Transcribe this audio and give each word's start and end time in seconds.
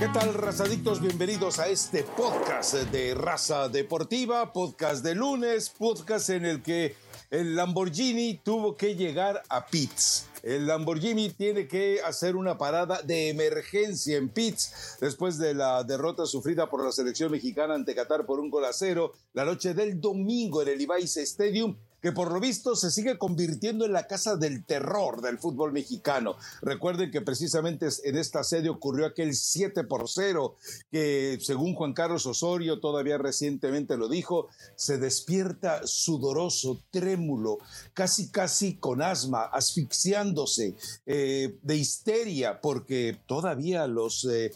¿Qué 0.00 0.08
tal, 0.08 0.32
razadictos? 0.32 1.02
Bienvenidos 1.02 1.58
a 1.58 1.68
este 1.68 2.04
podcast 2.04 2.72
de 2.90 3.14
Raza 3.14 3.68
Deportiva, 3.68 4.50
podcast 4.50 5.04
de 5.04 5.14
lunes, 5.14 5.68
podcast 5.68 6.30
en 6.30 6.46
el 6.46 6.62
que 6.62 6.96
el 7.30 7.54
Lamborghini 7.54 8.40
tuvo 8.42 8.78
que 8.78 8.94
llegar 8.94 9.42
a 9.50 9.66
pits. 9.66 10.26
El 10.42 10.66
Lamborghini 10.66 11.28
tiene 11.28 11.68
que 11.68 12.00
hacer 12.02 12.34
una 12.34 12.56
parada 12.56 13.02
de 13.02 13.28
emergencia 13.28 14.16
en 14.16 14.30
pits 14.30 14.96
después 15.02 15.36
de 15.36 15.52
la 15.52 15.84
derrota 15.84 16.24
sufrida 16.24 16.70
por 16.70 16.82
la 16.82 16.92
selección 16.92 17.30
mexicana 17.30 17.74
ante 17.74 17.94
Qatar 17.94 18.24
por 18.24 18.40
un 18.40 18.48
gol 18.48 18.64
a 18.64 18.72
cero 18.72 19.12
la 19.34 19.44
noche 19.44 19.74
del 19.74 20.00
domingo 20.00 20.62
en 20.62 20.68
el 20.68 20.80
Ibais 20.80 21.14
Stadium 21.18 21.76
que 22.00 22.12
por 22.12 22.32
lo 22.32 22.40
visto 22.40 22.76
se 22.76 22.90
sigue 22.90 23.18
convirtiendo 23.18 23.84
en 23.84 23.92
la 23.92 24.06
casa 24.06 24.36
del 24.36 24.64
terror 24.64 25.20
del 25.20 25.38
fútbol 25.38 25.72
mexicano. 25.72 26.36
Recuerden 26.62 27.10
que 27.10 27.20
precisamente 27.20 27.88
en 28.04 28.16
esta 28.16 28.44
sede 28.44 28.68
ocurrió 28.68 29.06
aquel 29.06 29.34
7 29.34 29.84
por 29.84 30.08
0, 30.08 30.56
que 30.90 31.38
según 31.40 31.74
Juan 31.74 31.92
Carlos 31.92 32.26
Osorio 32.26 32.80
todavía 32.80 33.18
recientemente 33.18 33.96
lo 33.96 34.08
dijo, 34.08 34.48
se 34.76 34.98
despierta 34.98 35.86
sudoroso, 35.86 36.82
trémulo, 36.90 37.58
casi 37.94 38.30
casi 38.30 38.76
con 38.76 39.02
asma, 39.02 39.44
asfixiándose, 39.44 40.76
eh, 41.06 41.58
de 41.62 41.76
histeria, 41.76 42.60
porque 42.60 43.18
todavía 43.26 43.86
los, 43.86 44.26
eh, 44.26 44.52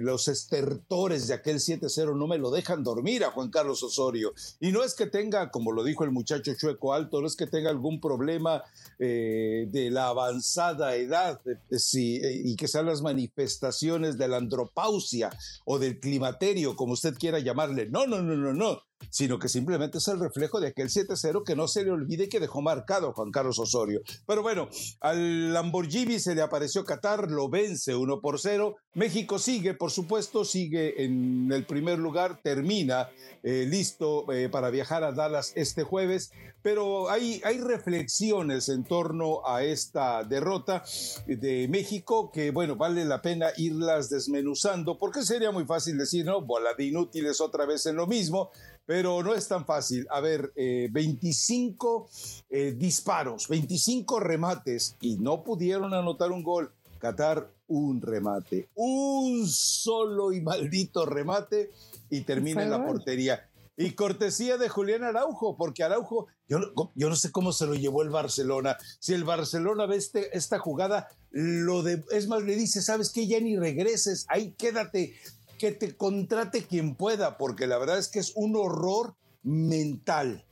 los 0.00 0.28
estertores 0.28 1.28
de 1.28 1.34
aquel 1.34 1.60
7-0 1.60 2.16
no 2.16 2.26
me 2.26 2.38
lo 2.38 2.50
dejan 2.50 2.82
dormir 2.82 3.24
a 3.24 3.30
Juan 3.30 3.50
Carlos 3.50 3.82
Osorio. 3.82 4.32
Y 4.60 4.72
no 4.72 4.82
es 4.82 4.94
que 4.94 5.06
tenga, 5.06 5.50
como 5.50 5.72
lo 5.72 5.84
dijo 5.84 6.04
el 6.04 6.10
muchacho 6.10 6.53
chueco 6.56 6.92
alto, 6.92 7.20
no 7.20 7.26
es 7.26 7.36
que 7.36 7.46
tenga 7.46 7.70
algún 7.70 8.00
problema 8.00 8.62
eh, 8.98 9.66
de 9.70 9.90
la 9.90 10.08
avanzada 10.08 10.94
edad 10.96 11.40
sí, 11.70 12.20
y 12.22 12.56
que 12.56 12.68
sean 12.68 12.86
las 12.86 13.02
manifestaciones 13.02 14.18
de 14.18 14.28
la 14.28 14.36
andropausia 14.38 15.30
o 15.64 15.78
del 15.78 16.00
climaterio, 16.00 16.76
como 16.76 16.94
usted 16.94 17.14
quiera 17.14 17.38
llamarle. 17.38 17.86
No, 17.86 18.06
no, 18.06 18.22
no, 18.22 18.36
no, 18.36 18.52
no 18.52 18.82
sino 19.10 19.38
que 19.38 19.48
simplemente 19.48 19.98
es 19.98 20.08
el 20.08 20.20
reflejo 20.20 20.60
de 20.60 20.68
aquel 20.68 20.88
7-0 20.88 21.44
que 21.44 21.56
no 21.56 21.68
se 21.68 21.84
le 21.84 21.90
olvide 21.90 22.28
que 22.28 22.40
dejó 22.40 22.62
marcado 22.62 23.12
Juan 23.12 23.30
Carlos 23.30 23.58
Osorio. 23.58 24.00
Pero 24.26 24.42
bueno, 24.42 24.68
al 25.00 25.52
Lamborghini 25.52 26.18
se 26.18 26.34
le 26.34 26.42
apareció 26.42 26.84
Qatar, 26.84 27.30
lo 27.30 27.48
vence 27.48 27.94
1 27.94 28.20
por 28.20 28.40
0. 28.40 28.76
México 28.94 29.38
sigue, 29.38 29.74
por 29.74 29.90
supuesto, 29.90 30.44
sigue 30.44 31.04
en 31.04 31.50
el 31.52 31.64
primer 31.64 31.98
lugar, 31.98 32.40
termina 32.42 33.08
eh, 33.42 33.66
listo 33.68 34.30
eh, 34.32 34.48
para 34.48 34.70
viajar 34.70 35.04
a 35.04 35.12
Dallas 35.12 35.52
este 35.54 35.82
jueves, 35.82 36.32
pero 36.62 37.10
hay, 37.10 37.42
hay 37.44 37.58
reflexiones 37.58 38.68
en 38.68 38.84
torno 38.84 39.46
a 39.46 39.62
esta 39.62 40.24
derrota 40.24 40.82
de 41.26 41.68
México 41.68 42.30
que, 42.32 42.52
bueno, 42.52 42.76
vale 42.76 43.04
la 43.04 43.20
pena 43.20 43.48
irlas 43.58 44.08
desmenuzando, 44.08 44.96
porque 44.96 45.22
sería 45.22 45.50
muy 45.50 45.66
fácil 45.66 45.98
decir, 45.98 46.24
no, 46.24 46.40
bola 46.40 46.70
de 46.76 46.84
inútiles 46.84 47.40
otra 47.40 47.66
vez 47.66 47.84
en 47.86 47.96
lo 47.96 48.06
mismo, 48.06 48.50
pero 48.86 49.22
no 49.22 49.34
es 49.34 49.48
tan 49.48 49.64
fácil. 49.64 50.06
A 50.10 50.20
ver, 50.20 50.52
25 50.54 52.08
eh, 52.50 52.68
eh, 52.68 52.72
disparos, 52.72 53.48
25 53.48 54.20
remates 54.20 54.96
y 55.00 55.16
no 55.16 55.42
pudieron 55.42 55.94
anotar 55.94 56.32
un 56.32 56.42
gol. 56.42 56.72
Qatar, 56.98 57.50
un 57.66 58.00
remate, 58.00 58.68
un 58.74 59.46
solo 59.46 60.32
y 60.32 60.40
maldito 60.40 61.04
remate 61.04 61.70
y 62.08 62.22
termina 62.22 62.62
en 62.62 62.70
la 62.70 62.84
portería. 62.86 63.46
Y 63.76 63.90
cortesía 63.90 64.56
de 64.56 64.68
Julián 64.68 65.02
Araujo, 65.02 65.56
porque 65.56 65.82
Araujo, 65.82 66.28
yo, 66.48 66.60
yo, 66.94 67.08
no 67.08 67.16
sé 67.16 67.32
cómo 67.32 67.52
se 67.52 67.66
lo 67.66 67.74
llevó 67.74 68.02
el 68.02 68.08
Barcelona. 68.08 68.78
Si 69.00 69.12
el 69.12 69.24
Barcelona 69.24 69.84
ve 69.84 69.96
este, 69.96 70.34
esta 70.36 70.58
jugada, 70.58 71.08
lo 71.30 71.82
de, 71.82 72.04
es 72.12 72.28
más, 72.28 72.42
le 72.42 72.54
dice, 72.54 72.80
¿sabes 72.80 73.10
qué? 73.10 73.26
Ya 73.26 73.40
ni 73.40 73.56
regreses, 73.56 74.24
ahí 74.28 74.54
quédate 74.56 75.14
que 75.58 75.72
te 75.72 75.96
contrate 75.96 76.66
quien 76.66 76.94
pueda, 76.94 77.38
porque 77.38 77.66
la 77.66 77.78
verdad 77.78 77.98
es 77.98 78.08
que 78.08 78.18
es 78.18 78.32
un 78.34 78.56
horror 78.56 79.16
mental, 79.42 80.44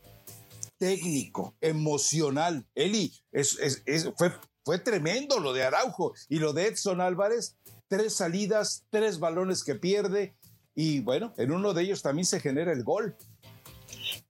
técnico, 0.79 1.55
emocional. 1.61 2.67
Eli, 2.75 3.13
es, 3.33 3.59
fue, 4.17 4.33
fue 4.65 4.79
tremendo 4.79 5.41
lo 5.41 5.53
de 5.53 5.65
Araujo 5.65 6.15
y 6.29 6.39
lo 6.39 6.53
de 6.53 6.67
Edson 6.67 7.01
Álvarez, 7.01 7.57
tres 7.89 8.15
salidas, 8.15 8.85
tres 8.91 9.19
balones 9.19 9.65
que 9.65 9.75
pierde 9.75 10.35
y 10.75 11.01
bueno, 11.01 11.35
en 11.37 11.53
uno 11.53 11.75
de 11.75 11.83
ellos 11.83 12.03
también 12.03 12.27
se 12.27 12.41
genera 12.41 12.73
el 12.73 12.83
gol. 12.83 13.17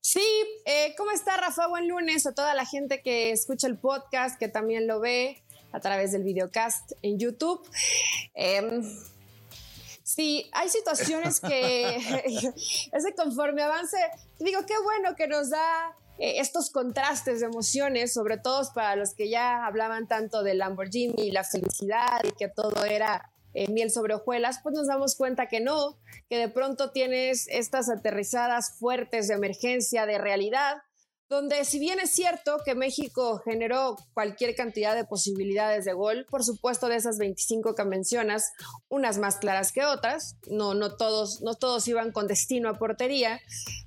Sí, 0.00 0.26
eh, 0.64 0.94
¿cómo 0.96 1.12
está 1.12 1.36
Rafa? 1.36 1.68
Buen 1.68 1.88
lunes 1.88 2.26
a 2.26 2.34
toda 2.34 2.54
la 2.54 2.66
gente 2.66 3.02
que 3.02 3.30
escucha 3.30 3.66
el 3.66 3.78
podcast, 3.78 4.38
que 4.38 4.48
también 4.48 4.86
lo 4.86 5.00
ve 5.00 5.42
a 5.70 5.80
través 5.80 6.12
del 6.12 6.24
videocast 6.24 6.92
en 7.02 7.18
YouTube. 7.18 7.66
Eh, 8.34 8.82
Sí, 10.14 10.50
hay 10.52 10.68
situaciones 10.68 11.40
que 11.40 11.96
ese 12.92 13.14
conforme 13.16 13.62
avance, 13.62 13.96
digo, 14.38 14.60
qué 14.66 14.74
bueno 14.82 15.16
que 15.16 15.26
nos 15.26 15.48
da 15.48 15.96
eh, 16.18 16.34
estos 16.38 16.70
contrastes 16.70 17.40
de 17.40 17.46
emociones, 17.46 18.12
sobre 18.12 18.36
todo 18.36 18.62
para 18.74 18.94
los 18.94 19.14
que 19.14 19.30
ya 19.30 19.64
hablaban 19.64 20.08
tanto 20.08 20.42
del 20.42 20.58
Lamborghini 20.58 21.28
y 21.28 21.30
la 21.30 21.44
felicidad 21.44 22.20
y 22.24 22.32
que 22.32 22.48
todo 22.48 22.84
era 22.84 23.30
eh, 23.54 23.68
miel 23.68 23.90
sobre 23.90 24.14
hojuelas, 24.14 24.60
pues 24.62 24.74
nos 24.74 24.86
damos 24.86 25.16
cuenta 25.16 25.46
que 25.46 25.60
no, 25.60 25.98
que 26.28 26.36
de 26.36 26.48
pronto 26.48 26.90
tienes 26.90 27.46
estas 27.48 27.88
aterrizadas 27.88 28.78
fuertes 28.78 29.28
de 29.28 29.34
emergencia, 29.34 30.04
de 30.04 30.18
realidad, 30.18 30.82
donde 31.32 31.64
si 31.64 31.78
bien 31.78 31.98
es 31.98 32.10
cierto 32.10 32.58
que 32.62 32.74
México 32.74 33.40
generó 33.42 33.96
cualquier 34.12 34.54
cantidad 34.54 34.94
de 34.94 35.06
posibilidades 35.06 35.86
de 35.86 35.94
gol, 35.94 36.26
por 36.28 36.44
supuesto 36.44 36.88
de 36.88 36.96
esas 36.96 37.16
25 37.16 37.74
que 37.74 37.84
mencionas, 37.84 38.52
unas 38.90 39.16
más 39.16 39.36
claras 39.36 39.72
que 39.72 39.82
otras, 39.82 40.36
no, 40.46 40.74
no, 40.74 40.94
todos, 40.94 41.40
no 41.40 41.54
todos 41.54 41.88
iban 41.88 42.12
con 42.12 42.28
destino 42.28 42.68
a 42.68 42.74
portería, 42.74 43.40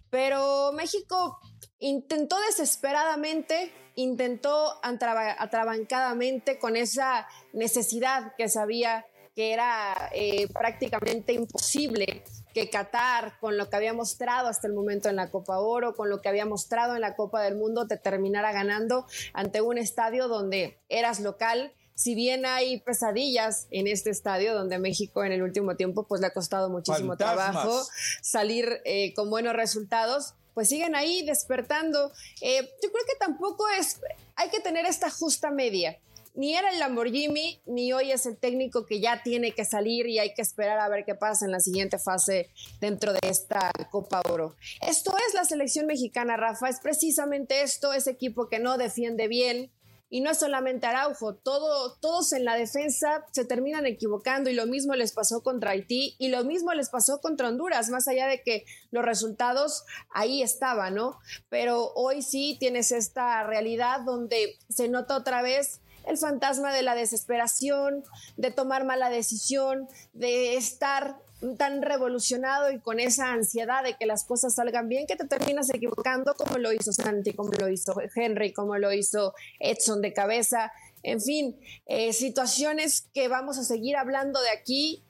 pero 0.09 0.71
México 0.73 1.37
intentó 1.77 2.35
desesperadamente, 2.47 3.71
intentó 3.93 4.79
atrabancadamente 4.81 6.57
con 6.57 6.75
esa 6.75 7.27
necesidad 7.53 8.33
que 8.37 8.49
sabía 8.49 9.05
que 9.35 9.53
era 9.53 10.09
eh, 10.13 10.47
prácticamente 10.47 11.33
imposible 11.33 12.23
que 12.55 12.69
Qatar, 12.69 13.37
con 13.41 13.57
lo 13.57 13.69
que 13.69 13.75
había 13.75 13.93
mostrado 13.93 14.47
hasta 14.47 14.65
el 14.65 14.73
momento 14.73 15.09
en 15.09 15.17
la 15.17 15.29
Copa 15.29 15.59
Oro, 15.59 15.93
con 15.93 16.09
lo 16.09 16.21
que 16.21 16.29
había 16.29 16.45
mostrado 16.45 16.95
en 16.95 17.01
la 17.01 17.13
Copa 17.13 17.41
del 17.43 17.57
Mundo, 17.57 17.85
te 17.85 17.97
terminara 17.97 18.53
ganando 18.53 19.05
ante 19.33 19.59
un 19.59 19.77
estadio 19.77 20.29
donde 20.29 20.79
eras 20.87 21.19
local. 21.19 21.73
Si 21.95 22.15
bien 22.15 22.45
hay 22.45 22.79
pesadillas 22.79 23.67
en 23.71 23.87
este 23.87 24.09
estadio 24.09 24.53
donde 24.53 24.79
México 24.79 25.25
en 25.25 25.33
el 25.33 25.43
último 25.43 25.75
tiempo 25.75 26.07
pues 26.07 26.21
le 26.21 26.27
ha 26.27 26.33
costado 26.33 26.69
muchísimo 26.69 27.17
trabajo 27.17 27.83
salir 28.21 28.81
eh, 28.85 29.13
con 29.15 29.29
buenos 29.29 29.53
resultados, 29.53 30.35
pues 30.53 30.69
siguen 30.69 30.95
ahí 30.95 31.25
despertando. 31.25 32.13
Eh, 32.39 32.61
yo 32.81 32.89
creo 32.89 33.05
que 33.05 33.17
tampoco 33.19 33.67
es, 33.67 33.99
hay 34.37 34.49
que 34.49 34.61
tener 34.61 34.85
esta 34.85 35.09
justa 35.09 35.51
media 35.51 35.99
ni 36.35 36.55
era 36.55 36.69
el 36.69 36.79
Lamborghini, 36.79 37.61
ni 37.65 37.93
hoy 37.93 38.11
es 38.11 38.25
el 38.25 38.37
técnico 38.37 38.85
que 38.85 38.99
ya 38.99 39.23
tiene 39.23 39.53
que 39.53 39.65
salir 39.65 40.07
y 40.07 40.19
hay 40.19 40.33
que 40.33 40.41
esperar 40.41 40.79
a 40.79 40.89
ver 40.89 41.05
qué 41.05 41.15
pasa 41.15 41.45
en 41.45 41.51
la 41.51 41.59
siguiente 41.59 41.97
fase 41.97 42.49
dentro 42.81 43.13
de 43.13 43.19
esta 43.23 43.71
Copa 43.89 44.21
Oro. 44.29 44.55
Esto 44.81 45.15
es 45.27 45.33
la 45.33 45.45
selección 45.45 45.87
mexicana, 45.87 46.35
Rafa, 46.35 46.69
es 46.69 46.79
precisamente 46.81 47.61
esto, 47.61 47.93
ese 47.93 48.11
equipo 48.11 48.49
que 48.49 48.59
no 48.59 48.77
defiende 48.77 49.27
bien. 49.27 49.71
Y 50.07 50.21
no 50.21 50.29
es 50.29 50.37
solamente 50.37 50.85
Araujo, 50.85 51.33
todo, 51.33 51.95
todos 51.95 52.31
en 52.31 52.45
la 52.45 52.55
defensa 52.55 53.25
se 53.31 53.43
terminan 53.43 53.87
equivocando 53.87 54.51
y 54.51 54.53
lo 54.53 54.67
mismo 54.67 54.93
les 54.93 55.11
pasó 55.11 55.41
contra 55.41 55.71
Haití 55.71 56.15
y 56.19 56.27
lo 56.27 56.43
mismo 56.43 56.71
les 56.73 56.89
pasó 56.89 57.19
contra 57.21 57.49
Honduras, 57.49 57.89
más 57.89 58.07
allá 58.07 58.27
de 58.27 58.43
que 58.43 58.65
los 58.91 59.03
resultados 59.03 59.83
ahí 60.11 60.43
estaban, 60.43 60.93
¿no? 60.93 61.17
Pero 61.49 61.91
hoy 61.95 62.21
sí 62.21 62.55
tienes 62.59 62.91
esta 62.91 63.43
realidad 63.45 64.01
donde 64.05 64.59
se 64.69 64.87
nota 64.89 65.17
otra 65.17 65.41
vez 65.41 65.81
el 66.07 66.17
fantasma 66.17 66.73
de 66.73 66.81
la 66.81 66.95
desesperación, 66.95 68.03
de 68.37 68.51
tomar 68.51 68.85
mala 68.85 69.09
decisión, 69.09 69.87
de 70.13 70.55
estar 70.55 71.17
tan 71.57 71.81
revolucionado 71.81 72.71
y 72.71 72.79
con 72.79 72.99
esa 72.99 73.31
ansiedad 73.31 73.83
de 73.83 73.95
que 73.95 74.05
las 74.05 74.23
cosas 74.23 74.55
salgan 74.55 74.87
bien 74.87 75.05
que 75.05 75.15
te 75.15 75.27
terminas 75.27 75.69
equivocando 75.73 76.33
como 76.35 76.57
lo 76.57 76.71
hizo 76.71 76.91
Santi, 76.93 77.33
como 77.33 77.51
lo 77.51 77.69
hizo 77.69 77.93
Henry, 78.15 78.53
como 78.53 78.77
lo 78.77 78.91
hizo 78.93 79.33
Edson 79.59 80.01
de 80.01 80.13
cabeza. 80.13 80.71
En 81.03 81.21
fin, 81.21 81.59
eh, 81.85 82.13
situaciones 82.13 83.07
que 83.13 83.27
vamos 83.27 83.57
a 83.59 83.63
seguir 83.63 83.95
hablando 83.95 84.41
de 84.41 84.49
aquí 84.49 85.03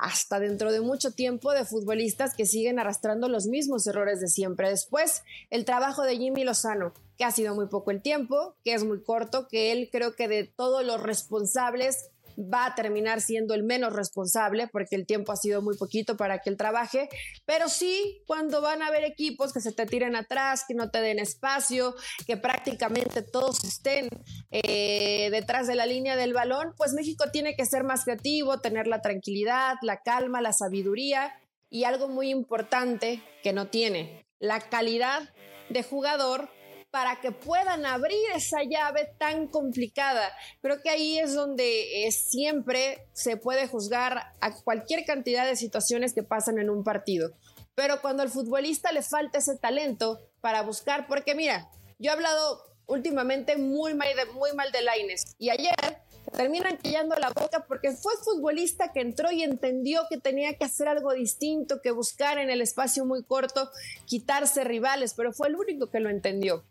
hasta 0.00 0.40
dentro 0.40 0.72
de 0.72 0.80
mucho 0.80 1.12
tiempo 1.12 1.52
de 1.52 1.66
futbolistas 1.66 2.34
que 2.34 2.46
siguen 2.46 2.78
arrastrando 2.78 3.28
los 3.28 3.46
mismos 3.46 3.86
errores 3.86 4.18
de 4.20 4.28
siempre. 4.28 4.70
Después, 4.70 5.22
el 5.50 5.66
trabajo 5.66 6.02
de 6.04 6.16
Jimmy 6.16 6.42
Lozano, 6.42 6.94
que 7.18 7.24
ha 7.24 7.30
sido 7.30 7.54
muy 7.54 7.66
poco 7.66 7.90
el 7.90 8.00
tiempo, 8.00 8.56
que 8.64 8.72
es 8.72 8.82
muy 8.82 9.02
corto, 9.02 9.46
que 9.46 9.72
él 9.72 9.90
creo 9.92 10.16
que 10.16 10.26
de 10.26 10.44
todos 10.44 10.86
los 10.86 11.02
responsables 11.02 12.08
va 12.38 12.66
a 12.66 12.74
terminar 12.74 13.20
siendo 13.20 13.54
el 13.54 13.62
menos 13.62 13.92
responsable 13.92 14.68
porque 14.68 14.96
el 14.96 15.06
tiempo 15.06 15.32
ha 15.32 15.36
sido 15.36 15.62
muy 15.62 15.76
poquito 15.76 16.16
para 16.16 16.38
que 16.38 16.50
él 16.50 16.56
trabaje, 16.56 17.08
pero 17.44 17.68
sí 17.68 18.22
cuando 18.26 18.60
van 18.60 18.82
a 18.82 18.86
haber 18.86 19.04
equipos 19.04 19.52
que 19.52 19.60
se 19.60 19.72
te 19.72 19.86
tiren 19.86 20.16
atrás, 20.16 20.64
que 20.66 20.74
no 20.74 20.90
te 20.90 21.00
den 21.00 21.18
espacio, 21.18 21.94
que 22.26 22.36
prácticamente 22.36 23.22
todos 23.22 23.64
estén 23.64 24.08
eh, 24.50 25.28
detrás 25.30 25.66
de 25.66 25.74
la 25.74 25.86
línea 25.86 26.16
del 26.16 26.32
balón, 26.32 26.74
pues 26.76 26.92
México 26.92 27.24
tiene 27.32 27.54
que 27.54 27.66
ser 27.66 27.84
más 27.84 28.04
creativo, 28.04 28.60
tener 28.60 28.86
la 28.86 29.02
tranquilidad, 29.02 29.76
la 29.82 30.00
calma, 30.02 30.40
la 30.40 30.52
sabiduría 30.52 31.32
y 31.68 31.84
algo 31.84 32.08
muy 32.08 32.30
importante 32.30 33.22
que 33.42 33.52
no 33.52 33.68
tiene, 33.68 34.26
la 34.38 34.60
calidad 34.60 35.32
de 35.68 35.82
jugador 35.82 36.48
para 36.90 37.20
que 37.20 37.30
puedan 37.30 37.86
abrir 37.86 38.18
esa 38.34 38.62
llave 38.62 39.14
tan 39.18 39.46
complicada. 39.46 40.32
Creo 40.60 40.82
que 40.82 40.90
ahí 40.90 41.18
es 41.18 41.34
donde 41.34 42.06
eh, 42.06 42.12
siempre 42.12 43.06
se 43.12 43.36
puede 43.36 43.68
juzgar 43.68 44.34
a 44.40 44.54
cualquier 44.62 45.04
cantidad 45.04 45.46
de 45.46 45.56
situaciones 45.56 46.12
que 46.14 46.22
pasan 46.22 46.58
en 46.58 46.70
un 46.70 46.82
partido. 46.82 47.32
Pero 47.74 48.00
cuando 48.02 48.22
al 48.22 48.30
futbolista 48.30 48.92
le 48.92 49.02
falta 49.02 49.38
ese 49.38 49.56
talento 49.56 50.18
para 50.40 50.62
buscar, 50.62 51.06
porque 51.06 51.34
mira, 51.34 51.70
yo 51.98 52.10
he 52.10 52.14
hablado 52.14 52.62
últimamente 52.86 53.56
muy 53.56 53.94
mal 53.94 54.08
de, 54.16 54.26
muy 54.32 54.52
mal 54.54 54.72
de 54.72 54.82
Laines 54.82 55.36
y 55.38 55.50
ayer 55.50 55.74
terminan 56.32 56.76
callando 56.76 57.14
la 57.16 57.28
boca 57.30 57.64
porque 57.66 57.92
fue 57.92 58.12
futbolista 58.22 58.92
que 58.92 59.00
entró 59.00 59.30
y 59.30 59.44
entendió 59.44 60.02
que 60.10 60.18
tenía 60.18 60.54
que 60.54 60.64
hacer 60.64 60.88
algo 60.88 61.12
distinto, 61.12 61.80
que 61.80 61.92
buscar 61.92 62.38
en 62.38 62.50
el 62.50 62.60
espacio 62.60 63.04
muy 63.04 63.22
corto, 63.22 63.70
quitarse 64.06 64.64
rivales, 64.64 65.14
pero 65.16 65.32
fue 65.32 65.48
el 65.48 65.56
único 65.56 65.88
que 65.88 66.00
lo 66.00 66.10
entendió 66.10 66.64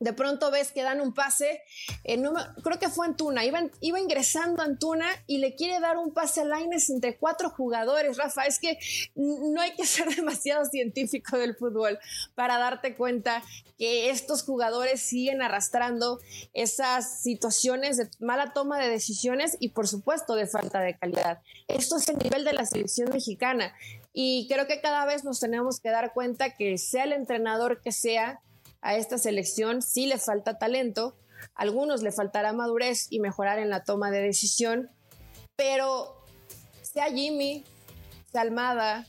de 0.00 0.12
pronto 0.12 0.50
ves 0.50 0.72
que 0.72 0.82
dan 0.82 1.00
un 1.00 1.12
pase, 1.12 1.62
creo 2.04 2.78
que 2.78 2.88
fue 2.88 3.06
Antuna, 3.06 3.44
iba, 3.44 3.60
iba 3.80 3.98
ingresando 3.98 4.62
Antuna 4.62 5.06
y 5.26 5.38
le 5.38 5.54
quiere 5.54 5.80
dar 5.80 5.96
un 5.96 6.12
pase 6.12 6.42
a 6.42 6.44
Laines 6.44 6.90
entre 6.90 7.16
cuatro 7.16 7.50
jugadores, 7.50 8.16
Rafa, 8.16 8.46
es 8.46 8.58
que 8.58 8.78
no 9.14 9.60
hay 9.60 9.74
que 9.74 9.86
ser 9.86 10.14
demasiado 10.14 10.64
científico 10.64 11.36
del 11.38 11.56
fútbol 11.56 11.98
para 12.34 12.58
darte 12.58 12.94
cuenta 12.96 13.42
que 13.78 14.10
estos 14.10 14.42
jugadores 14.42 15.00
siguen 15.00 15.40
arrastrando 15.40 16.18
esas 16.52 17.20
situaciones 17.20 17.96
de 17.96 18.08
mala 18.18 18.52
toma 18.52 18.78
de 18.78 18.88
decisiones 18.88 19.56
y 19.60 19.70
por 19.70 19.86
supuesto 19.86 20.34
de 20.34 20.46
falta 20.46 20.80
de 20.80 20.98
calidad. 20.98 21.40
Esto 21.68 21.96
es 21.96 22.08
el 22.08 22.18
nivel 22.18 22.44
de 22.44 22.52
la 22.52 22.66
selección 22.66 23.10
mexicana 23.10 23.72
y 24.12 24.48
creo 24.48 24.66
que 24.66 24.80
cada 24.80 25.04
vez 25.06 25.24
nos 25.24 25.38
tenemos 25.38 25.80
que 25.80 25.90
dar 25.90 26.12
cuenta 26.12 26.54
que 26.54 26.76
sea 26.76 27.04
el 27.04 27.12
entrenador 27.12 27.80
que 27.80 27.92
sea, 27.92 28.40
a 28.80 28.96
esta 28.96 29.18
selección 29.18 29.82
sí 29.82 30.06
le 30.06 30.18
falta 30.18 30.58
talento, 30.58 31.16
a 31.54 31.62
algunos 31.62 32.02
le 32.02 32.12
faltará 32.12 32.52
madurez 32.52 33.06
y 33.10 33.20
mejorar 33.20 33.58
en 33.58 33.70
la 33.70 33.84
toma 33.84 34.10
de 34.10 34.20
decisión, 34.20 34.90
pero 35.56 36.24
sea 36.82 37.06
Jimmy, 37.06 37.64
sea 38.30 38.42
Almada, 38.42 39.06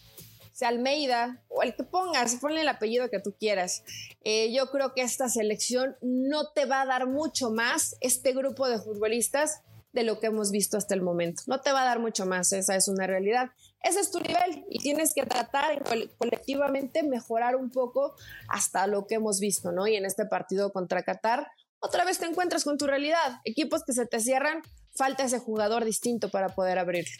sea 0.52 0.70
Almeida 0.70 1.42
o 1.48 1.64
el 1.64 1.76
que 1.76 1.84
pongas, 1.84 2.36
ponle 2.36 2.62
el 2.62 2.68
apellido 2.68 3.10
que 3.10 3.20
tú 3.20 3.34
quieras. 3.40 3.84
Eh, 4.24 4.52
yo 4.54 4.70
creo 4.72 4.94
que 4.94 5.02
esta 5.02 5.30
selección 5.30 5.96
no 6.02 6.52
te 6.52 6.66
va 6.66 6.82
a 6.82 6.86
dar 6.86 7.08
mucho 7.08 7.50
más, 7.50 7.96
este 8.02 8.34
grupo 8.34 8.68
de 8.68 8.80
futbolistas, 8.80 9.62
de 9.94 10.04
lo 10.04 10.20
que 10.20 10.28
hemos 10.28 10.52
visto 10.52 10.78
hasta 10.78 10.94
el 10.94 11.02
momento. 11.02 11.44
No 11.48 11.62
te 11.62 11.72
va 11.72 11.82
a 11.82 11.86
dar 11.86 12.00
mucho 12.00 12.26
más, 12.26 12.52
esa 12.52 12.76
es 12.76 12.88
una 12.88 13.08
realidad. 13.08 13.52
Ese 13.82 14.02
es 14.02 14.12
tu 14.12 14.20
nivel 14.20 14.66
y 14.70 14.80
tienes 14.80 15.14
que 15.14 15.24
tratar 15.24 15.84
colectivamente 16.18 17.04
mejorar 17.04 17.56
un 17.56 17.72
poco 17.72 18.14
hasta 18.50 18.88
lo 18.88 19.08
que 19.08 19.16
hemos 19.16 19.40
visto, 19.40 19.72
¿no? 19.72 19.88
Y 19.88 19.96
en 19.96 20.06
este 20.06 20.26
partido 20.26 20.72
contra 20.74 21.04
Qatar, 21.04 21.48
otra 21.80 22.04
vez 22.04 22.20
te 22.20 22.26
encuentras 22.26 22.66
con 22.66 22.78
tu 22.78 22.88
realidad. 22.88 23.40
Equipos 23.46 23.84
que 23.86 23.94
se 23.94 24.06
te 24.06 24.20
cierran, 24.20 24.62
falta 24.94 25.24
ese 25.24 25.40
jugador 25.40 25.86
distinto 25.86 26.30
para 26.30 26.50
poder 26.50 26.78
abrirlo. 26.78 27.16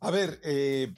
A 0.00 0.10
ver, 0.10 0.40
eh, 0.44 0.92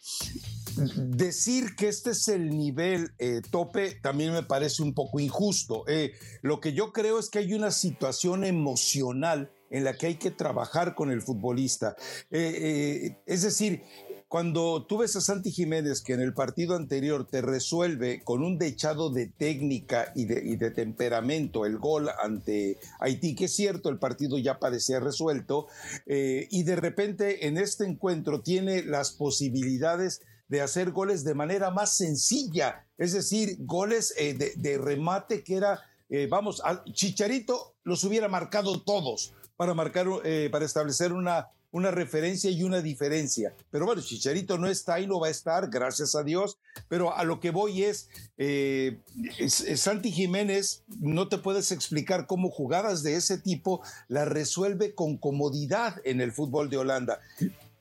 decir 0.97 1.77
que 1.77 1.89
este 1.89 2.11
es 2.11 2.27
el 2.27 2.51
nivel 2.51 3.13
eh, 3.19 3.43
tope 3.49 3.95
también 4.03 4.33
me 4.33 4.43
parece 4.43 4.83
un 4.83 4.93
poco 4.93 5.21
injusto. 5.21 5.85
Eh, 5.87 6.15
lo 6.43 6.61
que 6.61 6.73
yo 6.73 6.93
creo 6.93 7.21
es 7.21 7.31
que 7.31 7.39
hay 7.39 7.55
una 7.55 7.71
situación 7.71 8.45
emocional 8.45 9.53
en 9.71 9.85
la 9.85 9.97
que 9.97 10.07
hay 10.07 10.15
que 10.17 10.33
trabajar 10.33 10.97
con 10.97 11.13
el 11.13 11.23
futbolista. 11.23 11.97
Es 12.31 13.43
decir, 13.43 13.83
cuando 14.29 14.87
tú 14.87 14.99
ves 14.99 15.17
a 15.17 15.21
Santi 15.21 15.51
Jiménez 15.51 16.03
que 16.03 16.13
en 16.13 16.21
el 16.21 16.35
partido 16.35 16.75
anterior 16.77 17.27
te 17.27 17.43
resuelve 17.43 18.23
con 18.25 18.43
un 18.43 18.59
dechado 18.59 19.11
de 19.11 19.27
técnica 19.27 20.13
y 20.15 20.25
de, 20.25 20.71
temperamento 20.71 21.67
el 21.67 21.79
gol 21.79 22.09
ante 22.23 22.79
Haití, 23.01 23.35
que 23.35 23.45
es 23.45 23.55
cierto, 23.55 23.89
el 23.89 23.99
partido 23.99 24.39
ya 24.39 24.59
parecía 24.59 25.01
resuelto, 25.01 25.67
eh, 26.07 26.49
y 26.51 26.65
de 26.65 26.77
repente 26.77 27.47
en 27.47 27.59
este 27.59 27.85
encuentro 27.85 28.41
tiene 28.41 28.83
las 28.83 29.13
posibilidades 29.13 30.23
de 30.49 30.61
hacer 30.61 30.91
goles 30.91 31.25
de 31.25 31.35
manera 31.35 31.71
más 31.71 31.97
sencilla, 31.97 32.87
es 32.99 33.13
decir, 33.13 33.57
goles 33.61 34.15
de, 34.17 34.79
remate 34.79 35.43
que 35.43 35.57
era, 35.57 35.81
vamos, 36.29 36.63
Chicharito 36.93 37.75
los 37.83 38.05
hubiera 38.05 38.29
marcado 38.29 38.83
todos, 38.83 39.35
para 39.57 39.75
marcar, 39.75 40.07
eh, 40.25 40.49
para 40.51 40.65
establecer 40.65 41.13
una, 41.13 41.49
una 41.75 41.91
referencia 41.91 42.51
y 42.53 42.63
una 42.63 42.81
diferencia. 42.81 43.53
Pero 43.73 43.85
bueno, 43.85 44.01
Chicharito 44.01 44.59
no 44.59 44.69
está 44.69 45.01
y 45.01 45.09
no 45.09 45.19
va 45.19 45.27
a 45.27 45.31
estar, 45.31 45.69
gracias 45.69 46.15
a 46.15 46.23
Dios. 46.23 46.57
Pero 46.89 47.17
a 47.17 47.25
lo 47.25 47.41
que 47.41 47.51
voy 47.51 47.83
es, 47.83 48.09
eh, 48.39 49.01
Santi 49.49 50.13
Jiménez, 50.13 50.85
no 51.01 51.27
te 51.29 51.39
puedes 51.39 51.73
explicar 51.73 52.29
cómo 52.29 52.49
jugadas 52.49 53.03
de 53.03 53.17
ese 53.17 53.39
tipo 53.39 53.83
la 54.07 54.25
resuelve 54.25 54.95
con 54.95 55.19
comodidad 55.19 56.01
en 56.05 56.21
el 56.21 56.31
fútbol 56.31 56.71
de 56.71 56.77
Holanda. 56.77 57.19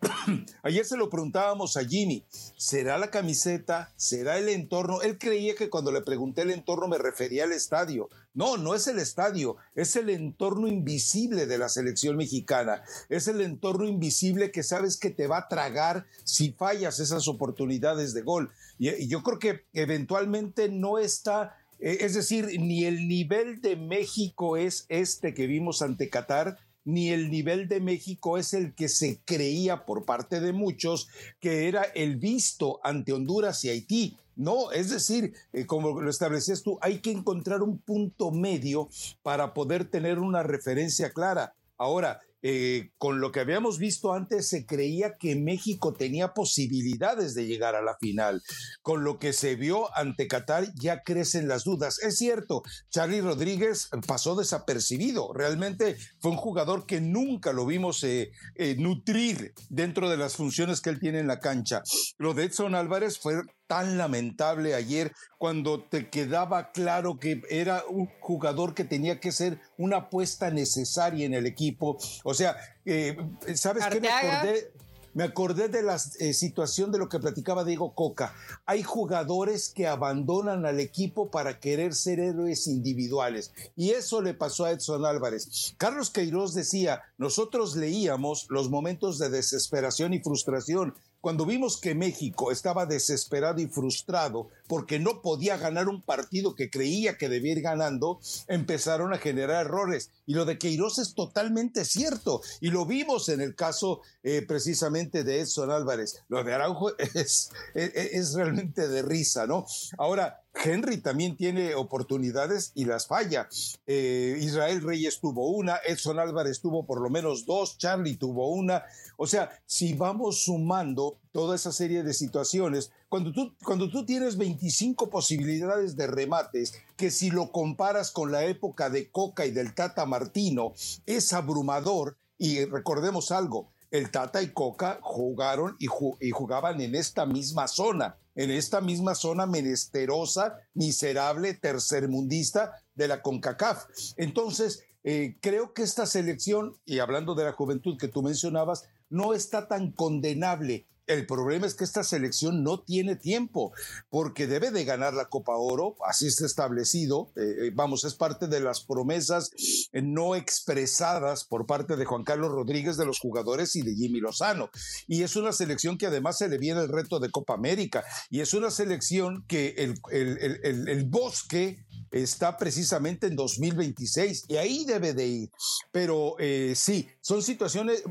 Ayer 0.64 0.86
se 0.86 0.98
lo 0.98 1.10
preguntábamos 1.10 1.78
a 1.78 1.86
Jimmy, 1.86 2.26
¿será 2.58 2.98
la 2.98 3.12
camiseta? 3.12 3.94
¿Será 3.96 4.38
el 4.38 4.50
entorno? 4.50 5.02
Él 5.02 5.18
creía 5.18 5.56
que 5.56 5.70
cuando 5.70 5.92
le 5.92 6.02
pregunté 6.02 6.42
el 6.42 6.52
entorno 6.52 6.88
me 6.88 6.98
refería 6.98 7.44
al 7.44 7.52
estadio. 7.52 8.10
No, 8.34 8.58
no 8.58 8.74
es 8.74 8.88
el 8.88 9.00
estadio, 9.00 9.58
es 9.76 9.96
el 9.96 10.10
entorno 10.10 10.68
invisible 10.68 11.46
de 11.46 11.58
la 11.58 11.70
selección 11.70 12.18
mexicana. 12.18 12.84
Es 13.10 13.28
el 13.28 13.42
entorno 13.42 13.86
invisible 13.86 14.52
que 14.52 14.64
sabes 14.64 14.98
que 14.98 15.12
te 15.12 15.28
va 15.28 15.38
a 15.38 15.48
tragar 15.48 16.06
si 16.24 16.52
fallas 16.52 17.00
esas 17.00 17.28
oportunidades 17.28 18.14
de 18.14 18.22
gol. 18.22 18.52
Y, 18.80 19.08
yo 19.08 19.22
creo 19.22 19.40
que 19.40 19.66
eventualmente 19.74 20.70
no 20.70 20.98
está, 20.98 21.56
eh, 21.80 21.98
es 22.02 22.16
decir, 22.16 22.60
ni 22.60 22.86
el 22.86 23.08
nivel 23.08 23.62
de 23.62 23.76
México 23.76 24.58
es 24.58 24.86
este 24.90 25.34
que 25.34 25.46
vimos 25.46 25.82
ante 25.84 26.10
Qatar, 26.10 26.58
ni 26.86 27.10
el 27.10 27.30
nivel 27.30 27.68
de 27.68 27.80
México 27.80 28.38
es 28.38 28.54
el 28.54 28.74
que 28.74 28.90
se 28.90 29.20
creía 29.26 29.86
por 29.86 30.06
parte 30.06 30.40
de 30.40 30.54
muchos 30.54 31.08
que 31.40 31.68
era 31.68 31.84
el 31.84 32.18
visto 32.18 32.80
ante 32.84 33.14
Honduras 33.14 33.64
y 33.66 33.70
Haití. 33.70 34.18
No, 34.36 34.72
es 34.72 34.90
decir, 34.90 35.34
eh, 35.54 35.66
como 35.66 36.02
lo 36.02 36.10
establecías 36.10 36.64
tú, 36.64 36.80
hay 36.82 37.00
que 37.00 37.12
encontrar 37.12 37.62
un 37.62 37.78
punto 37.78 38.32
medio 38.32 38.90
para 39.22 39.54
poder 39.54 39.86
tener 39.86 40.20
una 40.20 40.42
referencia 40.42 41.12
clara. 41.12 41.54
Ahora, 41.78 42.20
eh, 42.46 42.92
con 42.98 43.22
lo 43.22 43.32
que 43.32 43.40
habíamos 43.40 43.80
visto 43.80 44.14
antes, 44.14 44.50
se 44.50 44.66
creía 44.66 45.16
que 45.18 45.38
México 45.38 45.94
tenía 45.94 46.34
posibilidades 46.34 47.34
de 47.36 47.48
llegar 47.48 47.76
a 47.76 47.82
la 47.82 47.98
final. 47.98 48.44
Con 48.82 49.06
lo 49.06 49.18
que 49.18 49.32
se 49.32 49.56
vio 49.56 49.96
ante 49.96 50.28
Qatar, 50.28 50.68
ya 50.76 51.04
crecen 51.04 51.48
las 51.48 51.64
dudas. 51.64 52.00
Es 52.00 52.18
cierto, 52.18 52.62
Charlie 52.90 53.22
Rodríguez 53.22 53.90
pasó 54.06 54.36
desapercibido. 54.36 55.32
Realmente 55.34 55.96
fue 56.20 56.32
un 56.32 56.38
jugador 56.38 56.86
que 56.86 57.00
nunca 57.00 57.54
lo 57.54 57.66
vimos 57.66 58.04
eh, 58.04 58.32
eh, 58.56 58.76
nutrir 58.78 59.54
dentro 59.70 60.10
de 60.10 60.18
las 60.18 60.36
funciones 60.36 60.82
que 60.82 60.90
él 60.90 61.00
tiene 61.00 61.20
en 61.20 61.28
la 61.28 61.40
cancha. 61.40 61.82
Lo 62.18 62.34
de 62.34 62.44
Edson 62.44 62.76
Álvarez 62.76 63.20
fue 63.20 63.42
tan 63.68 63.98
lamentable 63.98 64.76
ayer 64.76 65.14
cuando 65.38 65.84
te 65.84 66.10
quedaba 66.10 66.72
claro 66.72 67.20
que 67.20 67.42
era 67.50 67.84
un 67.90 68.08
jugador 68.20 68.74
que 68.74 68.84
tenía 68.84 69.20
que 69.20 69.32
ser 69.32 69.60
una 69.78 69.98
apuesta 69.98 70.52
necesaria 70.52 71.26
en 71.26 71.34
el 71.34 71.46
equipo. 71.46 71.98
O 72.24 72.34
sea, 72.34 72.56
eh, 72.86 73.18
¿sabes 73.56 73.86
qué 73.88 74.00
me 74.00 74.10
acordé? 74.10 74.72
Me 75.14 75.24
acordé 75.24 75.68
de 75.68 75.84
la 75.84 76.02
eh, 76.20 76.34
situación 76.34 76.92
de 76.92 76.98
lo 76.98 77.08
que 77.08 77.20
platicaba 77.20 77.64
Diego 77.64 77.94
Coca. 77.94 78.34
Hay 78.66 78.82
jugadores 78.82 79.70
que 79.70 79.86
abandonan 79.86 80.66
al 80.66 80.80
equipo 80.80 81.30
para 81.30 81.60
querer 81.60 81.94
ser 81.94 82.20
héroes 82.20 82.66
individuales. 82.66 83.54
Y 83.76 83.92
eso 83.92 84.24
le 84.24 84.34
pasó 84.34 84.66
a 84.66 84.72
Edson 84.72 85.06
Álvarez. 85.06 85.76
Carlos 85.78 86.10
Queiroz 86.10 86.56
decía, 86.56 87.04
nosotros 87.20 87.76
leíamos 87.76 88.48
los 88.50 88.72
momentos 88.72 89.20
de 89.20 89.30
desesperación 89.30 90.16
y 90.16 90.20
frustración 90.20 90.96
cuando 91.24 91.46
vimos 91.46 91.78
que 91.78 91.96
México 91.96 92.52
estaba 92.52 92.86
desesperado 92.86 93.62
y 93.62 93.68
frustrado 93.68 94.50
porque 94.74 94.98
no 94.98 95.22
podía 95.22 95.56
ganar 95.58 95.88
un 95.88 96.02
partido 96.02 96.56
que 96.56 96.72
creía 96.72 97.16
que 97.16 97.30
debía 97.30 97.52
ir 97.52 97.62
ganando, 97.62 98.20
empezaron 98.48 99.14
a 99.14 99.20
generar 99.20 99.68
errores. 99.68 100.10
Y 100.26 100.34
lo 100.34 100.46
de 100.46 100.58
Queiroz 100.58 100.98
es 100.98 101.14
totalmente 101.14 101.86
cierto. 101.86 102.42
Y 102.60 102.72
lo 102.72 102.88
vimos 102.88 103.30
en 103.30 103.40
el 103.40 103.54
caso 103.54 104.02
eh, 104.24 104.44
precisamente 104.48 105.24
de 105.24 105.42
Edson 105.42 105.70
Álvarez. 105.70 106.24
Lo 106.28 106.44
de 106.44 106.56
Araujo 106.56 106.98
es, 107.14 107.52
es, 107.76 108.34
realmente 108.34 108.88
de 108.88 109.04
risa, 109.04 109.46
¿no? 109.46 109.64
Ahora, 110.00 110.42
Henry 110.56 110.98
también 110.98 111.36
tiene 111.36 111.76
oportunidades 111.76 112.72
y 112.74 112.86
las 112.86 113.06
falla. 113.06 113.48
Eh, 113.86 114.38
Israel 114.40 114.82
Reyes 114.82 115.20
tuvo 115.20 115.50
una, 115.50 115.78
Edson 115.86 116.18
Álvarez 116.18 116.62
tuvo 116.62 116.88
por 116.88 117.00
lo 117.00 117.12
menos 117.12 117.46
dos, 117.46 117.78
Charlie 117.78 118.18
tuvo 118.18 118.50
una. 118.50 118.86
O 119.18 119.28
sea, 119.28 119.52
si 119.68 119.94
vamos 119.94 120.46
sumando 120.46 121.20
toda 121.32 121.56
esa 121.56 121.72
serie 121.72 122.04
de 122.04 122.14
situaciones, 122.14 122.92
cuando 123.14 123.32
tú, 123.32 123.56
cuando 123.64 123.92
tú 123.92 124.08
tienes 124.08 124.38
25 124.40 125.12
posibilidades 125.12 125.96
de 125.96 126.08
remates, 126.08 126.74
que 126.98 127.12
si 127.12 127.30
lo 127.30 127.52
comparas 127.52 128.10
con 128.10 128.32
la 128.32 128.46
época 128.46 128.90
de 128.90 129.12
Coca 129.12 129.46
y 129.46 129.52
del 129.52 129.76
Tata 129.76 130.08
Martino, 130.08 130.74
es 131.06 131.32
abrumador. 131.32 132.18
Y 132.40 132.66
recordemos 132.66 133.32
algo, 133.32 133.70
el 133.92 134.10
Tata 134.10 134.42
y 134.42 134.48
Coca 134.48 134.98
jugaron 135.04 135.76
y, 135.78 135.86
jugaban 136.32 136.82
en 136.82 136.96
esta 136.96 137.28
misma 137.28 137.68
zona, 137.68 138.18
en 138.34 138.50
esta 138.50 138.82
misma 138.82 139.14
zona 139.14 139.46
menesterosa, 139.46 140.56
miserable, 140.74 141.54
tercermundista 141.54 142.82
de 142.96 143.10
la 143.10 143.22
CONCACAF. 143.22 143.86
Entonces, 144.18 144.86
eh, 145.04 145.38
creo 145.40 145.76
que 145.76 145.84
esta 145.84 146.08
selección, 146.08 146.78
y 146.84 146.98
hablando 146.98 147.36
de 147.36 147.44
la 147.44 147.52
juventud 147.52 147.96
que 147.96 148.08
tú 148.08 148.24
mencionabas, 148.24 148.86
no 149.12 149.36
está 149.36 149.68
tan 149.68 149.92
condenable 149.92 150.88
el 151.08 151.26
problema 151.26 151.68
es 151.68 151.76
que 151.76 151.84
esta 151.84 152.04
selección 152.04 152.64
no 152.64 152.80
tiene 152.80 153.16
tiempo 153.16 153.74
porque 154.10 154.48
debe 154.48 154.72
de 154.72 154.86
ganar 154.86 155.14
la 155.14 155.26
Copa 155.26 155.56
Oro, 155.56 155.96
así 156.06 156.28
está 156.28 156.46
establecido. 156.46 157.32
Eh, 157.36 157.68
eh, 157.68 157.72
vamos, 157.74 158.04
es 158.06 158.16
parte 158.16 158.48
de 158.48 158.60
las 158.60 158.82
promesas 158.82 159.52
eh, 159.92 160.02
no 160.02 160.36
expresadas 160.36 161.44
por 161.44 161.66
parte 161.66 161.96
de 161.96 162.06
Juan 162.06 162.24
Carlos 162.24 162.52
Rodríguez 162.52 162.98
de 162.98 163.06
los 163.06 163.20
jugadores 163.20 163.76
y 163.76 163.82
de 163.82 163.96
Jimmy 163.96 164.20
Lozano. 164.20 164.70
Y 165.08 165.24
es 165.24 165.36
una 165.36 165.52
selección 165.52 165.98
que 165.98 166.08
además 166.08 166.38
se 166.38 166.48
le 166.48 166.58
viene 166.58 166.82
el 166.82 166.90
reto 166.90 167.20
de 167.20 167.32
Copa 167.32 167.54
América 167.54 168.04
y 168.30 168.42
es 168.42 168.54
una 168.54 168.72
selección 168.72 169.44
que 169.48 169.76
el, 169.78 170.00
el 170.12 171.04
bosque 171.06 171.86
está 172.14 172.58
precisamente 172.58 173.28
en 173.28 173.36
2026 173.36 174.46
y 174.48 174.56
ahí 174.58 174.86
debe 174.86 175.14
de 175.14 175.28
ir. 175.28 175.50
Pero 175.92 176.36
eh, 176.40 176.74
sí, 176.76 177.10
son 177.22 177.42
situaciones, 177.42 178.04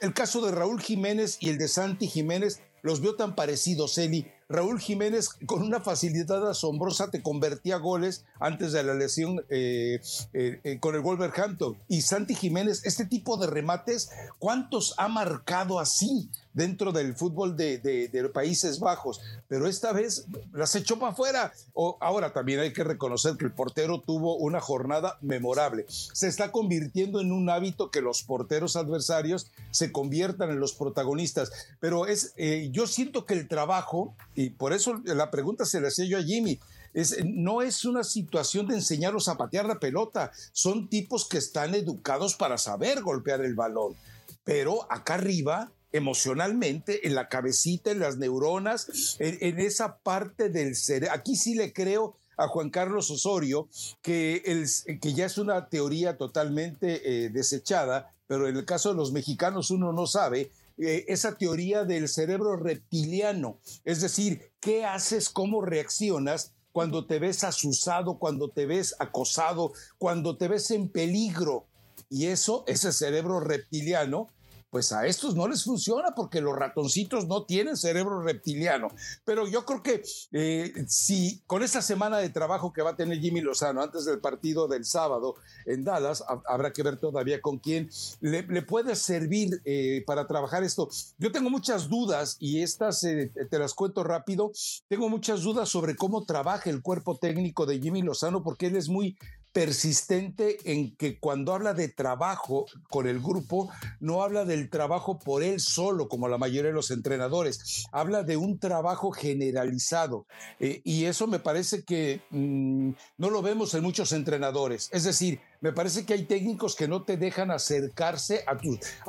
el 0.00 0.14
caso 0.14 0.40
de 0.44 0.52
Raúl 0.52 0.80
Jiménez 0.80 1.36
y 1.40 1.50
el 1.50 1.58
de 1.58 1.68
Santi 1.68 2.06
Jiménez 2.06 2.60
los 2.82 3.00
veo 3.00 3.16
tan 3.16 3.34
parecidos, 3.34 3.98
Eli. 3.98 4.26
Raúl 4.48 4.80
Jiménez 4.80 5.28
con 5.44 5.62
una 5.62 5.80
facilidad 5.80 6.48
asombrosa 6.48 7.10
te 7.10 7.22
convertía 7.22 7.76
goles 7.76 8.24
antes 8.40 8.72
de 8.72 8.82
la 8.82 8.94
lesión 8.94 9.44
eh, 9.50 10.00
eh, 10.32 10.78
con 10.80 10.94
el 10.94 11.02
Wolverhampton. 11.02 11.76
Y 11.86 12.00
Santi 12.00 12.34
Jiménez, 12.34 12.80
este 12.84 13.04
tipo 13.04 13.36
de 13.36 13.46
remates, 13.46 14.10
¿cuántos 14.38 14.94
ha 14.96 15.08
marcado 15.08 15.78
así? 15.78 16.30
dentro 16.58 16.90
del 16.90 17.14
fútbol 17.14 17.56
de, 17.56 17.78
de, 17.78 18.28
Países 18.28 18.80
Bajos, 18.80 19.20
pero 19.46 19.68
esta 19.68 19.92
vez 19.92 20.26
las 20.52 20.74
echó 20.74 20.98
para 20.98 21.12
afuera. 21.12 21.52
ahora 22.00 22.32
también 22.32 22.58
hay 22.58 22.72
que 22.72 22.82
reconocer 22.82 23.36
que 23.36 23.44
el 23.44 23.52
portero 23.52 24.00
tuvo 24.00 24.36
una 24.36 24.60
jornada 24.60 25.18
memorable. 25.22 25.86
Se 25.88 26.26
está 26.26 26.50
convirtiendo 26.50 27.20
en 27.20 27.30
un 27.32 27.48
hábito 27.48 27.90
que 27.90 28.02
los 28.02 28.24
porteros 28.24 28.74
adversarios 28.74 29.50
se 29.70 29.92
conviertan 29.92 30.50
en 30.50 30.58
los 30.58 30.74
protagonistas, 30.74 31.52
pero 31.78 32.06
es, 32.06 32.34
eh, 32.36 32.68
yo 32.72 32.88
siento 32.88 33.24
que 33.24 33.34
el 33.34 33.46
trabajo, 33.46 34.14
y 34.38 34.50
por 34.50 34.72
eso 34.72 35.02
la 35.04 35.32
pregunta 35.32 35.64
se 35.64 35.80
la 35.80 35.88
hacía 35.88 36.04
yo 36.04 36.16
a 36.16 36.22
Jimmy, 36.22 36.60
es, 36.94 37.16
no 37.24 37.60
es 37.60 37.84
una 37.84 38.04
situación 38.04 38.68
de 38.68 38.76
enseñarlos 38.76 39.26
a 39.26 39.36
patear 39.36 39.66
la 39.66 39.80
pelota, 39.80 40.30
son 40.52 40.88
tipos 40.88 41.28
que 41.28 41.38
están 41.38 41.74
educados 41.74 42.36
para 42.36 42.56
saber 42.56 43.02
golpear 43.02 43.40
el 43.40 43.56
balón. 43.56 43.96
Pero 44.44 44.86
acá 44.92 45.14
arriba 45.14 45.72
emocionalmente, 45.90 47.08
en 47.08 47.16
la 47.16 47.28
cabecita, 47.28 47.90
en 47.90 47.98
las 47.98 48.18
neuronas, 48.18 49.16
en, 49.18 49.58
esa 49.58 49.98
parte 49.98 50.50
del 50.50 50.76
cerebro. 50.76 51.16
Aquí 51.16 51.34
sí 51.34 51.56
le 51.56 51.72
creo 51.72 52.14
a 52.36 52.46
Juan 52.46 52.70
Carlos 52.70 53.10
Osorio 53.10 53.68
que, 54.02 54.44
el, 54.46 54.68
que 55.00 55.14
ya 55.14 55.26
es 55.26 55.38
una 55.38 55.68
teoría 55.68 56.16
totalmente 56.16 57.24
eh, 57.24 57.30
desechada, 57.30 58.12
pero 58.28 58.46
en 58.46 58.56
el 58.56 58.64
caso 58.64 58.90
de 58.90 58.94
los 58.94 59.10
mexicanos 59.10 59.72
uno 59.72 59.92
no 59.92 60.06
sabe 60.06 60.52
eh, 60.78 61.04
esa 61.08 61.36
teoría 61.36 61.84
del 61.84 62.08
cerebro 62.08 62.56
reptiliano, 62.56 63.60
es 63.84 64.00
decir, 64.00 64.52
¿qué 64.60 64.84
haces, 64.84 65.28
cómo 65.28 65.60
reaccionas 65.60 66.54
cuando 66.72 67.06
te 67.06 67.18
ves 67.18 67.42
asusado, 67.44 68.18
cuando 68.18 68.50
te 68.50 68.66
ves 68.66 68.94
acosado, 68.98 69.72
cuando 69.98 70.36
te 70.36 70.48
ves 70.48 70.70
en 70.70 70.88
peligro? 70.88 71.66
Y 72.08 72.26
eso, 72.26 72.64
ese 72.66 72.92
cerebro 72.92 73.40
reptiliano, 73.40 74.28
pues 74.70 74.92
a 74.92 75.06
estos 75.06 75.34
no 75.34 75.48
les 75.48 75.64
funciona 75.64 76.14
porque 76.14 76.40
los 76.40 76.56
ratoncitos 76.56 77.26
no 77.26 77.44
tienen 77.44 77.76
cerebro 77.76 78.22
reptiliano. 78.22 78.88
Pero 79.24 79.46
yo 79.46 79.64
creo 79.64 79.82
que 79.82 80.02
eh, 80.32 80.72
si 80.86 81.42
con 81.46 81.62
esta 81.62 81.82
semana 81.82 82.18
de 82.18 82.28
trabajo 82.30 82.72
que 82.72 82.82
va 82.82 82.90
a 82.90 82.96
tener 82.96 83.18
Jimmy 83.20 83.40
Lozano 83.40 83.82
antes 83.82 84.04
del 84.04 84.20
partido 84.20 84.68
del 84.68 84.84
sábado 84.84 85.36
en 85.66 85.84
Dallas, 85.84 86.24
habrá 86.46 86.72
que 86.72 86.82
ver 86.82 86.98
todavía 86.98 87.40
con 87.40 87.58
quién 87.58 87.90
le, 88.20 88.62
puede 88.62 88.96
servir 88.96 89.62
eh, 89.64 90.02
para 90.06 90.26
trabajar 90.26 90.62
esto. 90.62 90.88
Yo 91.18 91.32
tengo 91.32 91.50
muchas 91.50 91.88
dudas 91.88 92.36
y 92.38 92.62
estas 92.62 93.04
eh, 93.04 93.30
te 93.50 93.58
las 93.58 93.74
cuento 93.74 94.04
rápido. 94.04 94.52
Tengo 94.88 95.08
muchas 95.08 95.42
dudas 95.42 95.68
sobre 95.68 95.96
cómo 95.96 96.24
trabaja 96.24 96.68
el 96.68 96.82
cuerpo 96.82 97.16
técnico 97.16 97.66
de 97.66 97.80
Jimmy 97.80 98.02
Lozano 98.02 98.42
porque 98.42 98.66
él 98.66 98.76
es 98.76 98.88
muy 98.88 99.16
persistente 99.52 100.58
en 100.64 100.94
que 100.96 101.18
cuando 101.18 101.54
habla 101.54 101.74
de 101.74 101.88
trabajo 101.88 102.66
con 102.90 103.06
el 103.08 103.20
grupo, 103.20 103.70
no 104.00 104.22
habla 104.22 104.44
del 104.44 104.70
trabajo 104.70 105.18
por 105.18 105.42
él 105.42 105.60
solo, 105.60 106.08
como 106.08 106.28
la 106.28 106.38
mayoría 106.38 106.70
de 106.70 106.74
los 106.74 106.90
entrenadores, 106.90 107.86
habla 107.92 108.22
de 108.22 108.36
un 108.36 108.58
trabajo 108.58 109.10
generalizado. 109.10 110.26
Eh, 110.60 110.80
y 110.84 111.04
eso 111.04 111.26
me 111.26 111.40
parece 111.40 111.84
que 111.84 112.20
mm, 112.30 112.90
no 113.16 113.30
lo 113.30 113.42
vemos 113.42 113.74
en 113.74 113.82
muchos 113.82 114.12
entrenadores. 114.12 114.88
Es 114.92 115.04
decir, 115.04 115.40
me 115.60 115.72
parece 115.72 116.04
que 116.04 116.14
hay 116.14 116.24
técnicos 116.24 116.76
que 116.76 116.88
no 116.88 117.04
te 117.04 117.16
dejan 117.16 117.50
acercarse 117.50 118.44
a, 118.46 118.58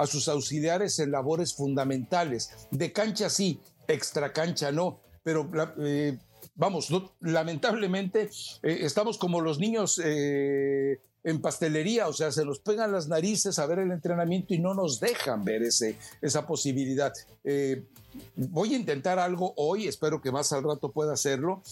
a 0.01 0.07
sus 0.07 0.27
auxiliares 0.27 0.99
en 0.99 1.11
labores 1.11 1.53
fundamentales. 1.53 2.67
De 2.71 2.91
cancha 2.91 3.29
sí, 3.29 3.61
extra 3.87 4.33
cancha 4.33 4.71
no. 4.71 5.01
Pero 5.21 5.49
eh, 5.79 6.17
vamos, 6.59 6.89
lamentablemente 7.21 8.29
eh, 8.63 8.79
estamos 8.81 9.17
como 9.17 9.39
los 9.39 9.59
niños 9.59 9.99
eh, 10.03 10.99
en 11.23 11.41
pastelería, 11.41 12.07
o 12.09 12.13
sea, 12.13 12.31
se 12.31 12.45
nos 12.45 12.59
pegan 12.59 12.91
las 12.91 13.07
narices 13.07 13.57
a 13.59 13.65
ver 13.65 13.79
el 13.79 13.91
entrenamiento 13.91 14.53
y 14.53 14.59
no 14.59 14.73
nos 14.73 14.99
dejan 14.99 15.45
ver 15.45 15.63
ese, 15.63 15.97
esa 16.21 16.45
posibilidad. 16.45 17.13
Eh, 17.45 17.85
voy 18.35 18.73
a 18.73 18.77
intentar 18.77 19.19
algo 19.19 19.53
hoy, 19.55 19.87
espero 19.87 20.21
que 20.21 20.31
más 20.31 20.51
al 20.51 20.63
rato 20.63 20.91
pueda 20.91 21.13
hacerlo. 21.13 21.63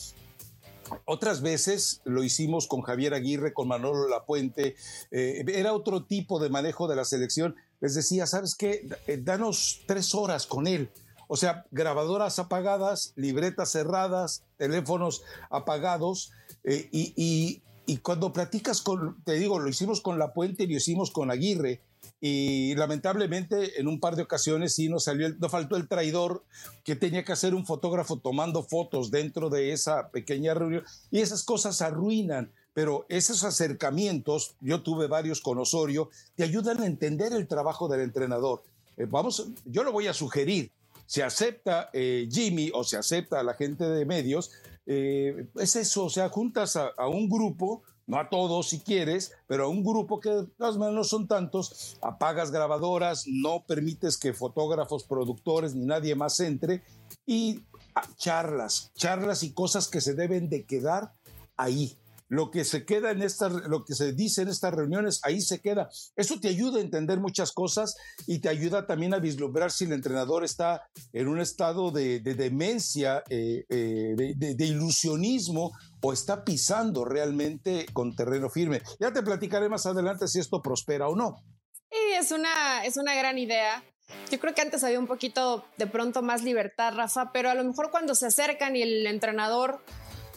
Otras 1.04 1.42
veces 1.42 2.00
lo 2.06 2.24
hicimos 2.24 2.66
con 2.66 2.82
Javier 2.82 3.14
Aguirre, 3.14 3.54
con 3.54 3.68
Manolo 3.68 4.08
Lapuente, 4.08 4.78
era 5.12 5.74
otro 5.74 6.06
tipo 6.06 6.40
de 6.40 6.48
manejo 6.48 6.88
de 6.88 6.96
la 6.96 7.04
selección. 7.04 7.58
Les 7.82 7.94
decía, 7.94 8.26
¿sabes 8.26 8.56
qué? 8.56 8.88
Danos 9.22 9.82
tres 9.86 10.16
horas 10.16 10.48
con 10.48 10.66
él 10.66 10.90
o 11.28 11.36
sea, 11.36 11.66
grabadoras 11.72 12.40
apagadas, 12.40 13.14
libretas 13.16 13.72
cerradas, 13.72 14.44
teléfonos 14.58 15.24
apagados. 15.50 16.32
Eh, 16.64 16.90
y, 16.92 17.62
cuando 18.02 18.34
platicas 18.34 18.82
con, 18.82 19.24
te 19.24 19.34
digo, 19.34 19.60
lo 19.60 19.70
hicimos 19.70 20.02
con 20.02 20.20
La 20.20 20.34
Puente 20.34 20.64
y 20.64 20.68
lo 20.68 20.76
hicimos 20.76 21.12
con 21.12 21.32
Aguirre. 21.32 21.82
Y 22.20 22.76
lamentablemente 22.76 23.80
en 23.80 23.88
un 23.88 24.00
par 24.00 24.16
de 24.16 24.24
ocasiones 24.24 24.76
sí 24.76 24.90
nos 24.90 25.06
salió, 25.06 25.30
no 25.36 25.50
faltó 25.50 25.78
el 25.78 25.88
traidor 25.88 26.44
que 26.84 26.96
tenía 26.96 27.24
que 27.24 27.32
hacer 27.32 27.56
un 27.56 27.66
fotógrafo 27.66 28.18
tomando 28.18 28.64
fotos 28.64 29.10
dentro 29.12 29.50
de 29.50 29.72
esa 29.72 30.10
pequeña 30.10 30.54
reunión. 30.54 30.84
Y 31.12 31.20
esas 31.20 31.44
cosas 31.44 31.82
arruinan 31.82 32.52
pero 32.78 33.08
esos 33.10 33.44
acercamientos, 33.44 34.56
yo 34.62 34.84
tuve 34.84 35.08
varios 35.08 35.42
con 35.42 35.58
Osorio, 35.58 36.12
te 36.36 36.44
ayudan 36.44 36.80
a 36.80 36.86
entender 36.86 37.34
el 37.34 37.48
trabajo 37.48 37.88
del 37.88 38.02
entrenador. 38.02 38.62
Eh, 38.98 39.08
vamos, 39.10 39.48
yo 39.66 39.84
lo 39.84 39.92
voy 39.92 40.06
a 40.06 40.14
sugerir 40.14 40.72
se 41.08 41.24
acepta 41.24 41.90
eh, 41.94 42.28
Jimmy 42.32 42.70
o 42.74 42.84
se 42.84 42.98
acepta 42.98 43.40
a 43.40 43.44
la 43.44 43.56
gente 43.56 43.86
de 43.86 44.06
medios, 44.06 44.52
eh, 44.86 45.48
es 45.56 45.76
eso, 45.76 46.06
o 46.06 46.10
sea, 46.10 46.30
juntas 46.30 46.76
a, 46.76 47.08
un 47.08 47.28
grupo, 47.28 47.82
no 48.06 48.20
a 48.20 48.30
todos 48.30 48.70
si 48.70 48.80
quieres, 48.80 49.34
pero 49.48 49.66
a 49.66 49.68
un 49.70 49.84
grupo 49.84 50.20
que 50.20 50.30
de 50.30 50.46
todas 50.58 50.78
maneras 50.78 50.96
no 50.96 51.04
son 51.04 51.28
tantos, 51.28 51.98
apagas 52.02 52.52
grabadoras, 52.52 53.26
no 53.28 53.64
permites 53.66 54.18
que 54.18 54.34
fotógrafos, 54.34 55.04
productores 55.04 55.74
ni 55.76 55.86
nadie 55.86 56.14
más 56.16 56.40
entre 56.40 56.84
y 57.26 57.62
ah, 57.96 58.08
charlas, 58.18 58.92
charlas 58.96 59.44
y 59.44 59.52
cosas 59.52 59.88
que 59.88 60.02
se 60.02 60.14
deben 60.14 60.50
de 60.50 60.66
quedar 60.66 61.14
ahí. 61.56 61.98
Lo 62.30 62.52
que 62.52 62.66
se 62.66 62.86
queda 62.86 63.12
en 63.12 63.22
estas, 63.22 63.52
lo 63.52 63.86
que 63.86 63.94
se 63.94 64.14
dice 64.14 64.42
en 64.42 64.50
estas 64.50 64.74
reuniones, 64.74 65.20
ahí 65.24 65.42
se 65.42 65.62
queda. 65.62 65.90
Eso 66.16 66.40
te 66.40 66.50
ayuda 66.50 66.80
a 66.80 66.82
entender 66.82 67.20
muchas 67.20 67.52
cosas 67.52 67.96
y 68.26 68.40
te 68.40 68.50
ayuda 68.50 68.86
también 68.86 69.14
a 69.14 69.20
vislumbrar 69.20 69.72
si 69.72 69.86
el 69.86 69.94
entrenador 69.94 70.44
está 70.44 70.90
en 71.14 71.28
un 71.28 71.40
estado 71.40 71.92
de, 71.92 72.20
demencia, 72.20 73.24
eh, 73.30 73.66
eh, 73.70 74.16
de, 74.36 74.66
ilusionismo 74.66 75.72
o 76.02 76.14
está 76.14 76.44
pisando 76.44 77.06
realmente 77.06 77.86
con 77.94 78.16
terreno 78.16 78.50
firme. 78.50 78.82
Ya 79.00 79.12
te 79.14 79.24
platicaré 79.24 79.70
más 79.70 79.86
adelante 79.86 80.28
si 80.28 80.40
esto 80.40 80.62
prospera 80.62 81.08
o 81.08 81.16
no. 81.16 81.44
Sí, 81.90 81.98
es 82.20 82.32
una, 82.32 82.86
es 82.86 82.98
una 82.98 83.16
gran 83.16 83.38
idea. 83.38 83.84
Yo 84.32 84.40
creo 84.40 84.54
que 84.54 84.62
antes 84.62 84.84
había 84.84 85.00
un 85.00 85.08
poquito 85.08 85.66
de 85.78 85.88
pronto 85.88 86.22
más 86.22 86.44
libertad, 86.44 86.94
Rafa, 86.96 87.32
pero 87.32 87.50
a 87.50 87.56
lo 87.56 87.64
mejor 87.64 87.92
cuando 87.92 88.16
se 88.16 88.28
acercan 88.28 88.76
y 88.76 88.82
el 88.82 89.06
entrenador 89.06 89.82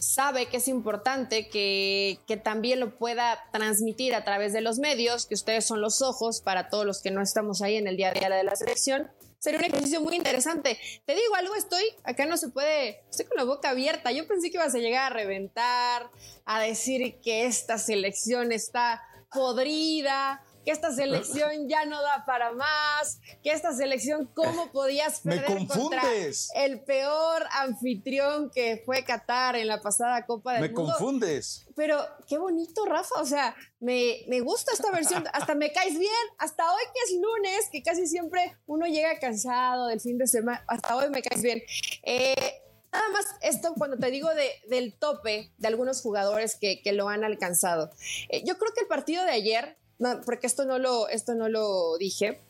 sabe 0.01 0.47
que 0.47 0.57
es 0.57 0.67
importante 0.67 1.47
que, 1.47 2.19
que, 2.27 2.35
también 2.35 2.79
lo 2.79 2.97
pueda 2.97 3.39
transmitir 3.51 4.15
a 4.15 4.23
través 4.23 4.51
de 4.51 4.61
los 4.61 4.79
medios, 4.79 5.27
que 5.27 5.35
ustedes 5.35 5.65
son 5.65 5.79
los 5.79 6.01
ojos 6.01 6.41
para 6.41 6.69
todos 6.69 6.85
los 6.85 7.01
que 7.01 7.11
no 7.11 7.21
estamos 7.21 7.61
ahí 7.61 7.75
en 7.75 7.87
el 7.87 7.97
día 7.97 8.09
a 8.09 8.13
día 8.13 8.29
de 8.29 8.43
la 8.43 8.55
selección. 8.55 9.11
Sería 9.37 9.59
un 9.59 9.65
ejercicio 9.65 10.01
muy 10.01 10.15
interesante. 10.15 10.77
Te 11.05 11.13
digo 11.13 11.35
algo, 11.35 11.55
estoy, 11.55 11.83
acá 12.03 12.25
no 12.25 12.37
se 12.37 12.49
puede, 12.49 13.03
estoy 13.09 13.25
con 13.25 13.37
la 13.37 13.43
boca 13.43 13.69
abierta. 13.69 14.11
Yo 14.11 14.27
pensé 14.27 14.49
que 14.49 14.57
ibas 14.57 14.75
a 14.75 14.79
llegar 14.79 15.11
a 15.11 15.15
reventar, 15.15 16.09
a 16.45 16.59
decir 16.59 17.19
que 17.21 17.45
esta 17.45 17.77
selección 17.77 18.51
está 18.51 19.03
podrida, 19.31 20.43
que 20.63 20.71
esta 20.71 20.91
selección 20.93 21.67
ya 21.67 21.85
no 21.85 22.01
da 22.01 22.25
para 22.25 22.51
más, 22.51 23.19
que 23.43 23.51
esta 23.51 23.73
selección, 23.73 24.29
¿cómo 24.33 24.71
podías 24.71 25.21
perder 25.21 25.49
Me 25.49 25.55
confundes. 25.67 26.49
contra 26.51 26.63
el 26.65 26.83
peor 26.83 27.43
anfitrión 27.51 28.49
que 28.51 28.81
fue 28.85 29.03
Qatar 29.03 29.55
en 29.55 29.67
la 29.67 29.81
pasada 29.81 30.25
Copa 30.25 30.53
del 30.53 30.61
me 30.61 30.67
Mundo? 30.69 30.83
Me 30.83 30.89
confundes. 30.91 31.67
Pero 31.75 31.97
qué 32.27 32.37
bonito, 32.37 32.85
Rafa, 32.85 33.19
o 33.19 33.25
sea, 33.25 33.55
me, 33.79 34.23
me 34.27 34.41
gusta 34.41 34.71
esta 34.73 34.91
versión, 34.91 35.23
hasta 35.33 35.55
me 35.55 35.71
caes 35.71 35.97
bien, 35.97 36.11
hasta 36.37 36.71
hoy 36.71 36.83
que 36.93 37.13
es 37.13 37.19
lunes, 37.19 37.69
que 37.71 37.81
casi 37.81 38.07
siempre 38.07 38.57
uno 38.67 38.85
llega 38.85 39.19
cansado 39.19 39.87
del 39.87 39.99
fin 39.99 40.17
de 40.17 40.27
semana, 40.27 40.63
hasta 40.67 40.95
hoy 40.95 41.09
me 41.09 41.21
caes 41.21 41.41
bien. 41.41 41.61
Eh, 42.03 42.61
Nada 42.91 43.07
más 43.13 43.25
esto 43.41 43.73
cuando 43.77 43.97
te 43.97 44.11
digo 44.11 44.27
de, 44.33 44.49
del 44.67 44.93
tope 44.93 45.53
de 45.57 45.67
algunos 45.67 46.01
jugadores 46.01 46.57
que, 46.59 46.81
que 46.81 46.91
lo 46.91 47.07
han 47.07 47.23
alcanzado. 47.23 47.89
Eh, 48.27 48.43
yo 48.45 48.57
creo 48.57 48.73
que 48.73 48.81
el 48.81 48.87
partido 48.87 49.23
de 49.23 49.31
ayer 49.31 49.77
porque 50.25 50.47
esto 50.47 50.65
no 50.65 50.79
lo, 50.79 51.07
esto 51.07 51.35
no 51.35 51.49
lo 51.49 51.97
dije, 51.97 52.41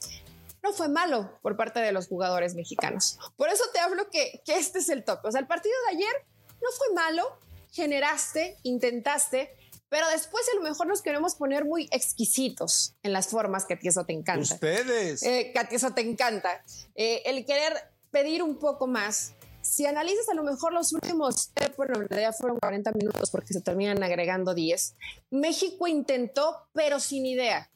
no 0.63 0.73
fue 0.73 0.89
malo 0.89 1.39
por 1.41 1.57
parte 1.57 1.79
de 1.79 1.91
los 1.91 2.07
jugadores 2.07 2.55
mexicanos. 2.55 3.17
Por 3.35 3.49
eso 3.49 3.63
te 3.73 3.79
hablo 3.79 4.09
que, 4.09 4.41
que 4.45 4.57
este 4.57 4.79
es 4.79 4.89
el 4.89 5.03
top. 5.03 5.19
O 5.23 5.31
sea, 5.31 5.41
el 5.41 5.47
partido 5.47 5.75
de 5.87 5.97
ayer 5.97 6.13
no 6.61 6.69
fue 6.77 6.93
malo, 6.93 7.39
generaste, 7.71 8.57
intentaste, 8.63 9.55
pero 9.91 10.07
después 10.09 10.43
a 10.53 10.55
lo 10.55 10.61
mejor 10.61 10.87
nos 10.87 11.01
queremos 11.01 11.35
poner 11.35 11.65
muy 11.65 11.89
exquisitos 11.91 12.95
en 13.03 13.11
las 13.11 13.27
formas 13.27 13.65
que 13.65 13.73
a 13.73 13.79
ti 13.79 13.89
eso 13.89 14.05
te 14.05 14.13
encanta. 14.13 14.53
Ustedes. 14.53 15.21
Eh, 15.23 15.51
que 15.51 15.59
a 15.59 15.67
ti 15.67 15.75
eso 15.75 15.91
te 15.93 15.99
encanta. 16.01 16.63
Eh, 16.95 17.23
el 17.25 17.45
querer 17.45 17.73
pedir 18.09 18.41
un 18.41 18.57
poco 18.57 18.87
más, 18.87 19.33
si 19.71 19.85
analizas 19.85 20.27
a 20.27 20.33
lo 20.33 20.43
mejor 20.43 20.73
los 20.73 20.91
últimos, 20.91 21.53
bueno, 21.77 21.93
en 21.95 22.09
realidad 22.09 22.35
fueron 22.37 22.59
40 22.59 22.91
minutos 22.91 23.31
porque 23.31 23.53
se 23.53 23.61
terminan 23.61 24.03
agregando 24.03 24.53
10, 24.53 24.95
México 25.29 25.87
intentó, 25.87 26.67
pero 26.73 26.99
sin 26.99 27.25
idea, 27.25 27.71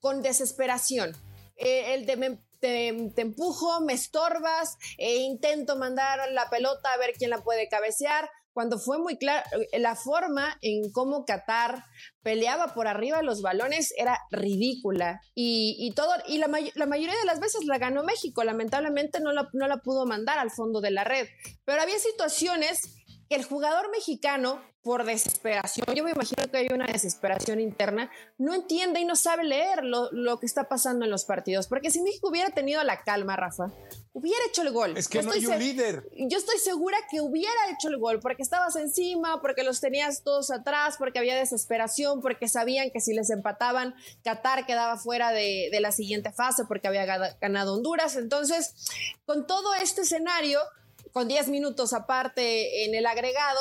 con 0.00 0.22
desesperación. 0.22 1.14
Eh, 1.56 1.92
el 1.92 2.06
de 2.06 2.38
te, 2.60 2.88
empujo, 3.20 3.82
me 3.82 3.92
estorbas, 3.92 4.78
e 4.96 5.16
intento 5.16 5.76
mandar 5.76 6.32
la 6.32 6.48
pelota 6.48 6.94
a 6.94 6.96
ver 6.96 7.12
quién 7.12 7.28
la 7.28 7.42
puede 7.42 7.68
cabecear, 7.68 8.30
cuando 8.58 8.80
fue 8.80 8.98
muy 8.98 9.16
claro, 9.18 9.44
eh, 9.70 9.78
la 9.78 9.94
forma 9.94 10.58
en 10.62 10.90
cómo 10.90 11.24
Qatar 11.24 11.84
peleaba 12.24 12.74
por 12.74 12.88
arriba 12.88 13.22
los 13.22 13.40
balones 13.40 13.94
era 13.96 14.18
ridícula. 14.32 15.20
Y, 15.32 15.92
todo, 15.94 16.12
y 16.26 16.38
la, 16.38 16.48
mayoría 16.48 17.16
de 17.16 17.24
las 17.24 17.38
veces 17.38 17.66
la 17.66 17.78
ganó 17.78 18.02
México, 18.02 18.42
lamentablemente 18.42 19.20
no 19.20 19.32
la, 19.32 19.48
no 19.52 19.68
la 19.68 19.76
pudo 19.76 20.06
mandar 20.06 20.40
al 20.40 20.50
fondo 20.50 20.80
de 20.80 20.90
la 20.90 21.04
red, 21.04 21.28
pero 21.64 21.80
había 21.80 22.00
situaciones 22.00 22.97
el 23.28 23.44
jugador 23.44 23.90
mexicano 23.90 24.60
por 24.82 25.04
desesperación, 25.04 25.86
yo 25.94 26.02
me 26.02 26.12
imagino 26.12 26.50
que 26.50 26.56
hay 26.56 26.68
una 26.72 26.86
desesperación 26.86 27.60
interna, 27.60 28.10
no 28.38 28.54
entiende 28.54 29.00
y 29.00 29.04
no 29.04 29.16
sabe 29.16 29.44
leer 29.44 29.84
lo, 29.84 30.10
lo, 30.12 30.40
que 30.40 30.46
está 30.46 30.68
pasando 30.68 31.04
en 31.04 31.10
los 31.10 31.26
partidos. 31.26 31.66
Porque 31.66 31.90
si 31.90 32.00
México 32.00 32.28
hubiera 32.30 32.50
tenido 32.50 32.82
la 32.84 33.02
calma, 33.02 33.36
Rafa, 33.36 33.70
hubiera 34.14 34.38
hecho 34.48 34.62
el 34.62 34.72
gol. 34.72 34.96
Es 34.96 35.08
que 35.08 35.22
no 35.22 35.32
hay 35.32 35.44
un 35.44 35.58
líder. 35.58 36.08
Yo 36.30 36.38
estoy 36.38 36.58
segura 36.58 36.96
que 37.10 37.20
hubiera 37.20 37.70
hecho 37.70 37.88
el 37.88 37.98
gol 37.98 38.20
porque 38.20 38.42
estabas 38.42 38.76
encima, 38.76 39.42
porque 39.42 39.62
los 39.62 39.80
tenías 39.80 40.22
todos 40.22 40.50
atrás, 40.50 40.94
porque 40.98 41.18
había 41.18 41.36
desesperación, 41.36 42.22
porque 42.22 42.48
sabían 42.48 42.90
que 42.90 43.00
si 43.00 43.12
les 43.12 43.28
empataban, 43.28 43.94
Qatar 44.24 44.64
quedaba 44.64 44.96
fuera 44.96 45.32
de, 45.32 45.68
de 45.70 45.80
la 45.80 45.92
siguiente 45.92 46.32
fase 46.32 46.64
porque 46.66 46.88
había 46.88 47.04
ganado 47.40 47.74
Honduras. 47.74 48.16
Entonces, 48.16 48.74
con 49.26 49.46
todo 49.46 49.74
este 49.74 50.02
escenario, 50.02 50.60
con 51.18 51.26
10 51.26 51.48
minutos 51.48 51.94
aparte 51.94 52.84
en 52.84 52.94
el 52.94 53.04
agregado, 53.04 53.58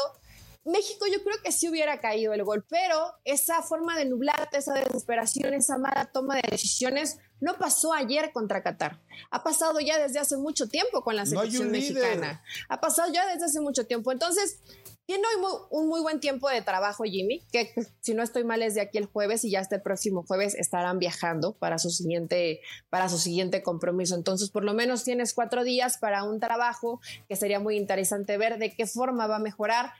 México 0.64 1.08
yo 1.12 1.24
creo 1.24 1.42
que 1.44 1.52
sí 1.52 1.68
hubiera 1.68 2.00
caído 2.00 2.34
el 2.34 2.44
gol, 2.44 2.64
pero 2.70 3.16
esa 3.26 3.64
forma 3.64 3.98
de 3.98 4.06
nublarte, 4.06 4.60
esa 4.60 4.76
desesperación, 4.76 5.56
esa 5.56 5.80
mala 5.80 6.12
toma 6.14 6.36
de 6.36 6.44
decisiones 6.52 7.18
no 7.40 7.58
pasó 7.58 7.94
ayer 7.94 8.32
contra 8.32 8.62
Qatar. 8.62 9.02
Ha 9.32 9.42
pasado 9.44 9.80
ya 9.80 9.98
desde 9.98 10.20
hace 10.20 10.38
mucho 10.38 10.70
tiempo 10.70 11.02
con 11.02 11.16
la 11.16 11.26
selección 11.26 11.72
mexicana. 11.72 12.44
Ha 12.70 12.80
pasado 12.80 13.12
ya 13.12 13.26
desde 13.26 13.46
hace 13.46 13.60
mucho 13.60 13.88
tiempo. 13.88 14.12
Entonces, 14.12 14.60
tiene 15.08 15.24
hoy 15.26 15.58
un 15.72 15.88
muy 15.88 16.02
buen 16.02 16.20
tiempo 16.20 16.50
de 16.50 16.62
trabajo, 16.62 17.06
Jimmy, 17.06 17.42
que 17.52 17.74
si 18.02 18.14
no 18.14 18.22
estoy 18.22 18.44
mal 18.44 18.62
es 18.62 18.76
de 18.76 18.82
aquí 18.82 18.98
el 18.98 19.06
jueves 19.06 19.44
y 19.46 19.52
ya 19.52 19.62
este 19.62 19.80
próximo 19.80 20.24
jueves 20.28 20.54
estarán 20.54 21.00
viajando 21.00 21.54
para 21.54 21.80
su 21.80 21.90
siguiente, 21.90 22.60
para 22.90 23.08
su 23.08 23.18
siguiente 23.18 23.64
compromiso. 23.64 24.16
Entonces, 24.16 24.52
por 24.52 24.66
lo 24.66 24.74
menos 24.74 25.06
tienes 25.06 25.34
cuatro 25.34 25.64
días 25.64 25.98
para 25.98 26.24
un 26.24 26.40
trabajo 26.42 27.00
que 27.30 27.38
sería 27.38 27.60
muy 27.60 27.78
interesante 27.78 28.38
ver 28.38 28.60
de 28.60 28.76
qué 28.76 28.86
forma 28.86 29.28
va 29.28 29.38
a 29.38 29.40
mejorar 29.40 29.94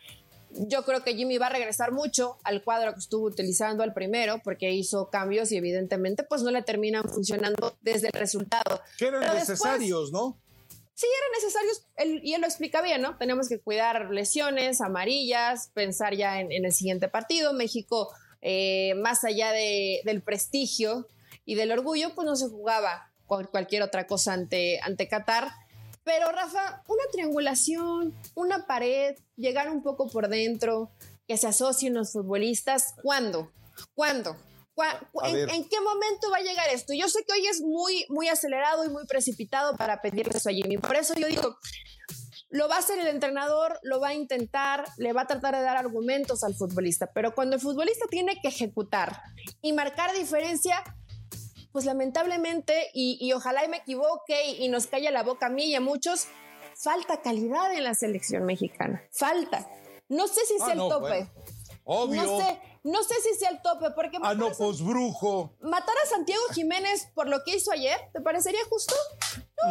yo 0.50 0.84
creo 0.84 1.04
que 1.04 1.14
Jimmy 1.14 1.38
va 1.38 1.48
a 1.48 1.50
regresar 1.50 1.92
mucho 1.92 2.38
al 2.44 2.64
cuadro 2.64 2.94
que 2.94 3.00
estuvo 3.00 3.26
utilizando 3.26 3.84
al 3.84 3.94
primero 3.94 4.40
porque 4.44 4.72
hizo 4.72 5.10
cambios 5.10 5.52
y 5.52 5.58
evidentemente 5.58 6.24
pues 6.24 6.42
no 6.42 6.52
le 6.52 6.64
terminan 6.64 7.04
funcionando 7.04 7.76
desde 7.82 8.08
el 8.08 8.14
resultado. 8.14 8.82
Que 8.98 9.08
eran 9.08 9.36
necesarios, 9.36 10.12
¿no? 10.12 10.38
Sí, 11.00 11.06
eran 11.06 11.32
necesarios, 11.44 12.24
y 12.24 12.34
él 12.34 12.42
lo 12.42 12.48
explica 12.48 12.82
bien, 12.82 13.04
¿no? 13.04 13.18
Tenemos 13.18 13.48
que 13.48 13.60
cuidar 13.60 14.10
lesiones, 14.10 14.82
amarillas, 14.82 15.70
pensar 15.76 16.16
ya 16.16 16.40
en, 16.40 16.52
el 16.52 16.74
siguiente 16.74 17.08
partido. 17.08 17.54
México, 17.54 18.10
eh, 18.42 18.96
más 18.96 19.24
allá 19.24 19.52
de, 19.52 20.02
del 20.06 20.24
prestigio 20.24 21.08
y 21.46 21.54
del 21.54 21.72
orgullo, 21.72 22.16
pues 22.16 22.26
no 22.26 22.36
se 22.36 22.50
jugaba 22.50 23.12
cualquier 23.28 23.84
otra 23.84 24.08
cosa 24.08 24.34
ante, 24.34 24.80
ante 24.82 25.08
Qatar 25.08 25.52
pero 26.08 26.32
Rafa, 26.32 26.84
una 26.88 27.04
triangulación, 27.12 28.16
una 28.34 28.66
pared, 28.66 29.18
llegar 29.36 29.70
un 29.70 29.84
poco 29.84 30.08
por 30.08 30.30
dentro, 30.30 30.90
que 31.28 31.36
se 31.36 31.48
asocien 31.48 31.94
los 31.94 32.14
futbolistas, 32.14 32.96
¿cuándo? 33.04 33.52
¿Cuándo? 33.94 34.38
¿En, 35.24 35.68
qué 35.68 35.82
momento 35.82 36.30
va 36.32 36.38
a 36.38 36.42
llegar 36.42 36.70
esto? 36.70 36.94
Yo 36.94 37.10
sé 37.10 37.24
que 37.26 37.34
hoy 37.34 37.48
es 37.48 37.62
muy, 37.62 38.06
muy 38.10 38.28
acelerado 38.28 38.86
y 38.86 38.90
muy 38.90 39.06
precipitado 39.08 39.76
para 39.76 40.02
pedirle 40.02 40.38
eso 40.38 40.50
a 40.50 40.54
Jimmy. 40.54 40.78
Por 40.78 40.96
eso 40.96 41.14
yo 41.16 41.28
digo, 41.28 41.58
lo 42.50 42.70
va 42.70 42.76
a 42.76 42.80
hacer 42.80 43.00
el 43.00 43.08
entrenador, 43.08 43.80
lo 43.84 44.00
va 44.00 44.10
a 44.10 44.14
intentar, 44.14 44.86
le 44.98 45.14
va 45.14 45.22
a 45.22 45.28
tratar 45.28 45.56
de 45.56 45.64
dar 45.64 45.78
argumentos 45.78 46.44
al 46.44 46.56
futbolista, 46.56 47.12
pero 47.14 47.34
cuando 47.34 47.56
el 47.56 47.62
futbolista 47.62 48.06
tiene 48.10 48.40
que 48.42 48.50
ejecutar 48.50 49.22
y 49.62 49.74
marcar 49.74 50.14
diferencia, 50.14 50.84
pues 51.72 51.86
lamentablemente, 51.86 52.90
y, 52.94 53.32
ojalá 53.34 53.66
y 53.66 53.68
me 53.68 53.78
equivoque 53.78 54.52
y, 54.60 54.70
nos 54.70 54.88
calla 54.88 55.12
la 55.12 55.24
boca 55.24 55.48
a 55.48 55.50
mí 55.50 55.66
y 55.66 55.76
a 55.76 55.82
muchos, 55.82 56.28
falta 56.76 57.22
calidad 57.22 57.74
en 57.74 57.84
la 57.84 57.96
selección 57.96 58.46
mexicana. 58.46 59.04
Falta. 59.12 59.70
No 60.10 60.28
sé 60.28 60.46
si 60.46 60.56
ah, 60.62 60.66
sea 60.66 60.74
el 60.74 60.80
tope. 60.80 61.30
Obvio. 61.84 62.24
No 62.24 62.38
sé, 62.40 62.60
no 62.88 63.04
sé 63.04 63.16
si 63.22 63.38
sea 63.38 63.50
el 63.50 63.62
tope, 63.62 63.92
porque... 63.92 64.18
Ah, 64.22 64.34
no, 64.34 64.52
pues 64.54 64.82
brujo. 64.82 65.56
¿Matar 65.60 65.96
a 66.04 66.10
Santiago 66.10 66.42
Jiménez 66.54 67.10
por 67.14 67.28
lo 67.28 67.44
que 67.44 67.56
hizo 67.56 67.72
ayer? 67.72 67.98
¿Te 68.14 68.22
parecería 68.22 68.62
justo? 68.70 68.96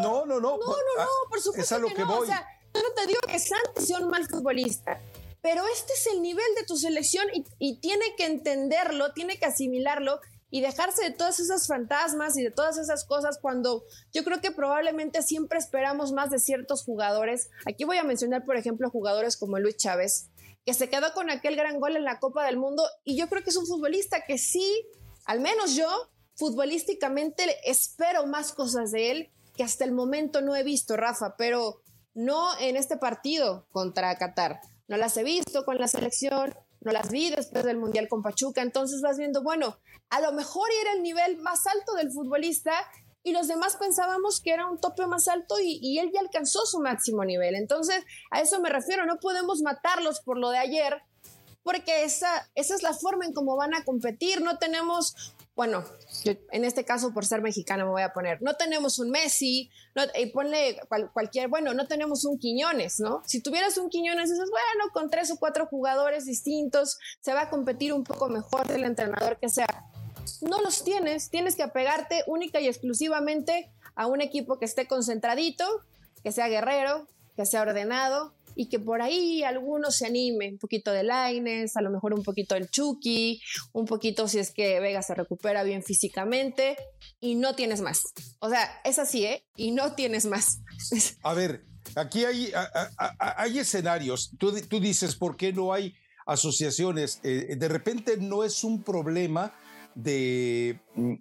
No, 0.03 0.27
no, 0.27 0.39
no. 0.39 0.59
No, 0.59 0.59
no, 0.59 0.59
no, 0.99 1.09
por 1.31 1.41
supuesto 1.41 1.63
es 1.63 1.73
a 1.73 1.79
lo 1.79 1.89
que, 1.89 2.03
no. 2.03 2.09
Voy. 2.09 2.25
O 2.25 2.27
sea, 2.27 2.47
yo 2.75 2.83
no 2.83 2.93
te 2.95 3.07
digo 3.07 3.21
que 3.27 3.39
Santi 3.39 3.87
sea 3.87 4.01
un 4.01 4.09
mal 4.09 4.29
futbolista, 4.29 5.01
pero 5.41 5.65
este 5.67 5.95
es 5.95 6.07
el 6.09 6.21
nivel 6.21 6.45
de 6.57 6.67
tu 6.67 6.77
selección 6.77 7.27
y, 7.33 7.47
y 7.59 7.81
tiene 7.81 8.15
que 8.17 8.27
entenderlo, 8.27 9.13
tiene 9.15 9.39
que 9.39 9.47
asimilarlo 9.47 10.21
y 10.51 10.61
dejarse 10.61 11.03
de 11.03 11.11
todas 11.11 11.41
esas 11.41 11.67
fantasmas 11.67 12.37
y 12.37 12.43
de 12.43 12.51
todas 12.51 12.79
esas 12.79 13.05
cosas 13.05 13.39
cuando 13.41 13.85
yo 14.13 14.25
creo 14.25 14.41
que 14.41 14.53
probablemente 14.53 15.23
siempre 15.23 15.59
esperamos 15.59 16.13
más 16.13 16.31
de 16.31 16.39
ciertos 16.39 16.85
jugadores. 16.85 17.51
Aquí 17.67 17.85
voy 17.85 17.97
a 17.97 18.05
mencionar, 18.05 18.45
por 18.45 18.57
ejemplo, 18.57 18.91
jugadores 18.91 19.37
como 19.37 19.59
Luis 19.59 19.77
Chávez, 19.77 20.29
que 20.67 20.75
se 20.75 20.91
quedó 20.91 21.15
con 21.15 21.31
aquel 21.31 21.55
gran 21.55 21.79
gol 21.79 21.97
en 21.97 22.05
la 22.05 22.19
Copa 22.19 22.45
del 22.45 22.59
Mundo 22.59 22.83
y 23.05 23.17
yo 23.17 23.29
creo 23.29 23.45
que 23.45 23.51
es 23.51 23.57
un 23.57 23.69
futbolista 23.69 24.23
que 24.27 24.37
sí, 24.37 24.85
al 25.25 25.41
menos 25.41 25.77
yo, 25.77 25.89
futbolísticamente 26.35 27.45
espero 27.65 28.27
más 28.27 28.53
cosas 28.53 28.91
de 28.91 29.13
él 29.13 29.31
que 29.55 29.63
hasta 29.63 29.85
el 29.85 29.93
momento 29.93 30.43
no 30.43 30.57
he 30.57 30.65
visto, 30.65 30.97
Rafa, 30.97 31.37
pero 31.39 31.83
no 32.15 32.59
en 32.59 32.77
este 32.77 32.97
partido 32.97 33.69
contra 33.71 34.17
Qatar. 34.17 34.61
No 34.89 34.97
las 34.97 35.17
he 35.17 35.23
visto 35.23 35.65
con 35.65 35.79
la 35.79 35.87
selección, 35.87 36.55
no 36.81 36.93
las 36.93 37.11
vi 37.11 37.31
después 37.31 37.65
del 37.65 37.79
Mundial 37.79 38.09
con 38.09 38.23
Pachuca, 38.23 38.61
entonces 38.61 39.01
vas 39.03 39.19
viendo, 39.19 39.43
bueno, 39.43 39.79
a 40.11 40.21
lo 40.21 40.33
mejor 40.33 40.69
era 40.83 40.93
el 40.95 41.03
nivel 41.03 41.39
más 41.39 41.67
alto 41.69 41.95
del 41.95 42.11
futbolista 42.11 42.73
y 43.27 43.33
los 43.33 43.49
demás 43.49 43.77
pensábamos 43.77 44.41
que 44.41 44.53
era 44.53 44.69
un 44.69 44.81
tope 44.81 45.05
más 45.09 45.27
alto 45.27 45.57
y, 45.61 45.99
él 45.99 46.13
ya 46.15 46.21
alcanzó 46.21 46.65
su 46.65 46.79
máximo 46.79 47.25
nivel. 47.25 47.57
Entonces, 47.57 48.05
a 48.31 48.41
eso 48.41 48.61
me 48.61 48.69
refiero, 48.69 49.05
no 49.05 49.19
podemos 49.19 49.63
matarlos 49.63 50.21
por 50.21 50.39
lo 50.39 50.51
de 50.51 50.59
ayer, 50.59 51.03
porque 51.65 52.05
esa, 52.05 52.49
esa 52.55 52.77
es 52.77 52.85
la 52.85 52.93
forma 52.93 53.25
en 53.25 53.33
cómo 53.33 53.57
van 53.57 53.75
a 53.75 53.83
competir. 53.85 54.43
No 54.43 54.59
tenemos, 54.59 55.35
bueno, 55.57 55.85
en 56.25 56.65
este 56.65 56.85
caso 56.85 57.13
por 57.13 57.27
ser 57.27 57.43
mexicana 57.43 57.85
me 57.85 57.91
voy 57.91 58.03
a 58.03 58.13
poner, 58.13 58.41
no 58.43 58.55
tenemos 58.55 59.01
un 59.01 59.11
Messi, 59.11 59.71
y 60.15 60.27
ponle 60.27 60.79
cualquier, 61.13 61.49
bueno, 61.49 61.75
no 61.75 61.89
tenemos 61.89 62.25
un 62.25 62.39
Quiñones, 62.39 63.01
¿no? 63.01 63.23
Si 63.27 63.43
tuvieras 63.43 63.77
un 63.77 63.89
Quiñones, 63.89 64.31
dices, 64.31 64.49
bueno, 64.49 64.93
con 64.93 65.11
tres 65.11 65.33
o 65.33 65.37
cuatro 65.37 65.67
jugadores 65.67 66.27
distintos, 66.27 66.97
se 67.19 67.35
va 67.35 67.41
a 67.41 67.51
competir 67.51 67.93
un 67.93 68.05
poco 68.05 68.29
mejor 68.29 68.69
del 68.69 68.85
entrenador 68.85 69.41
que 69.41 69.49
sea 69.49 69.67
no 70.43 70.61
los 70.61 70.85
tienes, 70.85 71.31
tienes 71.31 71.57
que 71.57 71.63
apegarte 71.63 72.23
única 72.27 72.61
y 72.61 72.69
exclusivamente 72.69 73.71
a 73.95 74.07
un 74.07 74.21
equipo 74.21 74.59
que 74.59 74.65
esté 74.65 74.87
concentradito, 74.87 75.65
que 76.23 76.33
sea 76.33 76.49
guerrero, 76.49 77.07
que 77.37 77.47
sea 77.47 77.63
ordenado 77.63 78.35
y 78.57 78.69
que 78.69 78.81
por 78.81 79.03
ahí 79.03 79.45
algunos 79.45 79.97
se 79.97 80.07
anime, 80.07 80.51
un 80.53 80.59
poquito 80.59 80.91
de 80.91 81.03
Laines, 81.03 81.77
a 81.77 81.83
lo 81.83 81.91
mejor 81.91 82.15
un 82.15 82.23
poquito 82.23 82.55
del 82.55 82.71
Chucky, 82.71 83.41
un 83.73 83.85
poquito 83.85 84.27
si 84.27 84.39
es 84.39 84.51
que 84.51 84.81
Vega 84.81 85.03
se 85.03 85.15
recupera 85.15 85.63
bien 85.63 85.83
físicamente 85.83 86.77
y 87.21 87.35
no 87.35 87.55
tienes 87.55 87.83
más. 87.83 88.01
O 88.39 88.49
sea, 88.49 88.81
es 88.85 88.99
así, 88.99 89.27
¿eh? 89.27 89.45
Y 89.57 89.73
no 89.73 89.93
tienes 89.93 90.25
más. 90.25 90.61
A 91.23 91.35
ver, 91.35 91.67
aquí 91.95 92.25
hay, 92.25 92.51
hay 93.19 93.59
escenarios. 93.59 94.33
Tú, 94.39 94.59
tú, 94.63 94.81
dices, 94.81 95.17
¿por 95.17 95.37
qué 95.37 95.53
no 95.53 95.75
hay 95.75 95.95
asociaciones? 96.25 97.21
Eh, 97.23 97.57
de 97.57 97.69
repente 97.69 98.17
no 98.17 98.43
es 98.43 98.65
un 98.65 98.83
problema 98.83 99.55
de, 99.97 100.79
mm, 100.95 101.15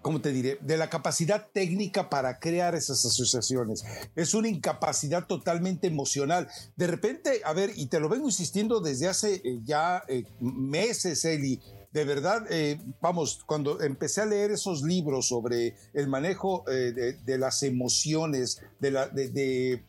¿cómo 0.00 0.20
te 0.20 0.32
diré? 0.32 0.58
De 0.62 0.76
la 0.76 0.88
capacidad 0.88 1.48
técnica 1.52 2.08
para 2.08 2.38
crear 2.38 2.74
esas 2.74 3.04
asociaciones. 3.04 3.84
Es 4.16 4.32
una 4.34 4.48
incapacidad 4.48 5.26
totalmente 5.26 5.88
emocional. 5.88 6.48
De 6.76 6.86
repente, 6.86 7.42
a 7.44 7.52
ver, 7.52 7.72
y 7.76 7.86
te 7.86 8.00
lo 8.00 8.08
vengo 8.08 8.26
insistiendo 8.26 8.80
desde 8.80 9.08
hace 9.08 9.34
eh, 9.34 9.60
ya 9.64 10.02
eh, 10.08 10.24
meses, 10.40 11.24
Eli, 11.24 11.60
de 11.92 12.04
verdad, 12.04 12.46
eh, 12.50 12.80
vamos, 13.02 13.42
cuando 13.44 13.82
empecé 13.82 14.22
a 14.22 14.26
leer 14.26 14.50
esos 14.50 14.82
libros 14.82 15.28
sobre 15.28 15.74
el 15.92 16.08
manejo 16.08 16.64
de, 16.66 17.38
las 17.38 17.62
emociones, 17.62 18.62
de 18.80 18.90
la, 18.90 19.08
de, 19.08 19.82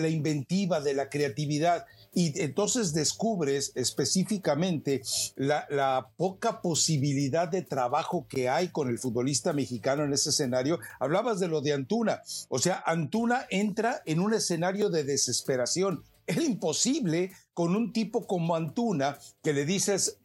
la 0.00 0.08
inventiva, 0.08 0.80
de 0.80 0.94
la 0.94 1.10
creatividad, 1.10 1.84
y 2.12 2.40
entonces 2.40 2.92
descubres 2.92 3.72
específicamente 3.74 5.02
la, 5.36 6.08
poca 6.16 6.60
posibilidad 6.60 7.48
de 7.48 7.62
trabajo 7.62 8.26
que 8.28 8.48
hay 8.48 8.68
con 8.68 8.88
el 8.88 8.98
futbolista 8.98 9.52
mexicano 9.52 10.04
en 10.04 10.12
ese 10.12 10.30
escenario. 10.30 10.80
Hablabas 10.98 11.40
de 11.40 11.48
lo 11.48 11.60
de 11.60 11.72
Antuna, 11.72 12.22
o 12.48 12.58
sea, 12.58 12.82
Antuna 12.84 13.46
entra 13.50 14.02
en 14.06 14.20
un 14.20 14.34
escenario 14.34 14.90
de 14.90 15.04
desesperación. 15.04 16.04
Es 16.26 16.38
imposible 16.42 17.32
con 17.54 17.74
un 17.74 17.92
tipo 17.92 18.26
como 18.26 18.54
Antuna 18.54 19.18
que 19.42 19.52
le 19.52 19.64
dices, 19.64 20.18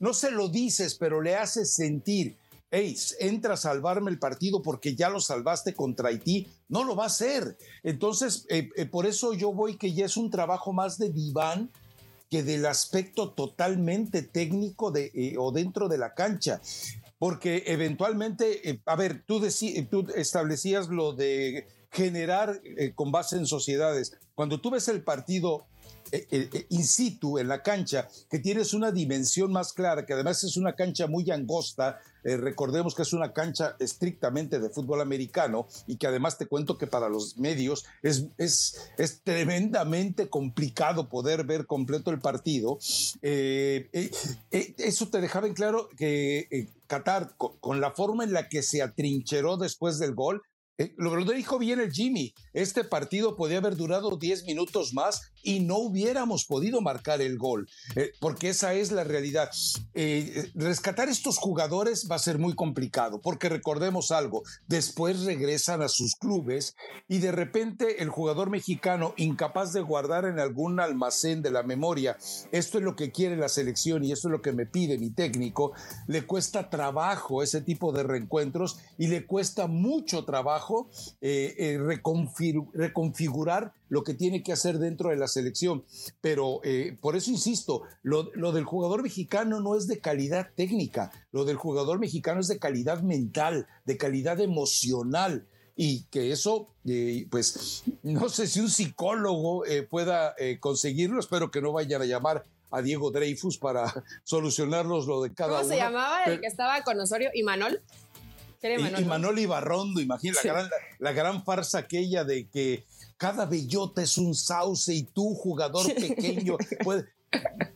no 0.00 0.14
se 0.14 0.30
lo 0.30 0.48
dices, 0.48 0.94
pero 0.94 1.20
le 1.20 1.36
haces 1.36 1.74
sentir 1.74 2.36
hey, 2.72 2.96
entra 3.20 3.54
a 3.54 3.58
salvarme 3.58 4.10
el 4.10 4.18
partido 4.18 4.62
porque 4.62 4.96
ya 4.96 5.10
lo 5.10 5.20
salvaste 5.20 5.74
contra 5.74 6.08
Haití, 6.08 6.48
no 6.68 6.84
lo 6.84 6.96
va 6.96 7.04
a 7.04 7.08
hacer. 7.08 7.58
Entonces, 7.82 8.46
eh, 8.48 8.70
eh, 8.76 8.86
por 8.86 9.04
eso 9.04 9.34
yo 9.34 9.52
voy 9.52 9.76
que 9.76 9.92
ya 9.92 10.06
es 10.06 10.16
un 10.16 10.30
trabajo 10.30 10.72
más 10.72 10.98
de 10.98 11.10
diván 11.10 11.70
que 12.30 12.42
del 12.42 12.64
aspecto 12.64 13.32
totalmente 13.32 14.22
técnico 14.22 14.90
de, 14.90 15.12
eh, 15.14 15.34
o 15.38 15.52
dentro 15.52 15.86
de 15.88 15.98
la 15.98 16.14
cancha. 16.14 16.62
Porque 17.18 17.62
eventualmente, 17.66 18.80
a 18.86 18.96
ver, 18.96 19.22
tú, 19.26 19.40
tú, 19.90 20.06
establecías 20.16 20.88
lo 20.88 21.12
de 21.12 21.68
generar 21.92 22.60
con 22.94 23.12
base 23.12 23.36
en 23.36 23.46
sociedades. 23.46 24.18
Cuando 24.34 24.60
tú 24.60 24.70
ves 24.70 24.88
el 24.88 25.04
partido 25.04 25.66
in 26.68 26.84
situ 26.84 27.38
en 27.38 27.48
la 27.48 27.62
cancha, 27.62 28.08
que 28.30 28.38
tienes 28.38 28.74
una 28.74 28.92
dimensión 28.92 29.52
más 29.52 29.72
clara, 29.72 30.04
que 30.04 30.12
además 30.12 30.44
es 30.44 30.56
una 30.56 30.74
cancha 30.74 31.06
muy 31.06 31.30
angosta, 31.30 32.00
eh, 32.24 32.36
recordemos 32.36 32.94
que 32.94 33.02
es 33.02 33.12
una 33.12 33.32
cancha 33.32 33.76
estrictamente 33.80 34.60
de 34.60 34.70
fútbol 34.70 35.00
americano 35.00 35.66
y 35.86 35.96
que 35.96 36.06
además 36.06 36.38
te 36.38 36.46
cuento 36.46 36.78
que 36.78 36.86
para 36.86 37.08
los 37.08 37.38
medios 37.38 37.84
es, 38.02 38.26
es, 38.38 38.90
es 38.98 39.22
tremendamente 39.22 40.28
complicado 40.28 41.08
poder 41.08 41.44
ver 41.44 41.66
completo 41.66 42.10
el 42.10 42.20
partido. 42.20 42.78
Eh, 43.22 43.88
eh, 43.92 44.74
eso 44.78 45.08
te 45.08 45.20
dejaba 45.20 45.46
en 45.46 45.54
claro 45.54 45.88
que 45.96 46.68
Qatar, 46.86 47.34
con 47.36 47.80
la 47.80 47.92
forma 47.92 48.22
en 48.22 48.32
la 48.32 48.48
que 48.48 48.62
se 48.62 48.82
atrincheró 48.82 49.56
después 49.56 49.98
del 49.98 50.14
gol, 50.14 50.42
eh, 50.78 50.94
lo, 50.96 51.14
lo 51.16 51.32
dijo 51.32 51.58
bien 51.58 51.80
el 51.80 51.92
Jimmy, 51.92 52.34
este 52.54 52.82
partido 52.82 53.36
podía 53.36 53.58
haber 53.58 53.76
durado 53.76 54.16
10 54.16 54.44
minutos 54.44 54.94
más 54.94 55.32
y 55.42 55.60
no 55.60 55.76
hubiéramos 55.76 56.46
podido 56.46 56.80
marcar 56.80 57.20
el 57.20 57.36
gol, 57.36 57.68
eh, 57.94 58.12
porque 58.20 58.48
esa 58.48 58.72
es 58.72 58.90
la 58.90 59.04
realidad. 59.04 59.50
Eh, 59.92 60.50
rescatar 60.54 61.08
estos 61.08 61.36
jugadores 61.36 62.08
va 62.10 62.16
a 62.16 62.20
ser 62.20 62.38
muy 62.38 62.54
complicado, 62.54 63.20
porque 63.20 63.50
recordemos 63.50 64.12
algo, 64.12 64.44
después 64.66 65.24
regresan 65.24 65.82
a 65.82 65.88
sus 65.88 66.14
clubes 66.14 66.74
y 67.06 67.18
de 67.18 67.32
repente 67.32 68.02
el 68.02 68.08
jugador 68.08 68.48
mexicano, 68.48 69.12
incapaz 69.16 69.72
de 69.72 69.82
guardar 69.82 70.24
en 70.24 70.38
algún 70.38 70.80
almacén 70.80 71.42
de 71.42 71.50
la 71.50 71.62
memoria, 71.62 72.16
esto 72.50 72.78
es 72.78 72.84
lo 72.84 72.96
que 72.96 73.12
quiere 73.12 73.36
la 73.36 73.48
selección 73.48 74.04
y 74.04 74.12
esto 74.12 74.28
es 74.28 74.32
lo 74.32 74.42
que 74.42 74.52
me 74.52 74.66
pide 74.66 74.98
mi 74.98 75.10
técnico, 75.10 75.72
le 76.06 76.22
cuesta 76.22 76.70
trabajo 76.70 77.42
ese 77.42 77.60
tipo 77.60 77.92
de 77.92 78.04
reencuentros 78.04 78.78
y 78.96 79.08
le 79.08 79.26
cuesta 79.26 79.66
mucho 79.66 80.24
trabajo 80.24 80.61
eh, 81.20 81.54
eh, 81.58 81.78
reconfigurar 82.74 83.72
lo 83.88 84.04
que 84.04 84.14
tiene 84.14 84.42
que 84.42 84.52
hacer 84.52 84.78
dentro 84.78 85.10
de 85.10 85.16
la 85.16 85.28
selección. 85.28 85.84
Pero 86.20 86.60
eh, 86.64 86.96
por 87.00 87.16
eso 87.16 87.30
insisto, 87.30 87.82
lo, 88.02 88.24
del 88.52 88.64
jugador 88.64 89.02
mexicano 89.02 89.60
no 89.60 89.76
es 89.76 89.86
de 89.86 90.00
calidad 90.00 90.48
técnica, 90.54 91.12
lo 91.32 91.44
del 91.44 91.56
jugador 91.56 91.98
mexicano 91.98 92.40
es 92.40 92.48
de 92.48 92.58
calidad 92.58 93.02
mental, 93.02 93.66
de 93.84 93.96
calidad 93.96 94.40
emocional 94.40 95.46
y 95.74 96.04
que 96.04 96.32
eso, 96.32 96.68
pues, 97.30 97.82
no 98.02 98.28
sé 98.28 98.46
si 98.46 98.60
un 98.60 98.68
psicólogo 98.68 99.64
pueda 99.88 100.34
conseguirlo, 100.60 101.18
espero 101.18 101.50
que 101.50 101.62
no 101.62 101.72
vayan 101.72 102.02
a 102.02 102.04
llamar 102.04 102.44
a 102.72 102.82
Diego 102.82 103.10
Dreyfus 103.10 103.58
para 103.58 103.84
solucionarlos 104.24 105.06
lo 105.06 105.22
de 105.22 105.32
cada 105.32 105.50
uno. 105.50 105.58
¿Cómo 105.60 105.70
se 105.70 105.76
llamaba 105.76 106.24
el 106.24 106.40
que 106.40 106.46
estaba 106.46 106.82
con 106.82 106.98
Osorio 106.98 107.30
y 108.62 108.82
Manol? 108.82 109.00
Y, 109.00 109.04
Manolo 109.04 109.40
Ibarrondo, 109.40 110.00
imagina 110.00 110.36
la, 110.98 111.12
gran, 111.12 111.44
farsa 111.44 111.78
aquella 111.78 112.24
de 112.24 112.48
que 112.48 112.84
cada 113.16 113.46
bellota 113.46 114.02
es 114.02 114.18
un 114.18 114.34
sauce 114.34 114.94
y 114.94 115.02
tú, 115.04 115.34
jugador 115.34 115.92
pequeño, 115.94 116.56
puede, 116.84 117.06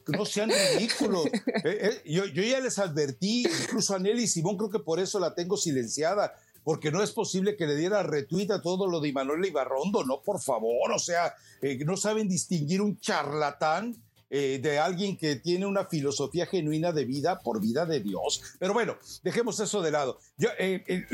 no 0.07 0.25
sean 0.25 0.51
ridículos. 0.51 1.27
Eh, 1.27 1.43
eh, 1.65 2.03
yo, 2.05 2.25
ya 2.27 2.61
les 2.61 2.79
advertí, 2.79 3.45
incluso 3.63 3.95
a 3.95 3.99
Nelly 3.99 4.27
Simón, 4.27 4.57
creo 4.57 4.71
que 4.71 4.79
por 4.79 5.01
eso 5.01 5.19
la 5.19 5.35
tengo 5.35 5.57
silenciada, 5.57 6.33
porque 6.63 6.91
no 6.91 7.03
es 7.03 7.13
posible 7.13 7.57
que 7.57 7.67
le 7.67 7.77
diera 7.77 8.03
retweet 8.03 8.51
a 8.51 8.63
todo 8.63 8.87
lo 8.87 9.01
de 9.01 9.13
Manuel 9.13 9.45
Ibarrondo, 9.45 10.05
no, 10.05 10.23
por 10.23 10.41
favor, 10.41 10.93
o 10.93 10.99
sea, 10.99 11.35
eh, 11.63 11.79
no 11.85 11.97
saben 11.97 12.29
distinguir 12.29 12.83
un 12.83 12.99
charlatán 13.01 13.97
eh, 14.29 14.59
de 14.61 14.81
alguien 14.81 15.17
que 15.17 15.37
tiene 15.37 15.67
una 15.67 15.85
filosofía 15.85 16.47
genuina 16.47 16.91
de 16.91 17.05
vida 17.05 17.39
por 17.39 17.61
vida 17.61 17.87
de 17.87 18.01
Dios. 18.01 18.43
Pero 18.59 18.73
bueno, 18.73 18.97
dejemos 19.23 19.61
eso 19.61 19.83
de 19.83 19.93
lado. 19.93 20.19
Eh, 20.59 21.07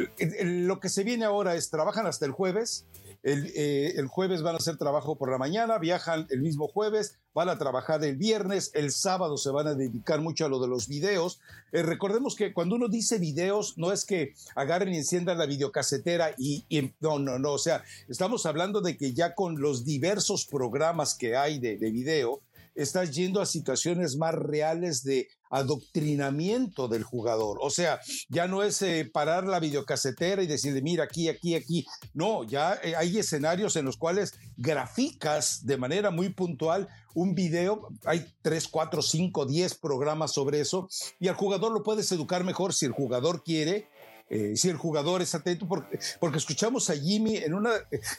lo 0.45 0.81
que 0.81 0.89
se 0.89 1.05
viene 1.05 1.27
ahora 1.27 1.55
es, 1.55 1.69
trabajan 1.69 2.07
hasta 2.07 2.25
el 2.25 2.33
jueves. 2.33 2.87
Eh, 3.23 3.93
el, 3.97 4.07
jueves 4.09 4.43
van 4.43 4.55
a 4.55 4.59
hacer 4.59 4.79
trabajo 4.79 5.17
por 5.17 5.31
la 5.31 5.39
mañana, 5.39 5.79
viajan 5.79 6.27
el 6.31 6.41
mismo 6.41 6.67
jueves, 6.67 7.19
van 7.35 7.51
a 7.51 7.59
trabajar 7.59 8.03
el 8.03 8.17
viernes, 8.17 8.73
el 8.75 8.91
sábado 8.91 9.37
se 9.37 9.51
van 9.51 9.69
a 9.69 9.75
dedicar 9.75 10.21
mucho 10.21 10.47
a 10.47 10.49
lo 10.49 10.59
de 10.59 10.67
los 10.67 10.89
videos. 10.89 11.39
recordemos 11.71 12.35
que 12.35 12.53
cuando 12.53 12.75
uno 12.75 12.89
dice 12.89 13.19
videos, 13.19 13.79
no 13.79 13.93
es 13.93 14.05
que 14.05 14.35
agarren 14.57 14.95
y 14.95 14.97
enciendan 14.97 15.39
la 15.39 15.47
videocasetera 15.47 16.35
y, 16.37 16.65
y, 16.69 16.93
no, 16.99 17.21
no, 17.21 17.39
no, 17.39 17.53
o 17.53 17.59
sea, 17.59 17.85
estamos 18.09 18.45
hablando 18.45 18.81
de 18.81 18.97
que 18.97 19.13
ya 19.13 19.35
con 19.37 19.61
los 19.61 19.85
diversos 19.85 20.45
programas 20.47 21.15
que 21.15 21.37
hay 21.37 21.61
de, 21.61 21.77
de 21.77 21.91
video, 21.93 22.41
estás 22.75 23.11
yendo 23.11 23.41
a 23.41 23.47
situaciones 23.47 24.17
más 24.17 24.35
reales 24.35 25.03
de 25.03 25.29
adoctrinamiento 25.51 26.89
del 26.89 27.03
jugador. 27.05 27.59
O 27.61 27.69
sea, 27.69 28.01
ya 28.29 28.49
no 28.49 28.63
es 28.63 28.81
eh, 28.83 29.09
parar 29.13 29.45
la 29.45 29.61
videocasetera 29.61 30.43
y 30.43 30.47
decirle, 30.47 30.81
mira, 30.81 31.05
aquí, 31.05 31.29
aquí, 31.29 31.55
aquí. 31.55 31.87
No, 32.15 32.43
ya 32.45 32.79
eh, 32.83 32.97
hay 32.97 33.19
escenarios 33.19 33.77
en 33.77 33.85
los 33.85 33.99
cuales 33.99 34.35
graficas 34.57 35.67
de 35.67 35.77
manera 35.77 36.11
muy 36.11 36.31
puntual 36.31 36.89
un 37.15 37.35
video. 37.35 37.89
Hay 38.07 38.27
tres, 38.41 38.67
cuatro, 38.67 39.03
cinco, 39.03 39.45
diez 39.45 39.75
programas 39.75 40.33
sobre 40.33 40.61
eso 40.61 40.89
y 41.21 41.29
al 41.29 41.35
jugador 41.35 41.73
lo 41.73 41.83
puedes 41.83 42.11
educar 42.13 42.45
mejor 42.45 42.73
si 42.73 42.87
el 42.87 42.93
jugador 42.93 43.45
quiere. 43.45 43.89
Eh, 44.31 44.57
si 44.57 44.71
el 44.71 44.79
jugador 44.79 45.21
es 45.21 45.35
atento, 45.35 45.69
porque, 45.69 45.99
porque, 46.19 46.39
escuchamos 46.39 46.89
a 46.89 46.95
Jimmy 46.95 47.37
en 47.37 47.53
una, 47.53 47.73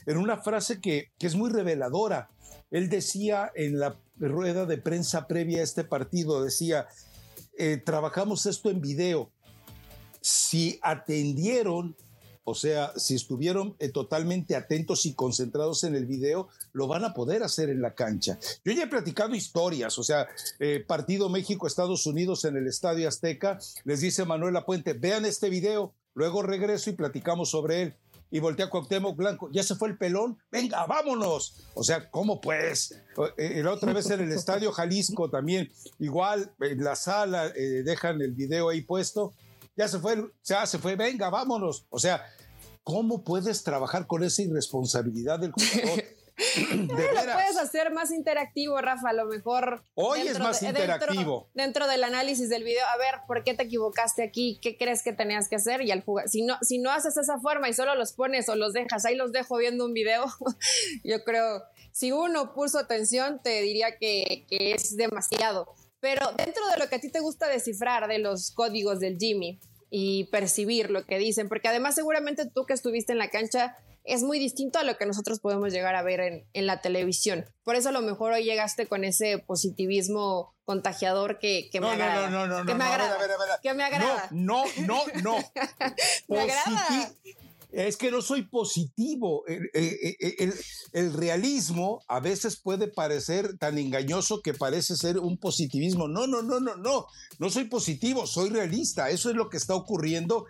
en 0.05 0.17
una 0.17 0.37
frase 0.37 0.79
que, 0.79 1.11
que 1.17 1.25
es 1.25 1.33
muy 1.33 1.49
reveladora. 1.49 2.29
Él 2.69 2.87
decía 2.87 3.51
en 3.55 3.79
la 3.79 3.97
rueda 4.17 4.65
de 4.65 4.78
prensa 4.78 5.28
previa 5.28 5.60
a 5.60 5.63
este 5.63 5.84
partido, 5.84 6.43
decía, 6.43 6.88
eh, 7.58 7.78
trabajamos 7.78 8.45
esto 8.45 8.69
en 8.69 8.82
video. 8.82 9.32
Si 10.21 10.80
atendieron 10.82 11.95
o 12.45 12.56
sea, 12.56 12.91
si 12.97 13.15
estuvieron 13.15 13.76
eh, 13.80 13.89
totalmente 13.89 14.56
atentos 14.56 15.06
y 15.06 15.13
concentrados 15.13 15.84
en 15.86 15.95
el 15.95 16.06
video, 16.06 16.49
lo 16.73 16.88
van 16.88 17.06
a 17.06 17.13
poder 17.13 17.41
hacer 17.43 17.69
en 17.69 17.82
la 17.82 17.95
cancha. 17.95 18.38
Yo 18.65 18.73
ya 18.73 18.84
he 18.84 18.88
platicado 18.88 19.34
historias, 19.34 19.97
o 19.97 20.04
sea, 20.04 20.28
eh, 20.60 20.84
partido 20.86 21.30
México-Estados 21.30 22.06
Unidos 22.06 22.43
en 22.43 22.58
el 22.58 22.67
Estadio 22.67 23.08
Azteca, 23.08 23.60
les 23.86 24.02
dice 24.02 24.26
Manuel 24.26 24.58
Puente, 24.65 24.93
vean 24.93 25.26
este 25.26 25.49
video, 25.49 25.93
luego 26.15 26.41
regreso 26.41 26.89
y 26.89 26.93
platicamos 26.93 27.49
sobre 27.49 27.82
él. 27.82 27.95
Y 28.33 28.39
voltea 28.39 28.65
a 28.65 28.69
Cuauhtémoc 28.69 29.15
Blanco, 29.15 29.49
ya 29.51 29.63
se 29.63 29.75
fue 29.75 29.87
el 29.87 29.97
pelón, 29.97 30.37
venga, 30.51 30.85
vámonos. 30.85 31.67
O 31.73 31.83
sea, 31.83 32.09
¿cómo 32.09 32.41
pues? 32.41 33.01
Eh, 33.37 33.61
la 33.63 33.71
otra 33.71 33.93
vez 33.93 34.09
en 34.09 34.19
el 34.19 34.31
Estadio 34.31 34.73
Jalisco 34.73 35.29
también, 35.29 35.71
igual 35.99 36.51
en 36.59 36.83
la 36.83 36.95
sala 36.95 37.49
dejan 37.49 38.21
el 38.21 38.33
video 38.33 38.69
ahí 38.69 38.81
puesto 38.81 39.33
ya 39.75 39.87
se 39.87 39.99
fue, 39.99 40.31
ya 40.43 40.65
se 40.65 40.79
fue, 40.79 40.95
venga, 40.95 41.29
vámonos. 41.29 41.85
O 41.89 41.99
sea, 41.99 42.23
¿cómo 42.83 43.23
puedes 43.23 43.63
trabajar 43.63 44.07
con 44.07 44.23
esa 44.23 44.41
irresponsabilidad 44.41 45.39
del 45.39 45.51
jugador? 45.51 46.03
lo 46.88 46.95
puedes 46.95 47.58
hacer 47.58 47.91
más 47.91 48.12
interactivo, 48.12 48.79
Rafa, 48.79 49.10
a 49.10 49.13
lo 49.13 49.25
mejor. 49.25 49.86
Hoy 49.95 50.21
es 50.21 50.39
más 50.39 50.62
interactivo. 50.62 51.49
Dentro, 51.53 51.88
del 51.88 52.03
análisis 52.03 52.49
del 52.49 52.63
video, 52.63 52.86
a 52.93 52.97
ver, 52.97 53.21
¿por 53.27 53.43
qué 53.43 53.53
te 53.53 53.63
equivocaste 53.63 54.23
aquí? 54.23 54.60
¿Qué 54.62 54.77
crees 54.77 55.03
que 55.03 55.13
tenías 55.13 55.49
que 55.49 55.56
hacer? 55.56 55.82
Y 55.82 55.91
al 55.91 56.03
jugar, 56.03 56.29
si 56.29 56.43
no, 56.43 56.58
si 56.62 56.79
no 56.79 56.91
haces 56.91 57.17
esa 57.17 57.39
forma 57.39 57.69
y 57.69 57.73
solo 57.73 57.95
los 57.95 58.13
pones 58.13 58.49
o 58.49 58.56
los 58.56 58.73
dejas, 58.73 59.06
ahí 59.06 59.15
los 59.15 59.32
dejo 59.32 59.58
viendo 59.58 59.86
un 59.86 59.93
video, 59.93 60.25
yo 61.03 61.23
creo, 61.23 61.63
si 61.91 62.12
uno 62.12 62.53
puso 62.53 62.79
atención, 62.79 63.41
te 63.43 63.62
diría 63.62 63.97
que, 63.97 64.45
que 64.49 64.73
es 64.73 64.95
demasiado. 64.95 65.73
Pero 65.99 66.32
dentro 66.34 66.67
de 66.67 66.77
lo 66.77 66.89
que 66.89 66.95
a 66.95 66.99
ti 66.99 67.10
te 67.10 67.21
gusta 67.21 67.47
descifrar 67.47 68.08
de 68.08 68.19
los 68.19 68.51
códigos 68.51 68.99
del 68.99 69.17
Jimmy 69.17 69.60
y 69.89 70.25
percibir 70.25 70.89
lo 70.89 71.06
que 71.06 71.17
dicen, 71.17 71.47
porque 71.47 71.67
además 71.69 71.95
seguramente 71.95 72.49
tú 72.49 72.65
que 72.65 72.73
estuviste 72.73 73.13
en 73.13 73.19
la 73.19 73.29
cancha 73.29 73.77
es 74.03 74.23
muy 74.23 74.39
distinto 74.39 74.79
a 74.79 74.83
lo 74.83 74.97
que 74.97 75.05
nosotros 75.05 75.39
podemos 75.39 75.71
llegar 75.71 75.95
a 75.95 76.03
ver 76.03 76.19
en, 76.19 76.47
en 76.53 76.67
la 76.67 76.81
televisión. 76.81 77.45
Por 77.63 77.75
eso 77.75 77.89
a 77.89 77.91
lo 77.91 78.01
mejor 78.01 78.33
hoy 78.33 78.43
llegaste 78.43 78.87
con 78.87 79.03
ese 79.03 79.37
positivismo 79.37 80.53
contagiador 80.65 81.39
que, 81.39 81.69
que 81.71 81.81
me 81.81 81.89
agrada. 81.89 82.29
No, 82.29 82.47
no, 82.47 82.59
no, 82.59 82.65
que 82.65 82.73
me 82.75 82.83
agrada. 82.83 83.17
Que 83.61 83.73
me 83.73 83.83
agrada. 83.83 84.27
No, 84.31 84.63
no, 84.85 85.03
no, 85.21 85.37
no. 85.39 86.71
Es 87.73 87.97
que 87.97 88.12
no 88.12 88.21
soy 88.21 88.43
positivo. 88.43 89.43
El, 89.47 91.13
realismo 91.13 92.01
a 92.07 92.19
veces 92.19 92.55
puede 92.55 92.88
parecer 92.88 93.57
tan 93.57 93.77
engañoso 93.77 94.41
que 94.41 94.53
parece 94.53 94.95
ser 94.95 95.17
un 95.17 95.38
positivismo. 95.38 96.07
No, 96.07 96.27
no, 96.27 96.43
no, 96.43 96.59
no, 96.59 96.75
no. 96.75 97.07
No 97.39 97.49
soy 97.49 97.65
positivo, 97.65 98.27
soy 98.27 98.49
realista. 98.49 99.09
Eso 99.09 99.29
es 99.31 99.36
lo 99.36 99.49
que 99.49 99.57
está 99.57 99.75
ocurriendo. 99.75 100.45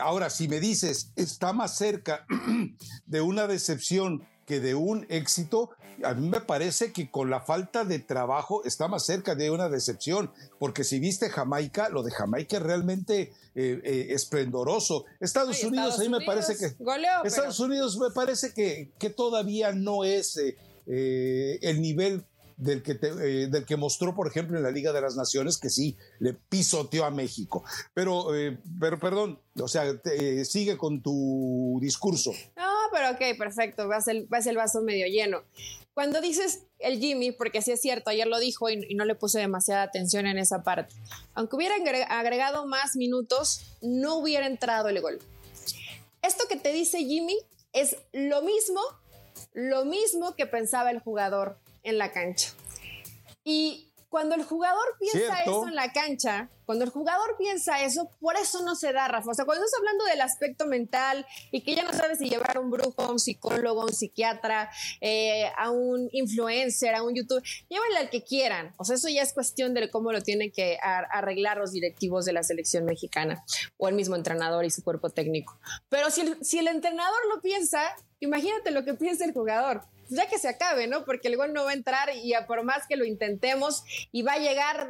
ahora, 0.00 0.28
si 0.28 0.48
me 0.48 0.60
dices, 0.60 1.12
está 1.16 1.52
más 1.52 1.78
cerca 1.78 2.26
de 3.06 3.20
una 3.22 3.46
decepción 3.46 4.26
que 4.46 4.60
de 4.60 4.74
un 4.74 5.06
éxito, 5.08 5.70
a 6.02 6.14
mí 6.14 6.28
me 6.28 6.40
parece 6.40 6.92
que 6.92 7.10
con 7.10 7.30
la 7.30 7.40
falta 7.40 7.84
de 7.84 7.98
trabajo 7.98 8.64
está 8.64 8.88
más 8.88 9.04
cerca 9.04 9.34
de 9.34 9.50
una 9.50 9.68
decepción, 9.68 10.30
porque 10.58 10.84
si 10.84 11.00
viste 11.00 11.28
Jamaica, 11.28 11.88
lo 11.88 12.02
de 12.02 12.12
Jamaica 12.12 12.56
es 12.56 12.62
realmente 12.62 13.32
eh, 13.54 13.80
eh, 13.84 14.06
esplendoroso. 14.10 15.04
Estados 15.20 15.62
Unidos, 15.64 15.98
ahí 15.98 16.08
me 16.08 16.24
parece 16.24 16.56
que... 16.56 16.76
Estados 17.24 17.60
Unidos 17.60 17.98
me 17.98 18.10
parece 18.10 18.54
que, 18.54 18.92
que 18.98 19.10
todavía 19.10 19.72
no 19.72 20.04
es 20.04 20.38
eh, 20.86 21.58
el 21.62 21.80
nivel 21.80 22.24
del 22.56 22.82
que, 22.82 22.94
del 22.94 23.64
que 23.66 23.76
mostró, 23.76 24.14
por 24.14 24.28
ejemplo, 24.28 24.56
en 24.56 24.62
la 24.62 24.70
Liga 24.70 24.92
de 24.92 25.00
las 25.00 25.16
Naciones, 25.16 25.58
que 25.58 25.70
sí, 25.70 25.96
le 26.18 26.32
pisoteó 26.32 27.04
a 27.04 27.10
México. 27.10 27.64
Pero, 27.94 28.28
pero 28.80 28.98
perdón, 28.98 29.40
o 29.60 29.68
sea, 29.68 29.84
sigue 30.44 30.76
con 30.76 31.02
tu 31.02 31.78
discurso. 31.80 32.32
No, 32.56 32.72
pero 32.92 33.10
ok, 33.10 33.38
perfecto, 33.38 33.88
vas 33.88 34.08
el, 34.08 34.26
vas 34.26 34.46
el 34.46 34.56
vaso 34.56 34.82
medio 34.82 35.06
lleno. 35.06 35.42
Cuando 35.96 36.20
dices 36.20 36.64
el 36.78 36.98
Jimmy, 36.98 37.32
porque 37.32 37.62
sí 37.62 37.72
es 37.72 37.80
cierto, 37.80 38.10
ayer 38.10 38.26
lo 38.26 38.38
dijo 38.38 38.68
y, 38.68 38.94
no 38.94 39.04
le 39.04 39.14
puse 39.14 39.38
demasiada 39.38 39.82
atención 39.82 40.26
en 40.26 40.38
esa 40.38 40.62
parte, 40.62 40.94
aunque 41.34 41.56
hubiera 41.56 41.74
agregado 42.08 42.66
más 42.66 42.96
minutos, 42.96 43.62
no 43.80 44.16
hubiera 44.16 44.46
entrado 44.46 44.88
el 44.88 45.00
gol. 45.00 45.18
Esto 46.22 46.44
que 46.48 46.56
te 46.56 46.72
dice 46.72 46.98
Jimmy 46.98 47.38
es 47.72 47.96
lo 48.12 48.42
mismo, 48.42 48.80
lo 49.54 49.84
mismo 49.84 50.34
que 50.34 50.46
pensaba 50.46 50.90
el 50.90 51.00
jugador 51.00 51.58
en 51.86 51.98
la 51.98 52.12
cancha. 52.12 52.50
Y 53.44 53.86
cuando 54.08 54.34
el 54.34 54.44
jugador 54.44 54.84
piensa 54.98 55.42
eso 55.42 55.68
en 55.68 55.74
la 55.74 55.92
cancha, 55.92 56.48
cuando 56.64 56.84
el 56.84 56.90
jugador 56.90 57.36
piensa 57.38 57.82
eso, 57.82 58.10
por 58.20 58.36
eso 58.36 58.62
no 58.62 58.74
se 58.74 58.92
da, 58.92 59.06
Rafa. 59.08 59.30
O 59.30 59.34
sea, 59.34 59.44
cuando 59.44 59.64
estás 59.64 59.78
hablando 59.78 60.04
del 60.04 60.20
aspecto 60.20 60.66
mental 60.66 61.26
y 61.52 61.62
que 61.62 61.74
ya 61.74 61.84
no 61.84 61.92
sabes 61.92 62.18
si 62.18 62.28
llevar 62.28 62.56
a 62.56 62.60
un 62.60 62.70
brujo, 62.70 63.02
a 63.02 63.10
un 63.10 63.18
psicólogo, 63.18 63.82
a 63.82 63.84
un 63.84 63.92
psiquiatra, 63.92 64.70
eh, 65.00 65.50
a 65.56 65.70
un 65.70 66.08
influencer, 66.12 66.94
a 66.94 67.02
un 67.02 67.14
youtuber, 67.14 67.42
llévenle 67.68 67.98
al 67.98 68.10
que 68.10 68.24
quieran. 68.24 68.74
O 68.78 68.84
sea, 68.84 68.96
eso 68.96 69.08
ya 69.08 69.22
es 69.22 69.32
cuestión 69.32 69.74
de 69.74 69.90
cómo 69.90 70.12
lo 70.12 70.22
tienen 70.22 70.50
que 70.50 70.78
arreglar 70.82 71.58
los 71.58 71.72
directivos 71.72 72.24
de 72.24 72.32
la 72.32 72.42
selección 72.42 72.84
mexicana 72.84 73.44
o 73.76 73.88
el 73.88 73.94
mismo 73.94 74.16
entrenador 74.16 74.64
y 74.64 74.70
su 74.70 74.82
cuerpo 74.82 75.10
técnico. 75.10 75.58
Pero 75.88 76.10
si 76.10 76.34
si 76.42 76.58
el 76.58 76.68
entrenador 76.68 77.20
lo 77.34 77.40
piensa, 77.40 77.82
imagínate 78.20 78.70
lo 78.70 78.84
que 78.84 78.94
piensa 78.94 79.24
el 79.24 79.32
jugador 79.32 79.82
ya 80.08 80.28
que 80.28 80.38
se 80.38 80.48
acabe, 80.48 80.86
¿no? 80.86 81.04
Porque 81.04 81.28
el 81.28 81.36
gol 81.36 81.52
no 81.52 81.64
va 81.64 81.70
a 81.70 81.74
entrar 81.74 82.14
y 82.14 82.34
a 82.34 82.46
por 82.46 82.62
más 82.64 82.86
que 82.86 82.96
lo 82.96 83.04
intentemos 83.04 83.84
y 84.12 84.22
va 84.22 84.34
a 84.34 84.38
llegar 84.38 84.88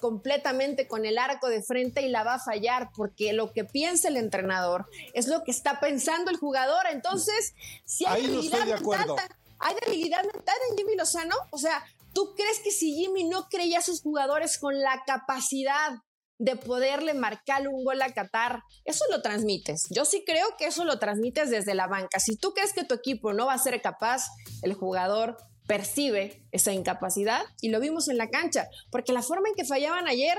completamente 0.00 0.88
con 0.88 1.04
el 1.04 1.18
arco 1.18 1.48
de 1.48 1.62
frente 1.62 2.02
y 2.02 2.08
la 2.08 2.24
va 2.24 2.34
a 2.34 2.38
fallar 2.38 2.90
porque 2.94 3.32
lo 3.32 3.52
que 3.52 3.64
piensa 3.64 4.08
el 4.08 4.16
entrenador 4.16 4.86
es 5.12 5.26
lo 5.26 5.44
que 5.44 5.50
está 5.50 5.80
pensando 5.80 6.30
el 6.30 6.36
jugador. 6.36 6.86
Entonces, 6.90 7.54
si 7.84 8.06
hay 8.06 8.22
debilidad 8.22 8.66
mental, 8.66 9.28
hay 9.58 9.76
debilidad 9.86 10.22
mental 10.22 10.56
en 10.70 10.76
Jimmy 10.76 10.96
Lozano, 10.96 11.36
o 11.50 11.58
sea, 11.58 11.84
¿tú 12.12 12.34
crees 12.34 12.60
que 12.60 12.70
si 12.70 12.94
Jimmy 12.94 13.24
no 13.24 13.48
creía 13.48 13.78
a 13.78 13.82
sus 13.82 14.02
jugadores 14.02 14.58
con 14.58 14.80
la 14.80 15.02
capacidad 15.06 16.02
de 16.44 16.56
poderle 16.56 17.14
marcar 17.14 17.66
un 17.66 17.82
gol 17.84 18.02
a 18.02 18.12
Qatar, 18.12 18.62
eso 18.84 19.06
lo 19.10 19.22
transmites. 19.22 19.86
Yo 19.88 20.04
sí 20.04 20.24
creo 20.26 20.46
que 20.58 20.66
eso 20.66 20.84
lo 20.84 20.98
transmites 20.98 21.48
desde 21.48 21.74
la 21.74 21.86
banca. 21.86 22.20
Si 22.20 22.36
tú 22.36 22.52
crees 22.52 22.74
que 22.74 22.84
tu 22.84 22.94
equipo 22.94 23.32
no 23.32 23.46
va 23.46 23.54
a 23.54 23.58
ser 23.58 23.80
capaz, 23.80 24.26
el 24.60 24.74
jugador 24.74 25.38
percibe 25.66 26.44
esa 26.52 26.72
incapacidad 26.72 27.42
y 27.62 27.70
lo 27.70 27.80
vimos 27.80 28.08
en 28.08 28.18
la 28.18 28.28
cancha, 28.28 28.68
porque 28.90 29.14
la 29.14 29.22
forma 29.22 29.48
en 29.48 29.54
que 29.54 29.64
fallaban 29.64 30.06
ayer 30.06 30.38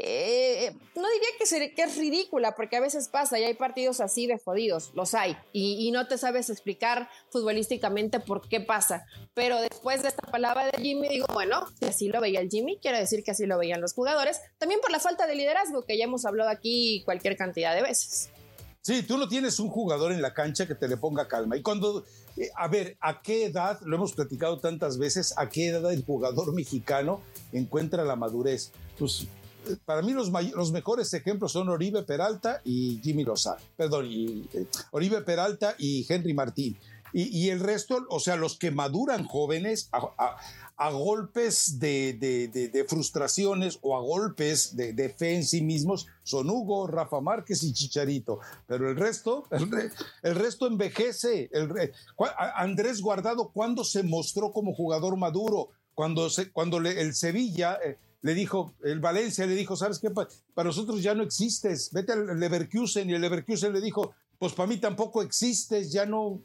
eh, 0.00 0.72
no 0.94 1.08
diría 1.08 1.70
que, 1.74 1.82
es 1.82 1.96
ridícula, 1.96 2.54
porque 2.54 2.76
a 2.76 2.80
veces 2.80 3.08
pasa 3.08 3.38
y 3.38 3.44
hay 3.44 3.54
partidos 3.54 4.00
así 4.00 4.26
de 4.26 4.38
jodidos, 4.38 4.90
los 4.94 5.14
hay, 5.14 5.36
y, 5.52 5.90
no 5.92 6.06
te 6.06 6.18
sabes 6.18 6.50
explicar 6.50 7.08
futbolísticamente 7.30 8.20
por 8.20 8.48
qué 8.48 8.60
pasa. 8.60 9.06
Pero 9.34 9.60
después 9.60 10.02
de 10.02 10.08
esta 10.08 10.26
palabra 10.30 10.66
de 10.66 10.82
Jimmy, 10.82 11.08
digo, 11.08 11.26
bueno, 11.32 11.66
si 11.78 11.86
así 11.86 12.08
lo 12.08 12.20
veía 12.20 12.40
el 12.40 12.50
Jimmy, 12.50 12.78
quiere 12.80 12.98
decir 12.98 13.22
que 13.22 13.30
así 13.30 13.46
lo 13.46 13.58
veían 13.58 13.80
los 13.80 13.94
jugadores, 13.94 14.40
también 14.58 14.80
por 14.80 14.90
la 14.90 15.00
falta 15.00 15.26
de 15.26 15.34
liderazgo, 15.34 15.82
que 15.82 15.96
ya 15.96 16.04
hemos 16.04 16.24
hablado 16.24 16.50
aquí 16.50 17.02
cualquier 17.04 17.36
cantidad 17.36 17.74
de 17.74 17.82
veces. 17.82 18.30
Sí, 18.88 19.02
tú 19.02 19.18
no 19.18 19.28
tienes 19.28 19.60
un 19.60 19.68
jugador 19.68 20.12
en 20.12 20.22
la 20.22 20.32
cancha 20.32 20.66
que 20.66 20.74
te 20.74 20.88
le 20.88 20.96
ponga 20.96 21.28
calma. 21.28 21.56
Y 21.56 21.62
cuando, 21.62 22.06
eh, 22.36 22.48
a 22.56 22.68
ver, 22.68 22.96
¿a 23.00 23.20
qué 23.20 23.44
edad, 23.44 23.78
lo 23.82 23.96
hemos 23.96 24.14
platicado 24.14 24.60
tantas 24.60 24.96
veces, 24.98 25.34
a 25.36 25.48
qué 25.48 25.68
edad 25.68 25.92
el 25.92 26.04
jugador 26.04 26.54
mexicano 26.54 27.20
encuentra 27.52 28.04
la 28.04 28.16
madurez? 28.16 28.72
Pues 28.98 29.26
para 29.84 30.02
mí 30.02 30.12
los, 30.12 30.30
los, 30.54 30.72
mejores 30.72 31.12
ejemplos 31.14 31.52
son 31.52 31.68
Oribe 31.68 32.02
Peralta 32.02 32.60
y 32.64 33.00
Jimmy 33.02 33.24
Lozano, 33.24 33.60
perdón, 33.76 34.06
y, 34.06 34.48
eh, 34.52 34.66
Oribe 34.90 35.20
Peralta 35.22 35.74
y 35.78 36.06
Henry 36.08 36.34
Martín. 36.34 36.76
Y, 37.12 37.48
el 37.48 37.60
resto, 37.60 38.06
o 38.10 38.20
sea, 38.20 38.36
los 38.36 38.58
que 38.58 38.70
maduran 38.70 39.24
jóvenes 39.24 39.88
a, 39.92 40.90
golpes 40.90 41.78
de, 41.78 42.12
de, 42.12 43.78
o 43.80 43.96
a 43.96 44.00
golpes 44.00 44.76
de, 44.76 45.08
fe 45.16 45.34
en 45.34 45.44
sí 45.44 45.62
mismos 45.62 46.06
son 46.22 46.50
Hugo, 46.50 46.86
Rafa 46.86 47.20
Márquez 47.20 47.62
y 47.62 47.72
Chicharito. 47.72 48.40
Pero 48.66 48.90
el 48.90 48.96
resto, 48.96 49.48
el, 50.22 50.34
resto 50.34 50.66
envejece. 50.66 51.50
Andrés 52.54 53.00
Guardado, 53.00 53.48
¿cuándo 53.48 53.84
se 53.84 54.02
mostró 54.02 54.52
como 54.52 54.74
jugador 54.74 55.16
maduro? 55.16 55.70
Cuando, 55.94 56.28
se, 56.28 56.52
cuando 56.52 56.76
el 56.78 57.14
Sevilla... 57.14 57.78
Eh, 57.84 57.96
le 58.22 58.34
dijo, 58.34 58.74
el 58.82 59.00
Valencia 59.00 59.46
le 59.46 59.54
dijo, 59.54 59.76
¿sabes 59.76 59.98
qué? 59.98 60.10
Para 60.10 60.66
nosotros 60.66 61.02
ya 61.02 61.14
no 61.14 61.22
existes, 61.22 61.90
vete 61.92 62.12
al 62.12 62.38
Leverkusen 62.38 63.08
y 63.08 63.14
el 63.14 63.20
Leverkusen 63.20 63.72
le 63.72 63.80
dijo, 63.80 64.14
pues 64.38 64.52
para 64.52 64.68
mí 64.68 64.78
tampoco 64.78 65.22
existes, 65.22 65.92
ya 65.92 66.06
no... 66.06 66.42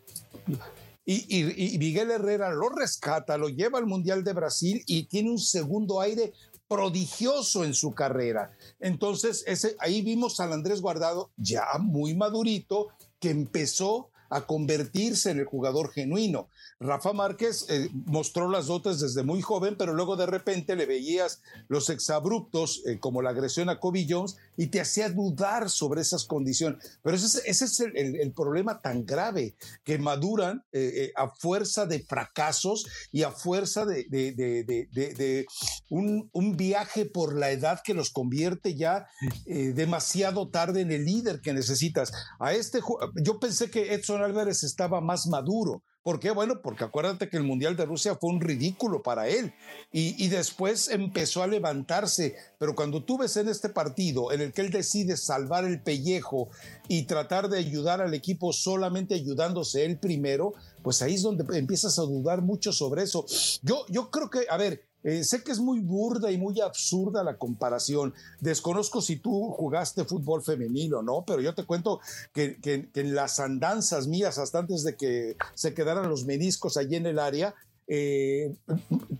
Y, 1.06 1.78
Miguel 1.80 2.12
Herrera 2.12 2.54
lo 2.54 2.70
rescata, 2.70 3.38
lo 3.38 3.50
lleva 3.50 3.78
al 3.78 3.86
Mundial 3.86 4.24
de 4.24 4.32
Brasil 4.32 4.84
y 4.88 5.04
tiene 5.04 5.32
un 5.32 5.40
segundo 5.40 6.00
aire 6.00 6.32
prodigioso 6.70 7.66
en 7.66 7.74
su 7.74 7.94
carrera. 7.94 8.52
Entonces, 8.80 9.44
ese, 9.46 9.76
ahí 9.80 10.02
vimos 10.02 10.40
al 10.40 10.54
Andrés 10.54 10.80
Guardado 10.80 11.32
ya 11.36 11.66
muy 11.80 12.16
madurito, 12.16 12.88
que 13.20 13.32
empezó 13.32 14.12
a 14.34 14.48
convertirse 14.48 15.30
en 15.30 15.40
el 15.40 15.46
jugador 15.46 15.92
genuino. 15.92 16.50
Rafa 16.80 17.14
Márquez 17.14 17.68
eh, 17.70 17.90
mostró 18.06 18.50
las 18.50 18.66
dotes 18.66 19.00
desde 19.00 19.24
muy 19.24 19.42
joven, 19.42 19.76
pero 19.78 19.94
luego 19.94 20.16
de 20.16 20.26
repente 20.26 20.76
le 20.76 20.88
veías 20.88 21.42
los 21.68 21.90
exabruptos, 21.90 22.82
eh, 22.86 22.98
como 23.00 23.22
la 23.22 23.30
agresión 23.30 23.70
a 23.70 23.80
Kobe 23.80 24.08
Jones, 24.10 24.38
y 24.58 24.68
te 24.68 24.82
hacía 24.82 25.10
dudar 25.10 25.70
sobre 25.70 26.02
esas 26.02 26.26
condiciones. 26.26 26.98
Pero 27.04 27.16
ese 27.16 27.42
es, 27.46 27.80
el, 27.80 28.34
problema 28.34 28.82
tan 28.82 29.06
grave, 29.06 29.56
que 29.84 30.00
maduran 30.00 30.64
eh, 30.72 31.12
a 31.16 31.30
fuerza 31.30 31.86
de 31.86 32.00
fracasos 32.00 32.88
y 33.12 33.22
a 33.24 33.32
fuerza 33.32 33.86
de, 33.86 35.46
un, 35.90 36.58
viaje 36.58 37.06
por 37.06 37.36
la 37.36 37.52
edad 37.52 37.82
que 37.84 37.94
los 37.94 38.10
convierte 38.10 38.76
ya 38.76 39.08
demasiado 39.46 40.50
tarde 40.50 40.82
en 40.82 40.92
el 40.92 41.06
líder 41.06 41.42
que 41.42 41.54
necesitas. 41.54 42.12
A 42.40 42.54
este, 42.54 42.80
yo 43.16 43.40
pensé 43.40 43.70
que 43.70 43.94
Edson 43.94 44.23
Álvarez 44.24 44.64
estaba 44.64 45.02
más 45.02 45.28
maduro 45.28 45.84
¿Por 46.04 46.20
qué? 46.20 46.32
Bueno, 46.32 46.62
porque 46.62 46.84
acuérdate 46.84 47.30
que 47.30 47.38
el 47.38 47.44
Mundial 47.44 47.78
de 47.78 47.86
Rusia 47.86 48.16
fue 48.16 48.30
un 48.30 48.42
ridículo 48.42 49.02
para 49.02 49.30
él 49.30 49.54
y, 49.94 50.28
después 50.28 50.90
empezó 50.90 51.42
a 51.42 51.48
levantarse, 51.48 52.36
pero 52.60 52.76
cuando 52.76 53.06
tú 53.06 53.18
ves 53.18 53.38
en 53.38 53.48
este 53.48 53.70
partido 53.70 54.34
en 54.34 54.42
el 54.42 54.52
que 54.52 54.62
él 54.62 54.70
decide 54.70 55.16
salvar 55.16 55.64
el 55.64 55.82
pellejo 55.82 56.50
y 56.90 57.04
tratar 57.04 57.48
de 57.48 57.58
ayudar 57.58 58.02
al 58.02 58.14
equipo 58.14 58.52
solamente 58.52 59.16
ayudándose 59.16 59.86
él 59.86 59.98
primero, 59.98 60.54
pues 60.82 61.02
ahí 61.02 61.14
es 61.14 61.22
donde 61.22 61.46
empiezas 61.58 61.98
a 61.98 62.02
dudar 62.02 62.42
mucho 62.42 62.74
sobre 62.74 63.04
eso. 63.04 63.26
Yo, 63.62 63.86
yo 63.88 64.12
creo 64.12 64.30
que, 64.30 64.46
a 64.50 64.58
ver, 64.58 64.84
eh, 65.04 65.24
sé 65.24 65.44
que 65.44 65.52
es 65.52 65.60
muy 65.60 65.80
burda 65.80 66.32
y 66.32 66.38
muy 66.38 66.62
absurda 66.62 67.24
la 67.24 67.38
comparación. 67.38 68.14
Desconozco 68.40 69.02
si 69.02 69.18
tú 69.18 69.52
jugaste 69.52 70.06
fútbol 70.06 70.42
femenino, 70.42 71.02
¿no? 71.02 71.24
Pero 71.26 71.42
yo 71.42 71.54
te 71.54 71.66
cuento 71.66 72.00
que, 72.34 72.58
en 72.94 73.16
las 73.16 73.40
andanzas 73.40 74.08
mías, 74.08 74.38
hasta 74.38 74.60
antes 74.60 74.84
de 74.84 74.96
que 74.96 75.36
se 75.54 75.74
quedaran 75.74 76.10
los 76.10 76.26
meniscos 76.26 76.78
allí 76.78 76.96
en 76.96 77.06
el 77.06 77.20
área, 77.20 77.54
eh, 77.86 78.56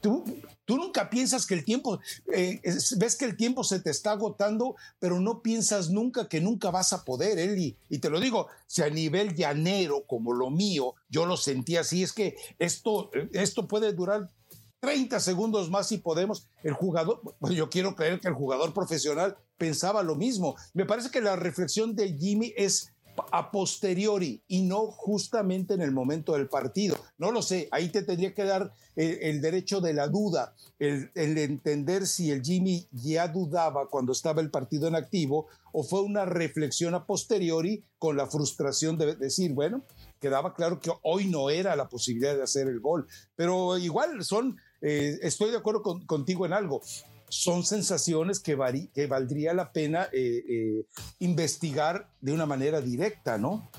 tú, 0.02 0.24
tú, 0.64 0.78
nunca 0.78 1.10
piensas 1.10 1.46
que 1.46 1.54
el 1.54 1.66
tiempo, 1.66 2.00
eh, 2.32 2.62
ves 2.98 3.18
que 3.18 3.26
el 3.26 3.36
tiempo 3.36 3.66
se 3.66 3.82
te 3.82 3.90
está 3.90 4.14
agotando, 4.14 4.78
pero 5.00 5.20
no 5.20 5.42
piensas 5.42 5.90
nunca 5.90 6.30
que 6.30 6.40
nunca 6.40 6.72
vas 6.72 6.94
a 6.94 7.04
poder, 7.04 7.40
Eli. 7.40 7.76
Y 7.90 8.00
te 8.00 8.10
lo 8.10 8.22
digo, 8.22 8.48
si 8.66 8.82
a 8.82 8.90
nivel 8.90 9.36
llanero 9.36 10.06
como 10.08 10.32
lo 10.32 10.50
mío, 10.50 10.96
yo 11.10 11.26
lo 11.26 11.36
sentía 11.36 11.82
así, 11.82 12.04
es 12.04 12.14
que 12.14 12.38
esto, 12.58 13.12
esto 13.34 13.68
puede 13.68 13.92
durar 13.92 14.30
30 14.84 15.18
segundos 15.22 15.70
más 15.70 15.88
si 15.88 15.98
podemos. 15.98 16.50
El 16.62 16.74
jugador, 16.74 17.22
yo 17.50 17.70
quiero 17.70 17.96
creer 17.96 18.20
que 18.20 18.28
el 18.28 18.34
jugador 18.34 18.74
profesional 18.74 19.38
pensaba 19.58 20.04
lo 20.04 20.16
mismo. 20.16 20.58
Me 20.74 20.86
parece 20.86 21.10
que 21.10 21.22
la 21.22 21.38
reflexión 21.38 21.96
de 21.96 22.18
Jimmy 22.18 22.54
es 22.58 22.92
a 23.32 23.50
posteriori 23.52 24.44
y 24.48 24.64
no 24.64 24.88
justamente 24.88 25.74
en 25.74 25.82
el 25.82 25.92
momento 25.92 26.34
del 26.34 26.50
partido. 26.50 26.98
No 27.18 27.32
lo 27.32 27.42
sé, 27.42 27.70
ahí 27.72 27.90
te 27.90 28.04
tendría 28.04 28.34
que 28.34 28.44
dar 28.44 28.74
el, 28.96 29.40
derecho 29.40 29.80
de 29.80 29.94
la 29.94 30.08
duda, 30.08 30.54
el, 30.80 31.12
entender 31.16 32.06
si 32.06 32.32
el 32.32 32.42
Jimmy 32.44 32.88
ya 32.92 33.28
dudaba 33.28 33.88
cuando 33.88 34.12
estaba 34.12 34.42
el 34.42 34.52
partido 34.52 34.88
en 34.88 34.96
activo 34.96 35.48
o 35.72 35.84
fue 35.84 36.02
una 36.02 36.26
reflexión 36.26 36.94
a 36.94 37.06
posteriori 37.06 37.84
con 37.98 38.18
la 38.18 38.28
frustración 38.28 38.98
de 38.98 39.16
decir, 39.16 39.54
bueno, 39.54 39.86
quedaba 40.20 40.54
claro 40.54 40.80
que 40.80 40.92
hoy 41.04 41.28
no 41.28 41.50
era 41.50 41.76
la 41.76 41.90
posibilidad 41.90 42.36
de 42.36 42.44
hacer 42.44 42.68
el 42.68 42.80
gol, 42.80 43.08
pero 43.36 43.78
igual 43.78 44.24
son 44.24 44.58
eh, 44.84 45.18
estoy 45.22 45.52
de 45.52 45.58
acuerdo 45.58 45.82
contigo 46.06 46.46
en 46.46 46.54
algo. 46.54 46.82
Son 47.30 47.64
sensaciones 47.64 48.40
que, 48.40 48.58
que 48.94 49.08
valdría 49.08 49.54
la 49.54 49.72
pena 49.72 50.10
eh, 50.12 50.44
eh, 50.48 50.86
investigar 51.20 52.10
de 52.22 52.34
una 52.34 52.46
manera 52.46 52.82
directa, 52.82 53.38
¿no? 53.38 53.72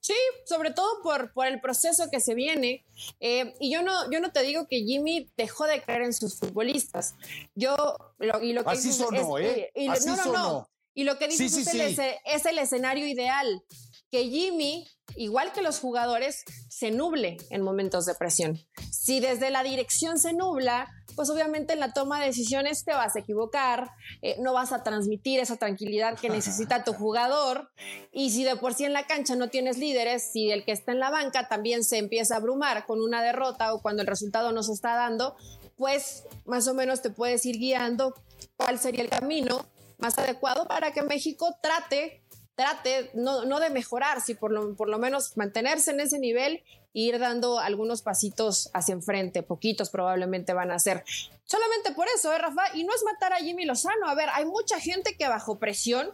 Sí, 0.00 0.14
sobre 0.46 0.72
todo 0.72 1.02
por, 1.02 1.32
por 1.32 1.46
el 1.46 1.60
proceso 1.60 2.08
que 2.10 2.20
se 2.20 2.34
viene. 2.34 2.84
y 3.20 3.70
yo 3.70 3.82
no, 3.82 4.10
yo 4.10 4.20
no 4.20 4.32
te 4.32 4.42
digo 4.42 4.66
que 4.66 4.82
Jimmy 4.82 5.30
dejó 5.36 5.66
de 5.66 5.82
creer 5.82 6.02
en 6.02 6.14
sus 6.14 6.38
futbolistas. 6.38 7.14
Yo, 7.54 7.76
lo, 8.18 8.42
y 8.42 8.54
lo 8.54 8.64
que 8.64 8.70
Así 8.70 8.92
sonó, 8.92 9.38
¿eh? 9.38 9.70
Y, 9.74 9.88
Así 9.88 10.08
no, 10.08 10.16
no, 10.16 10.32
no. 10.32 10.68
Y 10.98 11.04
lo 11.04 11.16
que 11.16 11.28
dices 11.28 11.56
es, 11.56 11.68
El, 11.74 11.80
es, 12.24 12.44
el, 12.44 12.58
escenario 12.58 13.06
ideal. 13.06 13.62
Que 14.10 14.24
Jimmy, 14.24 14.84
igual 15.14 15.52
que 15.52 15.62
los 15.62 15.78
jugadores, 15.78 16.42
se 16.68 16.90
nuble 16.90 17.36
en 17.50 17.62
momentos 17.62 18.04
de 18.04 18.16
presión. 18.16 18.58
Si 18.90 19.20
desde 19.20 19.52
la 19.52 19.62
dirección 19.62 20.18
se 20.18 20.32
nubla, 20.32 20.88
pues 21.14 21.30
obviamente 21.30 21.74
en 21.74 21.78
la 21.78 21.92
toma 21.92 22.18
de 22.18 22.26
decisiones 22.26 22.84
te 22.84 22.94
vas 22.94 23.14
a 23.14 23.20
equivocar, 23.20 23.92
eh, 24.22 24.38
no 24.40 24.52
vas 24.54 24.72
a 24.72 24.82
transmitir 24.82 25.38
esa 25.38 25.56
tranquilidad 25.56 26.18
que 26.18 26.30
necesita 26.30 26.82
tu 26.82 26.92
jugador. 26.94 27.70
Y 28.10 28.30
si 28.30 28.42
de 28.42 28.56
por 28.56 28.74
sí 28.74 28.84
en 28.84 28.92
la 28.92 29.06
cancha 29.06 29.36
no 29.36 29.50
tienes 29.50 29.78
líderes, 29.78 30.32
si 30.32 30.50
el 30.50 30.64
que 30.64 30.72
está 30.72 30.90
en 30.90 30.98
la 30.98 31.10
banca 31.10 31.46
también 31.46 31.84
se 31.84 31.98
empieza 31.98 32.34
a 32.34 32.38
abrumar 32.38 32.86
con 32.86 33.00
una 33.00 33.22
derrota 33.22 33.72
o 33.72 33.82
cuando 33.82 34.02
el 34.02 34.08
resultado 34.08 34.50
no 34.50 34.64
se 34.64 34.72
está 34.72 34.96
dando, 34.96 35.36
pues 35.76 36.24
más 36.44 36.66
o 36.66 36.74
menos 36.74 37.02
te 37.02 37.10
puedes 37.10 37.46
ir 37.46 37.56
guiando 37.56 38.14
cuál 38.56 38.80
sería 38.80 39.02
el 39.02 39.10
camino 39.10 39.64
más 39.98 40.18
adecuado 40.18 40.66
para 40.66 40.92
que 40.92 41.02
México 41.02 41.56
trate 41.62 42.22
trate 42.58 43.12
no, 43.14 43.44
no 43.44 43.60
de 43.60 43.70
mejorar, 43.70 44.20
si 44.20 44.34
por 44.34 44.50
lo, 44.50 44.74
por 44.74 44.88
lo 44.88 44.98
menos 44.98 45.36
mantenerse 45.36 45.92
en 45.92 46.00
ese 46.00 46.18
nivel 46.18 46.64
e 46.92 47.00
ir 47.00 47.20
dando 47.20 47.60
algunos 47.60 48.02
pasitos 48.02 48.68
hacia 48.74 48.94
enfrente, 48.94 49.44
poquitos 49.44 49.90
probablemente 49.90 50.52
van 50.54 50.72
a 50.72 50.78
ser. 50.80 51.04
Solamente 51.44 51.92
por 51.92 52.08
eso, 52.12 52.32
¿eh, 52.32 52.38
Rafa? 52.38 52.64
Y 52.74 52.82
no 52.82 52.92
es 52.92 53.04
matar 53.04 53.32
a 53.32 53.36
Jimmy 53.36 53.64
Lozano. 53.64 54.08
A 54.08 54.14
ver, 54.16 54.28
hay 54.34 54.44
mucha 54.44 54.80
gente 54.80 55.14
que 55.16 55.28
bajo 55.28 55.60
presión 55.60 56.10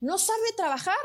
no 0.00 0.18
sabe 0.18 0.52
trabajar. 0.58 0.98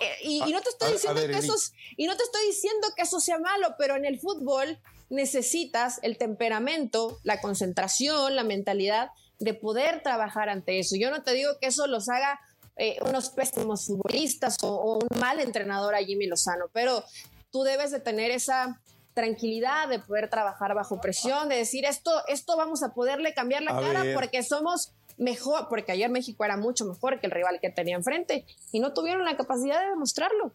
Eh, 0.00 0.16
y, 0.24 0.40
no 0.52 0.60
te 0.60 0.70
estoy 0.70 0.94
diciendo 0.94 1.20
que 1.20 1.38
eso 1.38 1.54
y 1.96 2.06
no 2.06 2.16
te 2.16 2.24
estoy 2.24 2.44
diciendo 2.46 2.88
que 2.96 3.02
eso 3.02 3.20
sea 3.20 3.38
malo, 3.38 3.76
pero 3.78 3.94
en 3.94 4.04
el 4.04 4.18
fútbol 4.18 4.80
necesitas 5.10 6.00
el 6.02 6.18
temperamento, 6.18 7.20
la 7.22 7.40
concentración, 7.40 8.34
la 8.34 8.42
mentalidad 8.42 9.10
de 9.44 9.52
poder 9.52 10.02
trabajar 10.02 10.48
ante 10.48 10.78
eso. 10.78 10.96
Yo 10.96 11.10
no 11.10 11.22
te 11.22 11.32
digo 11.34 11.52
que 11.60 11.66
eso 11.66 11.86
los 11.86 12.08
haga 12.08 12.40
eh, 12.76 12.96
unos 13.06 13.28
pésimos 13.28 13.86
futbolistas 13.86 14.56
o, 14.62 14.98
un 14.98 15.20
mal 15.20 15.38
entrenador 15.38 15.94
a 15.94 15.98
Jimmy 15.98 16.26
Lozano, 16.26 16.64
pero 16.72 17.04
tú 17.52 17.62
debes 17.62 17.90
de 17.90 18.00
tener 18.00 18.30
esa 18.30 18.80
tranquilidad 19.12 19.88
de 19.88 20.00
poder 20.00 20.30
trabajar 20.30 20.74
bajo 20.74 21.00
presión, 21.00 21.48
de 21.48 21.56
decir 21.56 21.84
esto, 21.84 22.10
esto 22.26 22.56
vamos 22.56 22.82
a 22.82 22.94
poderle 22.94 23.34
cambiar 23.34 23.62
la 23.62 23.78
cara 23.78 24.02
porque 24.14 24.42
somos 24.42 24.92
mejor, 25.18 25.68
porque 25.68 25.92
ayer 25.92 26.10
México 26.10 26.44
era 26.44 26.56
mucho 26.56 26.86
mejor 26.86 27.20
que 27.20 27.26
el 27.26 27.32
rival 27.32 27.58
que 27.60 27.70
tenía 27.70 27.94
enfrente 27.94 28.46
y 28.72 28.80
no 28.80 28.92
tuvieron 28.92 29.24
la 29.24 29.36
capacidad 29.36 29.80
de 29.80 29.90
demostrarlo. 29.90 30.52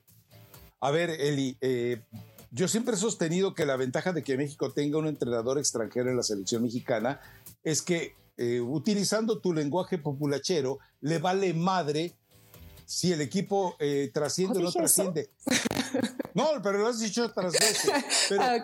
A 0.81 0.91
ver, 0.91 1.11
Eli, 1.11 1.57
eh, 1.61 2.01
yo 2.51 2.67
siempre 2.67 2.95
he 2.95 2.97
sostenido 2.97 3.53
que 3.53 3.65
la 3.65 3.77
ventaja 3.77 4.11
de 4.11 4.23
que 4.23 4.35
México 4.35 4.73
tenga 4.73 4.97
un 4.97 5.07
entrenador 5.07 5.59
extranjero 5.59 6.09
en 6.09 6.17
la 6.17 6.23
selección 6.23 6.63
mexicana 6.63 7.21
es 7.63 7.81
que 7.81 8.15
eh, 8.41 8.61
utilizando 8.61 9.39
tu 9.39 9.51
lenguaje 9.51 9.97
populachero, 9.97 10.79
le 11.01 11.17
vale 11.17 11.53
madre 11.53 12.15
si 12.85 13.11
el 13.11 13.19
equipo 13.19 13.75
eh, 13.79 14.11
trasciende 14.13 14.59
o 14.59 14.61
no 14.61 14.71
trasciende. 14.71 15.29
No, 16.35 16.45
pero 16.63 16.77
lo 16.77 16.87
has 16.87 16.99
dicho 16.99 17.25
otras 17.25 17.51
veces. 17.51 17.91
Ah, 18.39 18.63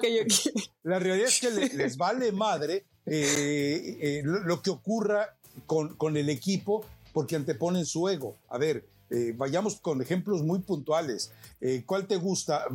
la 0.84 1.00
realidad 1.00 1.28
es 1.28 1.40
que 1.42 1.50
les 1.52 1.98
vale 1.98 2.32
madre 2.32 2.86
eh, 3.06 4.22
lo, 4.24 4.62
que 4.62 4.70
ocurra 4.70 5.36
con, 5.66 5.96
con, 5.96 6.16
el 6.16 6.30
equipo 6.30 6.86
porque 7.12 7.36
anteponen 7.36 7.86
su 7.86 8.08
ego. 8.08 8.38
A 8.48 8.58
ver, 8.60 8.86
vayamos 9.36 9.82
con 9.82 10.02
ejemplos 10.02 10.44
muy 10.44 10.60
puntuales. 10.60 11.32
¿Cuál 11.86 12.08
te 12.08 12.16
gusta? 12.16 12.66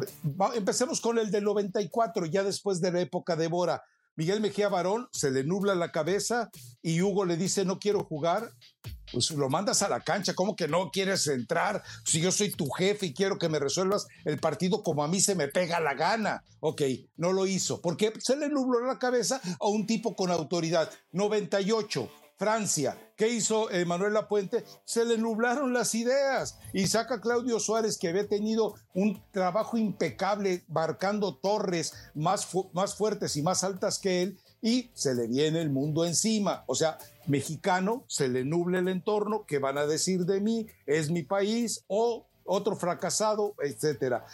empecemos 0.55 1.01
con 1.01 1.19
el 1.19 1.31
del 1.31 1.45
94, 1.45 2.27
ya 2.27 2.43
después 2.43 2.81
de 2.81 2.93
la 2.93 3.01
época 3.01 3.37
de 3.37 3.47
Bora. 3.47 3.85
Miguel 4.21 4.43
Mejía 4.43 4.69
Barón 4.69 5.09
se 5.13 5.31
le 5.31 5.45
nubla 5.45 5.75
la 5.75 5.93
cabeza 5.93 6.51
y 6.83 7.01
Hugo 7.01 7.25
le 7.25 7.39
dice 7.39 7.65
no 7.65 7.79
quiero 7.79 8.05
jugar, 8.05 8.53
pues 9.11 9.31
lo 9.31 9.49
mandas 9.49 9.81
a 9.81 9.89
la 9.89 10.01
cancha, 10.01 10.35
¿cómo 10.35 10.57
que 10.57 10.69
no 10.69 10.91
quieres 10.91 11.27
entrar? 11.27 11.83
Si 12.05 12.21
yo 12.21 12.31
soy 12.31 12.51
tu 12.51 12.69
jefe 12.69 13.07
y 13.07 13.15
quiero 13.15 13.39
que 13.39 13.49
me 13.49 13.59
resuelvas 13.59 14.07
el 14.27 14.39
partido 14.39 14.83
como 14.83 15.03
a 15.03 15.09
mí 15.09 15.23
se 15.23 15.35
me 15.35 15.49
pega 15.49 15.81
la 15.81 15.95
gana. 15.95 16.45
Ok, 16.61 16.83
no 17.17 17.33
lo 17.33 17.47
hizo. 17.47 17.81
porque 17.81 18.13
Se 18.19 18.37
le 18.37 18.51
nubló 18.51 18.85
la 18.85 18.99
cabeza 18.99 19.41
a 19.59 19.69
un 19.69 19.87
tipo 19.87 20.15
con 20.15 20.31
autoridad. 20.31 20.91
98. 21.13 22.11
Francia. 22.41 22.97
¿Qué 23.17 23.29
hizo 23.29 23.65
Manuel 23.65 23.87
Manuel 23.87 24.15
Lapuente? 24.15 24.65
Se 24.87 25.05
le 25.05 25.19
nublaron 25.19 25.75
las 25.75 25.95
ideas 25.95 26.59
y 26.73 26.87
saca 26.87 27.21
Claudio 27.21 27.61
Suárez, 27.61 27.99
que 27.99 28.09
había 28.09 28.27
tenido 28.27 28.77
un 28.95 29.23
trabajo 29.31 29.77
impecable 29.77 30.65
marcando 30.67 31.37
torres 31.37 31.93
más, 32.15 32.49
más 32.73 32.95
fuertes 32.95 33.37
y 33.37 33.43
más 33.43 33.63
altas 33.63 33.99
que 33.99 34.23
él, 34.23 34.39
y 34.63 34.91
se 34.95 35.15
le 35.15 35.27
viene 35.27 35.61
el 35.61 35.69
mundo 35.69 36.07
encima. 36.07 36.65
O 36.67 36.75
sea, 36.75 36.97
mexicano, 37.27 38.07
se 38.09 38.31
le 38.31 38.43
nuble 38.43 38.79
el 38.79 38.89
entorno, 38.89 39.45
¿qué 39.47 39.59
van 39.59 39.77
a 39.77 39.85
decir 39.85 40.25
de 40.25 40.41
mí? 40.41 40.67
¿Es 40.87 41.11
mi 41.11 41.23
país? 41.23 41.85
O 41.89 42.27
otro 42.45 42.75
fracasado, 42.75 43.55
etcétera. 43.63 44.25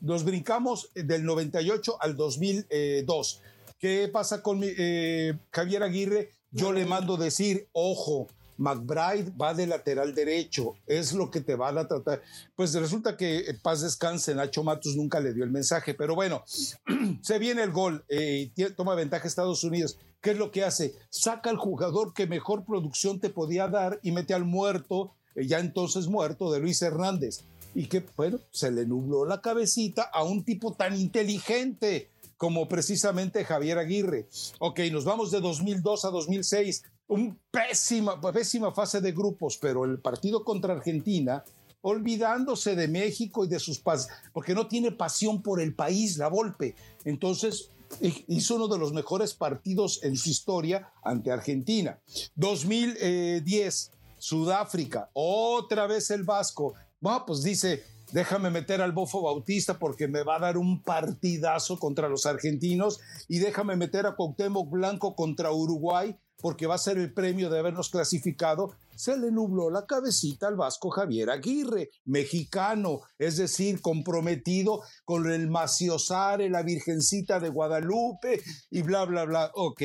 Nos 0.00 0.24
brincamos 0.24 0.90
del 0.92 1.24
98 1.24 1.98
al 2.00 2.16
2002. 2.16 3.42
¿Qué 3.78 4.08
pasa 4.12 4.42
con 4.42 4.60
eh, 4.64 5.38
Javier 5.52 5.84
Aguirre? 5.84 6.32
Yo 6.54 6.72
le 6.72 6.86
mando 6.86 7.16
decir, 7.16 7.68
ojo, 7.72 8.28
McBride 8.56 9.32
va 9.40 9.54
de 9.54 9.66
lateral 9.66 10.14
derecho, 10.14 10.74
es 10.86 11.12
lo 11.12 11.30
que 11.30 11.40
te 11.40 11.56
van 11.56 11.78
a 11.78 11.88
tratar. 11.88 12.22
Pues 12.54 12.72
resulta 12.74 13.16
que 13.16 13.38
eh, 13.38 13.58
paz 13.60 13.80
descanse, 13.80 14.34
Nacho 14.34 14.62
Matos 14.62 14.94
nunca 14.96 15.20
le 15.20 15.34
dio 15.34 15.44
el 15.44 15.50
mensaje, 15.50 15.94
pero 15.94 16.14
bueno, 16.14 16.44
se 17.22 17.38
viene 17.38 17.62
el 17.62 17.72
gol, 17.72 18.04
eh, 18.08 18.50
toma 18.76 18.94
ventaja 18.94 19.26
Estados 19.26 19.64
Unidos. 19.64 19.98
¿Qué 20.20 20.30
es 20.30 20.38
lo 20.38 20.50
que 20.50 20.64
hace? 20.64 20.94
Saca 21.10 21.50
al 21.50 21.58
jugador 21.58 22.14
que 22.14 22.26
mejor 22.26 22.64
producción 22.64 23.20
te 23.20 23.30
podía 23.30 23.68
dar 23.68 23.98
y 24.02 24.12
mete 24.12 24.32
al 24.32 24.44
muerto, 24.44 25.12
eh, 25.34 25.46
ya 25.46 25.58
entonces 25.58 26.06
muerto, 26.06 26.52
de 26.52 26.60
Luis 26.60 26.80
Hernández. 26.80 27.40
Y 27.74 27.86
que, 27.86 28.06
bueno, 28.16 28.38
se 28.52 28.70
le 28.70 28.86
nubló 28.86 29.26
la 29.26 29.40
cabecita 29.40 30.02
a 30.02 30.22
un 30.22 30.44
tipo 30.44 30.74
tan 30.74 30.94
inteligente 30.94 32.08
como 32.36 32.68
precisamente 32.68 33.44
Javier 33.44 33.78
Aguirre. 33.78 34.28
Ok, 34.58 34.80
nos 34.90 35.04
vamos 35.04 35.30
de 35.30 35.40
2002 35.40 36.04
a 36.04 36.10
2006 36.10 36.82
un 37.06 37.38
pésima, 37.50 38.20
pésima 38.20 38.72
fase 38.72 39.00
de 39.00 39.12
grupos, 39.12 39.58
pero 39.58 39.84
el 39.84 39.98
partido 39.98 40.44
contra 40.44 40.74
Argentina, 40.74 41.44
olvidándose 41.82 42.74
de 42.74 42.88
México 42.88 43.44
y 43.44 43.48
de 43.48 43.58
sus 43.58 43.78
pases, 43.78 44.08
porque 44.32 44.54
no 44.54 44.68
tiene 44.68 44.90
pasión 44.90 45.42
por 45.42 45.60
el 45.60 45.74
país, 45.74 46.16
la 46.16 46.28
Volpe. 46.28 46.74
Entonces, 47.04 47.70
hizo 48.00 48.56
uno 48.56 48.68
de 48.68 48.78
los 48.78 48.92
mejores 48.92 49.34
partidos 49.34 50.02
en 50.02 50.16
su 50.16 50.30
historia 50.30 50.92
ante 51.02 51.30
Argentina. 51.30 51.98
2010, 52.36 53.90
Sudáfrica, 54.18 55.10
otra 55.12 55.86
vez 55.86 56.10
el 56.10 56.24
Vasco. 56.24 56.74
Bueno, 57.00 57.24
pues 57.26 57.42
dice, 57.42 57.84
déjame 58.14 58.48
meter 58.48 58.80
al 58.80 58.92
Bofo 58.92 59.22
Bautista 59.22 59.80
porque 59.80 60.06
me 60.06 60.22
va 60.22 60.36
a 60.36 60.38
dar 60.38 60.56
un 60.56 60.82
partidazo 60.82 61.80
contra 61.80 62.08
los 62.08 62.26
argentinos 62.26 63.00
y 63.26 63.40
déjame 63.40 63.74
meter 63.74 64.06
a 64.06 64.14
Cuauhtémoc 64.14 64.70
Blanco 64.70 65.16
contra 65.16 65.50
Uruguay 65.50 66.16
porque 66.40 66.68
va 66.68 66.76
a 66.76 66.78
ser 66.78 66.96
el 66.96 67.12
premio 67.12 67.50
de 67.50 67.58
habernos 67.58 67.90
clasificado, 67.90 68.76
se 68.94 69.16
le 69.16 69.32
nubló 69.32 69.68
la 69.68 69.86
cabecita 69.86 70.46
al 70.46 70.54
vasco 70.54 70.90
Javier 70.90 71.30
Aguirre, 71.30 71.90
mexicano, 72.04 73.00
es 73.18 73.36
decir, 73.36 73.80
comprometido 73.80 74.82
con 75.04 75.28
el 75.28 75.50
maciosare, 75.50 76.50
la 76.50 76.62
Virgencita 76.62 77.40
de 77.40 77.48
Guadalupe 77.48 78.40
y 78.70 78.82
bla, 78.82 79.06
bla, 79.06 79.24
bla. 79.24 79.50
Ok, 79.54 79.82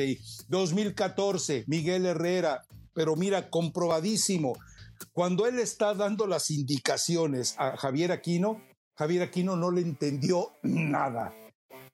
2014, 0.48 1.64
Miguel 1.66 2.06
Herrera, 2.06 2.62
pero 2.92 3.16
mira, 3.16 3.50
comprobadísimo. 3.50 4.52
Cuando 5.12 5.46
él 5.46 5.58
está 5.58 5.94
dando 5.94 6.26
las 6.26 6.50
indicaciones 6.50 7.54
a 7.58 7.76
Javier 7.76 8.12
Aquino, 8.12 8.62
Javier 8.96 9.22
Aquino 9.22 9.56
no 9.56 9.70
le 9.70 9.80
entendió 9.80 10.52
nada. 10.62 11.34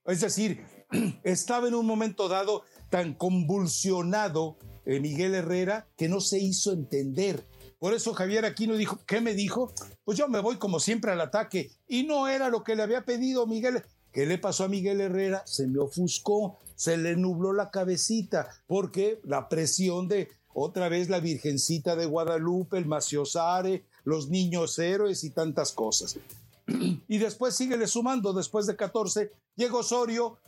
Es 0.04 0.20
decir, 0.20 0.64
estaba 1.24 1.68
en 1.68 1.74
un 1.74 1.86
momento 1.86 2.28
dado 2.28 2.62
tan 2.90 3.14
convulsionado 3.14 4.56
eh, 4.84 5.00
Miguel 5.00 5.34
Herrera 5.34 5.88
que 5.96 6.08
no 6.08 6.20
se 6.20 6.38
hizo 6.38 6.72
entender. 6.72 7.46
Por 7.78 7.92
eso 7.92 8.14
Javier 8.14 8.44
Aquino 8.44 8.76
dijo, 8.76 9.00
¿qué 9.06 9.20
me 9.20 9.34
dijo? 9.34 9.72
Pues 10.04 10.16
yo 10.16 10.28
me 10.28 10.40
voy 10.40 10.56
como 10.56 10.80
siempre 10.80 11.12
al 11.12 11.20
ataque. 11.20 11.70
Y 11.86 12.04
no 12.04 12.28
era 12.28 12.48
lo 12.48 12.64
que 12.64 12.74
le 12.74 12.82
había 12.82 13.04
pedido 13.04 13.46
Miguel. 13.46 13.82
¿Qué 14.12 14.24
le 14.24 14.38
pasó 14.38 14.64
a 14.64 14.68
Miguel 14.68 15.00
Herrera? 15.00 15.42
Se 15.44 15.66
me 15.66 15.78
ofuscó, 15.78 16.58
se 16.74 16.96
le 16.96 17.16
nubló 17.16 17.52
la 17.52 17.70
cabecita, 17.70 18.48
porque 18.66 19.20
la 19.24 19.48
presión 19.48 20.08
de 20.08 20.30
otra 20.58 20.88
vez 20.88 21.10
la 21.10 21.20
Virgencita 21.20 21.96
de 21.96 22.06
Guadalupe, 22.06 22.78
el 22.78 22.86
Maciosare, 22.86 23.84
los 24.04 24.30
niños 24.30 24.78
héroes 24.78 25.22
y 25.22 25.30
tantas 25.30 25.72
cosas. 25.72 26.18
Y 27.08 27.18
después 27.18 27.54
síguele 27.54 27.86
sumando, 27.86 28.32
después 28.32 28.66
de 28.66 28.74
14, 28.74 29.30
llega 29.54 29.76
Osorio, 29.76 30.38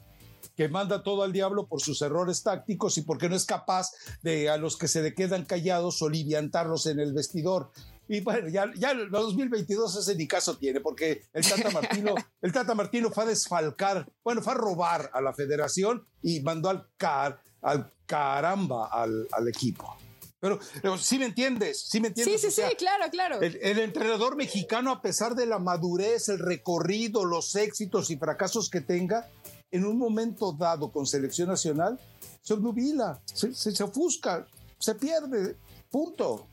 que 0.57 0.69
manda 0.69 1.03
todo 1.03 1.23
al 1.23 1.33
diablo 1.33 1.67
por 1.67 1.83
sus 1.83 2.01
errores 2.01 2.43
tácticos 2.43 2.97
y 2.97 3.03
porque 3.03 3.29
no 3.29 3.37
es 3.37 3.45
capaz 3.45 3.91
de 4.23 4.49
a 4.49 4.57
los 4.57 4.79
que 4.79 4.89
se 4.89 5.03
le 5.03 5.15
quedan 5.15 5.45
callados 5.45 6.01
oliviantarlos 6.01 6.87
en 6.87 7.01
el 7.01 7.13
vestidor. 7.13 7.71
Y 8.09 8.21
bueno, 8.23 8.49
ya, 8.49 8.73
ya 8.77 8.93
el 8.93 9.11
2022 9.11 9.95
ese 9.95 10.17
ni 10.17 10.27
caso 10.27 10.57
tiene, 10.57 10.81
porque 10.81 11.25
el 11.35 11.47
Tata 11.47 11.71
Martino, 11.71 12.15
el 12.41 12.53
Tata 12.53 12.75
Martino 12.75 13.11
fue 13.11 13.25
a 13.25 13.27
desfalcar, 13.27 14.11
bueno, 14.25 14.41
fue 14.41 14.55
a 14.55 14.57
robar 14.57 15.11
a 15.13 15.21
la 15.21 15.35
federación 15.35 16.07
y 16.23 16.41
mandó 16.41 16.71
al, 16.71 16.89
car, 16.97 17.41
al 17.63 17.93
caramba 18.07 18.89
al, 18.93 19.29
al 19.33 19.49
equipo. 19.49 19.97
Pero, 20.41 20.61
sí 20.99 21.19
me 21.19 21.25
entiendes, 21.25 21.87
sí 21.89 22.01
me 22.01 22.09
entiendes. 22.09 22.41
Sí, 22.41 22.51
sí, 22.51 22.63
sí, 22.63 22.77
claro, 22.77 23.11
claro. 23.11 23.41
El, 23.41 23.59
el, 23.61 23.79
entrenador 23.81 24.37
mexicano, 24.37 24.93
a 24.93 25.03
pesar 25.03 25.35
de 25.35 25.47
la 25.47 25.59
madurez, 25.59 26.29
el 26.29 26.39
recorrido, 26.39 27.25
los 27.25 27.57
éxitos 27.57 28.11
y 28.11 28.17
fracasos 28.17 28.71
que 28.71 28.81
tenga, 28.81 29.29
en 29.73 29.85
un 29.85 29.99
momento 29.99 30.53
dado 30.53 30.93
con 30.93 31.07
selección 31.07 31.49
nacional, 31.49 31.99
se 32.41 32.55
obnubila, 32.55 33.21
se, 33.25 33.53
se, 33.53 33.83
ofusca, 33.83 34.47
se 34.79 34.95
pierde, 34.95 35.57
punto. 35.91 36.47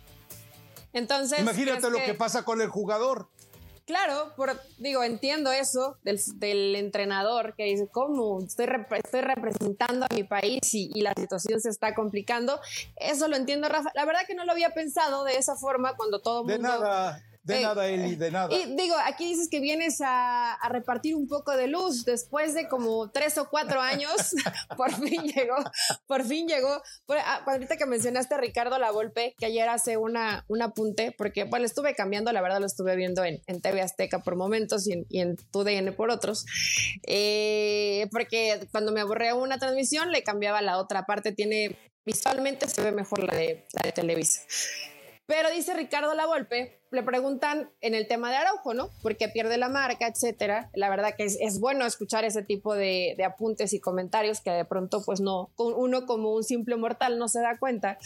Entonces. 0.91 1.39
Imagínate 1.39 1.89
lo 1.89 1.97
que... 1.97 2.15
pasa 2.15 2.43
con 2.43 2.61
el 2.61 2.69
jugador. 2.69 3.29
Claro, 3.85 4.33
por, 4.35 4.59
digo, 4.79 5.03
entiendo 5.03 5.51
eso 5.51 5.97
del, 6.03 6.19
del, 6.37 6.75
entrenador 6.75 7.53
que 7.53 7.65
dice, 7.65 7.87
¿cómo? 7.87 8.41
Estoy, 8.41 8.67
estoy 9.03 9.21
representando 9.21 10.05
a 10.05 10.13
mi 10.13 10.23
país 10.23 10.73
y, 10.73 10.89
y, 10.95 11.01
la 11.01 11.13
situación 11.13 11.61
se 11.61 11.69
está 11.69 11.93
complicando. 11.93 12.59
Eso 12.95 13.27
lo 13.27 13.35
entiendo, 13.35 13.69
Rafa. 13.69 13.91
La 13.93 14.05
verdad 14.05 14.21
que 14.25 14.33
no 14.33 14.43
lo 14.43 14.53
había 14.53 14.71
pensado 14.71 15.23
de 15.23 15.37
esa 15.37 15.55
forma 15.55 15.95
cuando 15.95 16.19
todo 16.19 16.43
De 16.43 16.53
mundo... 16.53 16.67
nada. 16.67 17.23
De 17.45 17.59
eh, 17.59 17.61
nada, 17.61 17.87
Eli, 17.87 18.15
de 18.15 18.31
nada. 18.31 18.49
Y 18.51 18.75
digo, 18.75 18.95
aquí 19.05 19.25
dices 19.29 19.49
que 19.49 19.59
vienes 19.59 20.01
a, 20.01 20.53
a, 20.53 20.69
repartir 20.69 21.15
un 21.15 21.27
poco 21.27 21.55
de 21.55 21.67
luz 21.67 22.03
después 22.03 22.55
de 22.55 22.67
como 22.67 23.11
tres 23.11 23.37
o 23.37 23.47
cuatro 23.51 23.79
años. 23.79 24.11
por 24.77 24.91
fin 24.91 25.21
llegó, 25.23 25.55
por 26.07 26.23
fin 26.23 26.47
llegó. 26.47 26.81
Por, 27.05 27.19
ah, 27.19 27.43
ahorita 27.45 27.77
que 27.77 27.85
mencionaste 27.85 28.33
a 28.33 28.39
Ricardo 28.39 28.79
Lavolpe, 28.79 29.35
que 29.37 29.45
ayer 29.45 29.69
hace 29.69 29.95
una, 29.97 30.43
un 30.47 30.63
apunte, 30.63 31.13
porque 31.15 31.43
bueno, 31.43 31.67
estuve 31.67 31.93
cambiando, 31.93 32.31
la 32.31 32.41
verdad 32.41 32.59
lo 32.59 32.65
estuve 32.65 32.95
viendo 32.95 33.23
en, 33.23 33.39
en 33.45 33.61
TV 33.61 33.79
Azteca 33.79 34.23
por 34.23 34.35
momentos 34.35 34.87
y 34.87 34.93
en, 34.93 35.05
y 35.09 35.19
en 35.19 35.35
TUDN 35.35 35.93
por 35.95 36.09
otros. 36.09 36.47
Eh, 37.05 38.07
porque 38.11 38.67
cuando 38.71 38.91
me 38.91 39.01
aburría 39.01 39.35
una 39.35 39.59
transmisión, 39.59 40.11
le 40.11 40.23
cambiaba 40.23 40.63
la 40.63 40.79
otra 40.79 41.05
parte. 41.05 41.31
Tiene 41.31 41.77
visualmente 42.05 42.67
se 42.69 42.81
ve 42.81 42.91
mejor 42.91 43.23
la 43.23 43.35
de, 43.35 43.65
la 43.73 43.81
de 43.83 43.91
Televisa. 43.91 44.41
Pero 45.27 45.49
dice 45.49 45.73
Ricardo 45.73 46.13
Lavolpe, 46.13 46.79
le 46.91 47.01
preguntan 47.01 47.71
en 47.81 47.95
el 47.95 48.07
tema 48.07 48.29
de 48.29 48.37
Araujo, 48.37 48.75
¿no? 48.75 48.91
Porque 49.01 49.27
pierde 49.27 49.57
la 49.57 49.69
marca, 49.69 50.07
etcétera. 50.07 50.69
La 50.73 50.89
verdad 50.89 51.15
que 51.17 51.25
es, 51.25 51.59
bueno 51.59 51.85
escuchar 51.85 52.25
ese 52.25 52.43
tipo 52.43 52.75
de, 52.75 53.15
de, 53.17 53.23
apuntes 53.23 53.73
y 53.73 53.79
comentarios 53.79 54.39
que 54.39 54.51
de 54.51 54.65
pronto, 54.65 55.03
pues 55.03 55.21
no, 55.21 55.49
uno 55.57 56.05
como 56.05 56.33
un 56.33 56.43
simple 56.43 56.75
mortal 56.75 57.17
no 57.17 57.27
se 57.27 57.41
da 57.41 57.57
cuenta. 57.57 57.97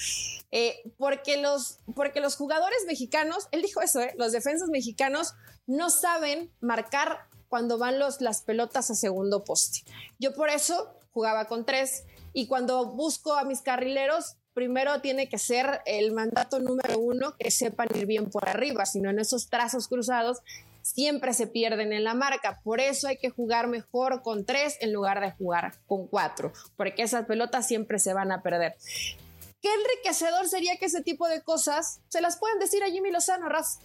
Eh, 0.51 0.81
porque, 0.97 1.41
los, 1.41 1.79
porque 1.93 2.21
los 2.21 2.37
jugadores 2.37 2.85
mexicanos, 2.87 3.49
él 3.51 3.61
dijo 3.61 3.81
eso, 3.81 3.99
¿eh? 3.99 4.13
Los 4.17 4.31
defensas 4.31 4.69
mexicanos 4.69 5.33
no 5.67 5.89
saben 5.89 6.51
marcar 6.61 7.27
cuando 7.49 7.77
van 7.77 7.99
los, 7.99 8.21
las 8.21 8.43
pelotas 8.43 8.89
a 8.91 8.95
segundo 8.95 9.43
poste. 9.43 9.79
Yo 10.19 10.33
por 10.33 10.49
eso 10.49 10.95
jugaba 11.11 11.45
con 11.45 11.65
tres 11.65 12.05
y 12.31 12.47
cuando 12.47 12.93
busco 12.93 13.33
a 13.33 13.43
mis 13.43 13.61
carrileros 13.61 14.37
primero 14.53 15.01
tiene 15.01 15.29
que 15.29 15.37
ser 15.37 15.81
el 15.85 16.11
mandato 16.11 16.59
número 16.59 16.99
uno 16.99 17.35
que 17.37 17.51
sepan 17.51 17.87
ir 17.95 18.05
bien 18.05 18.29
por 18.29 18.47
arriba, 18.47 18.85
sino 18.85 19.09
en 19.09 19.19
esos 19.19 19.49
trazos 19.49 19.87
cruzados 19.87 20.39
siempre 20.81 21.33
se 21.33 21.47
pierden 21.47 21.93
en 21.93 22.03
la 22.03 22.13
marca. 22.13 22.61
Por 22.63 22.79
eso 22.79 23.07
hay 23.07 23.17
que 23.17 23.29
jugar 23.29 23.67
mejor 23.67 24.21
con 24.21 24.45
tres 24.45 24.77
en 24.81 24.93
lugar 24.93 25.21
de 25.21 25.31
jugar 25.31 25.73
con 25.87 26.07
cuatro, 26.07 26.51
porque 26.77 27.03
esas 27.03 27.25
pelotas 27.25 27.67
siempre 27.67 27.99
se 27.99 28.13
van 28.13 28.31
a 28.31 28.41
perder. 28.41 28.75
Qué 29.61 29.69
enriquecedor 29.73 30.47
sería 30.47 30.77
que 30.77 30.85
ese 30.85 31.01
tipo 31.01 31.27
de 31.27 31.41
cosas 31.41 31.99
se 32.07 32.21
las 32.21 32.37
puedan 32.37 32.59
decir 32.59 32.83
a 32.83 32.89
Jimmy 32.89 33.11
Lozano, 33.11 33.49
Raz. 33.49 33.79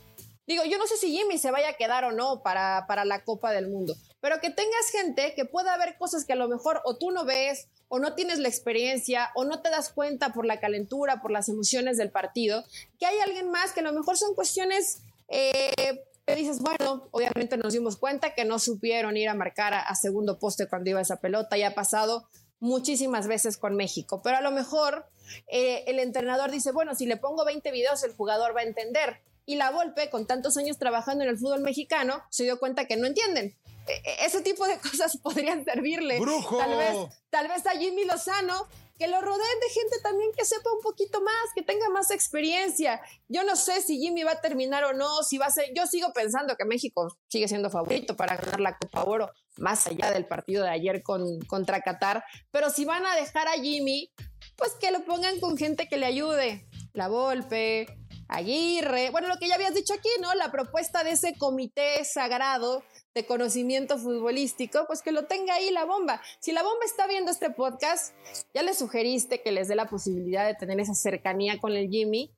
Digo, 0.47 0.63
yo 0.65 0.79
no 0.79 0.87
sé 0.87 0.97
si 0.97 1.11
Jimmy 1.11 1.39
se 1.39 1.51
vaya 1.51 1.71
a 1.71 1.77
quedar 1.77 2.05
o 2.05 2.13
no 2.13 2.43
para, 2.43 2.87
para 2.87 3.05
la 3.05 3.25
Copa 3.25 3.51
del 3.51 3.69
Mundo, 3.69 3.95
pero 4.25 4.41
que 4.41 4.49
tengas 4.49 4.89
gente 4.91 5.35
que 5.35 5.45
pueda 5.45 5.77
ver 5.77 5.99
cosas 5.99 6.25
que 6.25 6.33
a 6.33 6.37
lo 6.37 6.49
mejor 6.49 6.81
o 6.87 6.97
tú 6.97 7.11
no 7.11 7.27
ves 7.27 7.69
o 7.89 7.99
no 7.99 8.15
tienes 8.15 8.39
la 8.39 8.49
experiencia 8.49 9.31
o 9.35 9.45
no 9.45 9.61
te 9.61 9.69
das 9.69 9.91
cuenta 9.93 10.33
por 10.33 10.47
la 10.47 10.61
calentura, 10.61 11.21
por 11.21 11.31
las 11.31 11.51
emociones 11.51 11.99
del 11.99 12.11
partido, 12.11 12.65
que 12.99 13.05
hay 13.05 13.19
alguien 13.19 13.51
más 13.51 13.73
que 13.73 13.81
a 13.81 13.83
lo 13.83 13.93
mejor 13.93 14.17
son 14.17 14.35
cuestiones 14.35 15.03
eh, 15.29 16.01
dices, 16.27 16.61
bueno, 16.61 17.07
obviamente 17.11 17.59
nos 17.59 17.75
dimos 17.75 17.99
cuenta 17.99 18.35
que 18.35 18.47
no 18.47 18.59
supieron 18.59 19.19
ir 19.19 19.29
a 19.29 19.35
marcar 19.35 19.75
a, 19.75 19.95
segundo 19.95 20.39
poste 20.39 20.69
cuando 20.69 20.89
iba 20.89 21.03
esa 21.03 21.21
pelota, 21.21 21.59
ya 21.59 21.69
ha 21.69 21.75
pasado 21.75 22.27
muchísimas 22.61 23.27
veces 23.27 23.59
con 23.59 23.77
México, 23.77 24.23
pero 24.25 24.39
a 24.39 24.41
lo 24.41 24.53
mejor 24.53 25.05
eh, 25.49 25.85
el 25.87 25.99
entrenador 25.99 26.51
dice, 26.51 26.73
bueno, 26.73 26.95
si 26.95 27.05
le 27.05 27.19
pongo 27.19 27.45
20 27.45 27.71
videos 27.73 28.03
el 28.05 28.15
jugador 28.15 28.57
va 28.57 28.61
a 28.61 28.65
entender. 28.65 29.21
Y 29.47 29.57
la 29.57 29.71
Volpe, 29.71 30.11
con 30.11 30.27
tantos 30.27 30.57
años 30.57 30.79
trabajando 30.79 31.25
en 31.25 31.31
el 31.31 31.39
fútbol 31.39 31.61
mexicano, 31.61 32.23
se 32.31 32.45
dio 32.45 32.59
cuenta 32.59 32.87
que 32.87 32.97
no 32.97 33.07
entienden. 33.07 33.57
E, 33.87 33.93
e, 33.93 34.25
ese 34.27 34.41
tipo 34.41 34.67
de 34.67 34.79
cosas 34.91 35.17
podrían 35.19 35.65
servirle. 35.65 36.19
¡Brujo! 36.21 36.59
Tal 36.59 36.77
vez, 36.77 36.97
tal 37.31 37.49
vez 37.49 37.67
a 37.67 37.73
Jimmy 37.73 38.05
Lozano 38.05 38.69
que 38.99 39.09
lo 39.09 39.21
rodeen 39.21 39.61
de 39.61 39.69
gente 39.71 39.97
también 40.03 40.31
que 40.37 40.45
sepa 40.45 40.71
un 40.73 40.81
poquito 40.81 41.21
más, 41.21 41.53
que 41.55 41.63
tenga 41.63 41.89
más 41.89 42.11
experiencia. 42.11 43.01
Yo 43.29 43.43
no 43.45 43.57
sé 43.57 43.83
si 43.83 43.99
Jimmy 43.99 44.23
va 44.23 44.33
a 44.33 44.41
terminar 44.41 44.85
o 44.85 44.93
no, 44.93 45.23
si 45.23 45.39
va 45.39 45.47
a 45.47 45.51
ser, 45.51 45.67
yo 45.75 45.87
sigo 45.87 46.13
pensando 46.13 46.57
que 46.57 46.65
México 46.65 47.09
sigue 47.29 47.49
siendo 47.49 47.71
favorito 47.71 48.17
para 48.17 48.37
ganar 48.37 48.61
la 48.61 48.79
Copa 48.79 49.05
Oro, 49.05 49.31
más 49.57 49.87
allá 49.87 50.13
del 50.13 50.27
partido 50.27 50.63
de 50.63 50.71
ayer 50.71 51.03
con, 51.03 51.41
contra 51.41 51.81
Qatar, 51.81 52.25
pero 52.51 52.71
si 52.71 52.85
van 52.85 53.05
a 53.05 53.17
dejar 53.17 53.49
a 53.49 53.55
Jimmy, 53.55 54.13
pues 54.57 54.73
que 54.75 54.93
lo 54.93 55.05
pongan 55.05 55.41
con 55.41 55.57
gente 55.57 55.89
que 55.89 55.97
le 55.97 56.07
ayude, 56.07 56.69
La 56.93 57.09
Volpe, 57.09 57.87
Aguirre, 58.29 59.11
bueno, 59.11 59.29
lo 59.29 59.37
que 59.37 59.49
ya 59.49 59.55
habías 59.55 59.75
dicho 59.75 59.95
aquí, 59.95 60.09
¿no? 60.21 60.35
La 60.35 60.51
propuesta 60.51 61.05
de 61.05 61.13
ese 61.13 61.37
comité 61.37 62.05
sagrado 62.05 62.83
de 63.15 63.27
conocimiento 63.27 63.99
futbolístico, 63.99 64.85
pues 64.87 65.03
que 65.03 65.13
lo 65.13 65.27
tenga 65.27 65.55
ahí 65.55 65.71
la 65.71 65.85
bomba. 65.85 66.21
Si 66.41 66.53
la 66.53 66.63
bomba 66.63 66.85
está 66.85 67.07
viendo 67.07 67.31
este 67.31 67.51
podcast, 67.51 68.15
ya 68.53 68.63
le 68.63 68.75
sugeriste 68.75 69.43
que 69.43 69.53
les 69.53 69.69
dé 69.69 69.77
la 69.77 69.89
posibilidad 69.89 70.47
de 70.47 70.55
tener 70.55 70.81
esa 70.81 70.95
cercanía 70.95 71.61
con 71.61 71.73
el 71.73 71.89
Jimmy. 71.89 72.31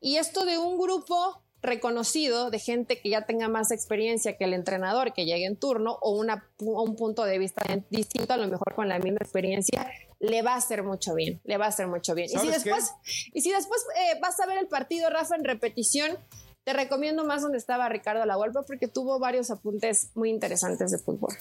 Y 0.00 0.16
esto 0.16 0.44
de 0.44 0.58
un 0.58 0.78
grupo 0.78 1.42
reconocido 1.62 2.50
de 2.50 2.58
gente 2.58 3.00
que 3.00 3.10
ya 3.10 3.26
tenga 3.26 3.48
más 3.48 3.70
experiencia 3.70 4.36
que 4.36 4.44
el 4.44 4.54
entrenador 4.54 5.12
que 5.12 5.24
llegue 5.24 5.44
en 5.44 5.56
turno 5.56 5.98
o 6.00 6.12
una, 6.12 6.48
un 6.58 6.96
punto 6.96 7.24
de 7.24 7.38
vista 7.38 7.62
distinto, 7.90 8.32
a 8.32 8.36
lo 8.36 8.48
mejor 8.48 8.74
con 8.74 8.88
la 8.88 8.98
misma 8.98 9.18
experiencia, 9.20 9.90
le 10.20 10.42
va 10.42 10.54
a 10.54 10.56
hacer 10.56 10.82
mucho 10.82 11.14
bien, 11.14 11.40
le 11.44 11.56
va 11.56 11.66
a 11.66 11.68
hacer 11.68 11.86
mucho 11.86 12.14
bien. 12.14 12.28
Y 12.32 12.38
si 12.38 12.48
después, 12.48 12.92
y 13.32 13.40
si 13.42 13.50
después 13.50 13.82
eh, 13.96 14.18
vas 14.20 14.40
a 14.40 14.46
ver 14.46 14.58
el 14.58 14.68
partido, 14.68 15.10
Rafa, 15.10 15.36
en 15.36 15.44
repetición, 15.44 16.18
te 16.64 16.72
recomiendo 16.72 17.24
más 17.24 17.42
donde 17.42 17.58
estaba 17.58 17.88
Ricardo 17.88 18.20
La 18.20 18.26
Lavuelta 18.26 18.62
porque 18.62 18.88
tuvo 18.88 19.18
varios 19.18 19.50
apuntes 19.50 20.10
muy 20.14 20.30
interesantes 20.30 20.90
de 20.90 20.98
fútbol. 20.98 21.34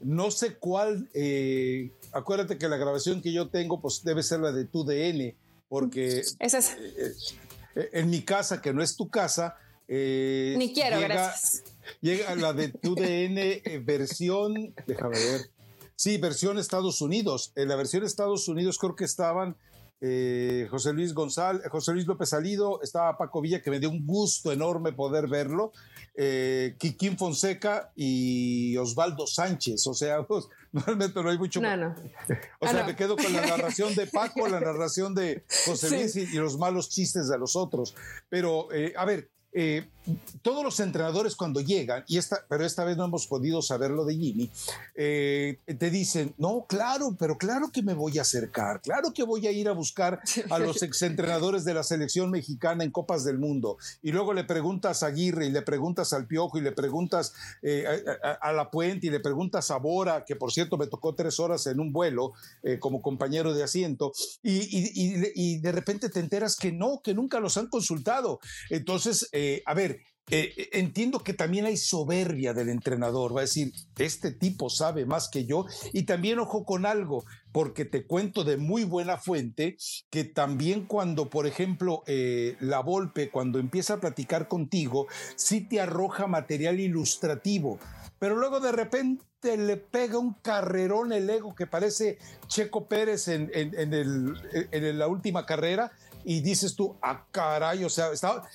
No 0.00 0.30
sé 0.30 0.56
cuál, 0.56 1.08
eh, 1.14 1.90
acuérdate 2.12 2.58
que 2.58 2.68
la 2.68 2.76
grabación 2.76 3.22
que 3.22 3.32
yo 3.32 3.48
tengo 3.48 3.80
pues 3.80 4.02
debe 4.04 4.22
ser 4.22 4.40
la 4.40 4.52
de 4.52 4.64
tu 4.64 4.84
DN, 4.84 5.34
porque... 5.68 6.22
Es 6.38 6.54
eh, 6.54 7.14
en 7.92 8.10
mi 8.10 8.22
casa, 8.22 8.60
que 8.60 8.72
no 8.72 8.82
es 8.82 8.96
tu 8.96 9.08
casa. 9.08 9.56
Ni 9.88 10.72
quiero, 10.74 11.00
gracias. 11.00 11.62
Llega 12.00 12.34
la 12.34 12.52
de 12.52 12.68
tu 12.82 12.94
DN 12.94 13.62
versión, 13.84 14.74
déjame 14.86 15.18
ver, 15.18 15.50
Sí, 15.96 16.18
versión 16.18 16.58
Estados 16.58 17.00
Unidos. 17.00 17.52
En 17.56 17.68
la 17.68 17.76
versión 17.76 18.04
Estados 18.04 18.48
Unidos 18.48 18.78
creo 18.78 18.94
que 18.94 19.04
estaban 19.04 19.56
eh, 20.02 20.68
José 20.70 20.92
Luis 20.92 21.14
González, 21.14 21.62
José 21.70 21.92
Luis 21.92 22.06
López 22.06 22.28
Salido, 22.28 22.82
estaba 22.82 23.16
Paco 23.16 23.40
Villa, 23.40 23.62
que 23.62 23.70
me 23.70 23.80
dio 23.80 23.88
un 23.88 24.06
gusto 24.06 24.52
enorme 24.52 24.92
poder 24.92 25.26
verlo, 25.26 25.72
eh, 26.14 26.76
Kikín 26.78 27.16
Fonseca 27.16 27.92
y 27.96 28.76
Osvaldo 28.76 29.26
Sánchez. 29.26 29.86
O 29.86 29.94
sea, 29.94 30.26
pues, 30.26 30.48
normalmente 30.76 31.22
no 31.22 31.30
hay 31.30 31.38
mucho. 31.38 31.60
No, 31.60 31.76
no. 31.76 31.94
O 32.60 32.68
sea, 32.68 32.84
ah, 32.84 32.86
me 32.86 32.94
quedo 32.94 33.16
con 33.16 33.32
la 33.32 33.46
narración 33.46 33.94
de 33.94 34.06
Paco, 34.06 34.46
la 34.46 34.60
narración 34.70 35.14
de 35.14 35.44
José 35.64 35.90
Luis 35.90 36.16
y, 36.16 36.26
los 36.36 36.58
malos 36.58 36.90
chistes 36.90 37.28
de 37.28 37.38
los 37.38 37.56
otros. 37.56 37.94
Pero, 38.28 38.70
eh, 38.72 38.92
a 38.96 39.04
ver, 39.04 39.30
eh, 39.52 39.88
todos 40.42 40.64
los 40.64 40.80
entrenadores 40.80 41.36
cuando 41.36 41.60
llegan, 41.60 42.04
y 42.06 42.18
esta, 42.18 42.44
pero 42.48 42.64
esta 42.64 42.84
vez 42.84 42.96
no 42.96 43.04
hemos 43.04 43.26
podido 43.26 43.62
saberlo 43.62 44.04
de 44.04 44.14
Jimmy, 44.14 44.50
eh, 44.94 45.58
te 45.78 45.90
dicen, 45.90 46.34
no, 46.38 46.66
claro, 46.68 47.16
pero 47.18 47.36
claro 47.38 47.70
que 47.72 47.82
me 47.82 47.94
voy 47.94 48.18
a 48.18 48.22
acercar, 48.22 48.80
claro 48.80 49.12
que 49.12 49.22
voy 49.22 49.46
a 49.46 49.52
ir 49.52 49.68
a 49.68 49.72
buscar 49.72 50.20
a 50.50 50.58
los 50.58 50.82
exentrenadores 50.82 51.64
de 51.64 51.74
la 51.74 51.82
selección 51.82 52.30
mexicana 52.30 52.84
en 52.84 52.90
Copas 52.90 53.24
del 53.24 53.38
Mundo. 53.38 53.78
Y 54.02 54.12
luego 54.12 54.32
le 54.32 54.44
preguntas 54.44 55.02
a 55.02 55.06
Aguirre 55.06 55.46
y 55.46 55.50
le 55.50 55.62
preguntas 55.62 56.12
al 56.12 56.26
Piojo 56.26 56.58
y 56.58 56.60
le 56.60 56.72
preguntas 56.72 57.34
eh, 57.62 57.84
a, 58.40 58.52
La 58.52 58.70
Puente 58.70 59.06
y 59.06 59.10
le 59.10 59.20
preguntas 59.20 59.70
a 59.70 59.78
Bora, 59.78 60.24
que 60.24 60.36
por 60.36 60.52
cierto 60.52 60.76
me 60.76 60.86
tocó 60.86 61.14
tres 61.14 61.40
horas 61.40 61.66
en 61.66 61.80
un 61.80 61.92
vuelo 61.92 62.32
como 62.80 63.02
compañero 63.02 63.54
de 63.54 63.62
asiento, 63.62 64.12
y, 64.42 65.58
de 65.58 65.72
repente 65.72 66.08
te 66.08 66.20
enteras 66.20 66.56
que 66.56 66.72
no, 66.72 67.00
que 67.02 67.14
nunca 67.14 67.40
los 67.40 67.56
han 67.56 67.66
consultado. 67.68 68.40
Entonces, 68.70 69.28
eh, 69.32 69.62
a 69.66 69.74
ver, 69.74 69.95
eh, 70.28 70.52
eh, 70.56 70.68
entiendo 70.72 71.20
que 71.20 71.34
también 71.34 71.66
hay 71.66 71.76
soberbia 71.76 72.52
del 72.52 72.68
entrenador, 72.68 73.34
va 73.34 73.40
a 73.40 73.42
decir, 73.42 73.72
este 73.96 74.32
tipo 74.32 74.70
sabe 74.70 75.06
más 75.06 75.28
que 75.28 75.44
yo, 75.44 75.66
y 75.92 76.02
también 76.02 76.40
ojo 76.40 76.64
con 76.64 76.84
algo, 76.84 77.24
porque 77.52 77.84
te 77.84 78.06
cuento 78.06 78.42
de 78.42 78.56
muy 78.56 78.84
buena 78.84 79.18
fuente 79.18 79.76
que 80.10 80.24
también 80.24 80.86
cuando, 80.86 81.30
por 81.30 81.46
ejemplo, 81.46 82.02
la 82.60 82.80
Volpe, 82.80 83.30
cuando 83.30 83.58
empieza 83.58 83.94
a 83.94 84.00
platicar 84.00 84.48
contigo, 84.48 85.06
sí 85.36 85.60
te 85.60 85.80
arroja 85.80 86.26
material 86.26 86.80
ilustrativo, 86.80 87.78
pero 88.18 88.36
luego 88.36 88.60
de 88.60 88.72
repente 88.72 89.56
le 89.56 89.76
pega 89.76 90.18
un 90.18 90.34
carrerón 90.34 91.12
el 91.12 91.30
ego 91.30 91.54
que 91.54 91.66
parece 91.66 92.18
Checo 92.46 92.88
Pérez 92.88 93.28
en, 93.28 93.50
en 93.54 94.98
la 94.98 95.06
última 95.06 95.46
carrera 95.46 95.92
y 96.28 96.40
dices 96.40 96.74
tú, 96.74 96.96
ah, 97.02 97.24
caray, 97.30 97.84
o 97.84 97.88
sea, 97.88 98.10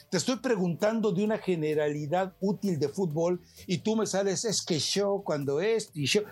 te 0.09 0.17
estoy 0.17 0.36
preguntando 0.36 1.13
de 1.13 1.24
una 1.24 1.38
generalidad 1.38 2.34
útil 2.41 2.78
de 2.78 2.89
fútbol 2.89 3.39
y 3.65 3.78
tú 3.78 3.95
me 3.95 4.05
sales, 4.05 4.43
es 4.43 4.61
que 4.61 4.78
yo 4.78 5.22
cuando 5.24 5.61
es, 5.61 5.89
y 5.93 6.05
yo, 6.05 6.24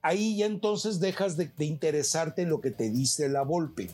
ahí, 0.00 0.38
ya 0.38 0.46
entonces 0.46 1.00
dejas 1.00 1.36
de, 1.36 1.52
interesarte 1.58 2.40
en 2.40 2.48
lo 2.48 2.62
que 2.62 2.70
te 2.70 2.88
dice 2.88 3.28
la 3.28 3.42
Volpe. 3.42 3.90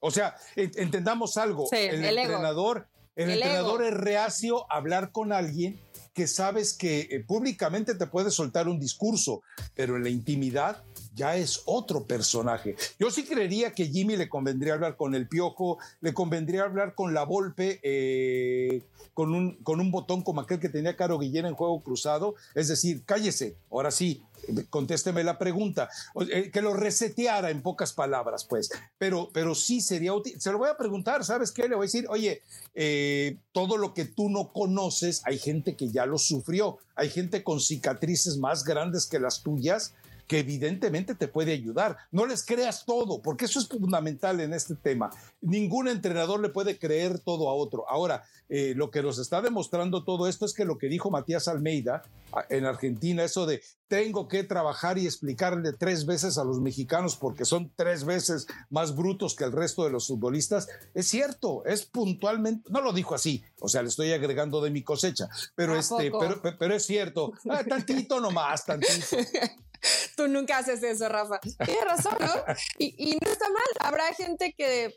O 0.00 0.10
sea, 0.10 0.34
entendamos 0.56 1.36
algo, 1.36 1.68
el, 1.70 2.02
entrenador, 2.02 2.88
el, 3.16 3.28
entrenador 3.28 3.84
es 3.84 3.92
reacio 3.92 4.64
a 4.72 4.78
hablar 4.78 5.12
con 5.12 5.30
alguien 5.30 5.78
que 6.14 6.26
sabes 6.26 6.72
que 6.72 7.00
eh, 7.10 7.22
públicamente 7.26 7.94
te 7.94 8.06
puede 8.06 8.30
soltar 8.30 8.66
un 8.66 8.78
discurso, 8.78 9.42
pero 9.74 9.96
en 9.96 10.04
la 10.04 10.10
intimidad 10.10 10.82
ya 11.14 11.36
es 11.36 11.62
otro 11.66 12.04
personaje. 12.04 12.76
Yo 12.98 13.10
sí 13.10 13.24
creería 13.24 13.72
que 13.72 13.86
Jimmy 13.86 14.16
le 14.16 14.28
convendría 14.28 14.74
hablar 14.74 14.96
con 14.96 15.14
el 15.14 15.28
Piojo, 15.28 15.78
le 16.00 16.12
convendría 16.12 16.64
hablar 16.64 16.94
con 16.94 17.14
la 17.14 17.24
Volpe, 17.24 17.80
eh, 17.82 18.82
con, 19.14 19.32
un, 19.32 19.90
botón 19.90 20.22
como 20.22 20.40
aquel 20.40 20.58
que 20.58 20.68
tenía 20.68 20.96
Caro 20.96 21.18
Guillén 21.18 21.46
en 21.46 21.54
juego 21.54 21.80
cruzado, 21.80 22.34
es 22.54 22.66
decir, 22.66 23.04
cállese, 23.06 23.56
ahora 23.70 23.92
sí, 23.92 24.24
contésteme 24.70 25.22
la 25.22 25.38
pregunta, 25.38 25.88
eh, 26.30 26.50
que 26.50 26.60
lo 26.60 26.74
reseteara 26.74 27.50
en 27.50 27.62
pocas 27.62 27.92
palabras, 27.92 28.44
pues, 28.44 28.70
pero, 28.98 29.30
pero 29.32 29.54
sí 29.54 29.80
sería 29.80 30.12
útil. 30.12 30.40
Se 30.40 30.50
lo 30.50 30.58
voy 30.58 30.68
a 30.68 30.76
preguntar, 30.76 31.24
¿sabes 31.24 31.52
qué? 31.52 31.68
Le 31.68 31.76
voy 31.76 31.84
a 31.84 31.86
decir, 31.86 32.06
oye, 32.08 32.42
eh, 32.74 33.36
todo 33.52 33.76
lo 33.76 33.94
que 33.94 34.04
tú 34.04 34.28
no 34.28 34.52
conoces, 34.52 35.22
hay 35.24 35.38
gente 35.38 35.76
que 35.76 35.90
ya 35.90 36.06
lo 36.06 36.18
sufrió, 36.18 36.78
hay 36.96 37.08
gente 37.08 37.44
con 37.44 37.60
cicatrices 37.60 38.36
más 38.36 38.64
grandes 38.64 39.06
que 39.06 39.20
las 39.20 39.42
tuyas 39.42 39.94
que 40.26 40.38
evidentemente 40.38 41.14
te 41.14 41.28
puede 41.28 41.52
ayudar. 41.52 41.96
No 42.10 42.26
les 42.26 42.44
creas 42.44 42.84
todo, 42.84 43.20
porque 43.22 43.44
eso 43.44 43.58
es 43.58 43.68
fundamental 43.68 44.40
en 44.40 44.52
este 44.52 44.74
tema. 44.74 45.10
Ningún 45.40 45.88
entrenador 45.88 46.40
le 46.40 46.48
puede 46.48 46.78
creer 46.78 47.18
todo 47.18 47.48
a 47.48 47.54
otro. 47.54 47.88
Ahora, 47.88 48.24
eh, 48.48 48.74
lo 48.76 48.90
que 48.90 49.02
nos 49.02 49.18
está 49.18 49.40
demostrando 49.40 50.04
todo 50.04 50.28
esto 50.28 50.44
es 50.44 50.52
que 50.52 50.64
lo 50.64 50.78
que 50.78 50.88
dijo 50.88 51.10
Matías 51.10 51.48
Almeida 51.48 52.02
en 52.50 52.66
Argentina, 52.66 53.24
eso 53.24 53.46
de 53.46 53.62
tengo 53.88 54.28
que 54.28 54.42
trabajar 54.42 54.98
y 54.98 55.06
explicarle 55.06 55.72
tres 55.72 56.04
veces 56.04 56.36
a 56.38 56.44
los 56.44 56.60
mexicanos 56.60 57.16
porque 57.16 57.44
son 57.44 57.70
tres 57.76 58.04
veces 58.04 58.46
más 58.70 58.96
brutos 58.96 59.36
que 59.36 59.44
el 59.44 59.52
resto 59.52 59.84
de 59.84 59.90
los 59.90 60.08
futbolistas, 60.08 60.68
es 60.94 61.06
cierto, 61.06 61.64
es 61.64 61.84
puntualmente, 61.84 62.68
no 62.70 62.80
lo 62.80 62.92
dijo 62.92 63.14
así, 63.14 63.44
o 63.60 63.68
sea, 63.68 63.82
le 63.82 63.88
estoy 63.88 64.12
agregando 64.12 64.60
de 64.60 64.70
mi 64.70 64.82
cosecha, 64.82 65.28
pero, 65.54 65.78
este, 65.78 66.10
pero, 66.10 66.40
pero, 66.58 66.74
es 66.74 66.84
cierto, 66.84 67.32
ah, 67.48 67.62
tantito 67.68 68.20
nomás, 68.20 68.64
tantito. 68.64 69.16
Tú 70.16 70.28
nunca 70.28 70.58
haces 70.58 70.82
eso, 70.82 71.08
Rafa. 71.08 71.40
Tienes 71.40 71.84
razón, 71.84 72.16
¿no? 72.20 72.54
Y, 72.78 72.94
y 73.12 73.18
no 73.24 73.30
está 73.30 73.48
mal. 73.48 73.62
Habrá 73.80 74.12
gente 74.14 74.54
que 74.56 74.94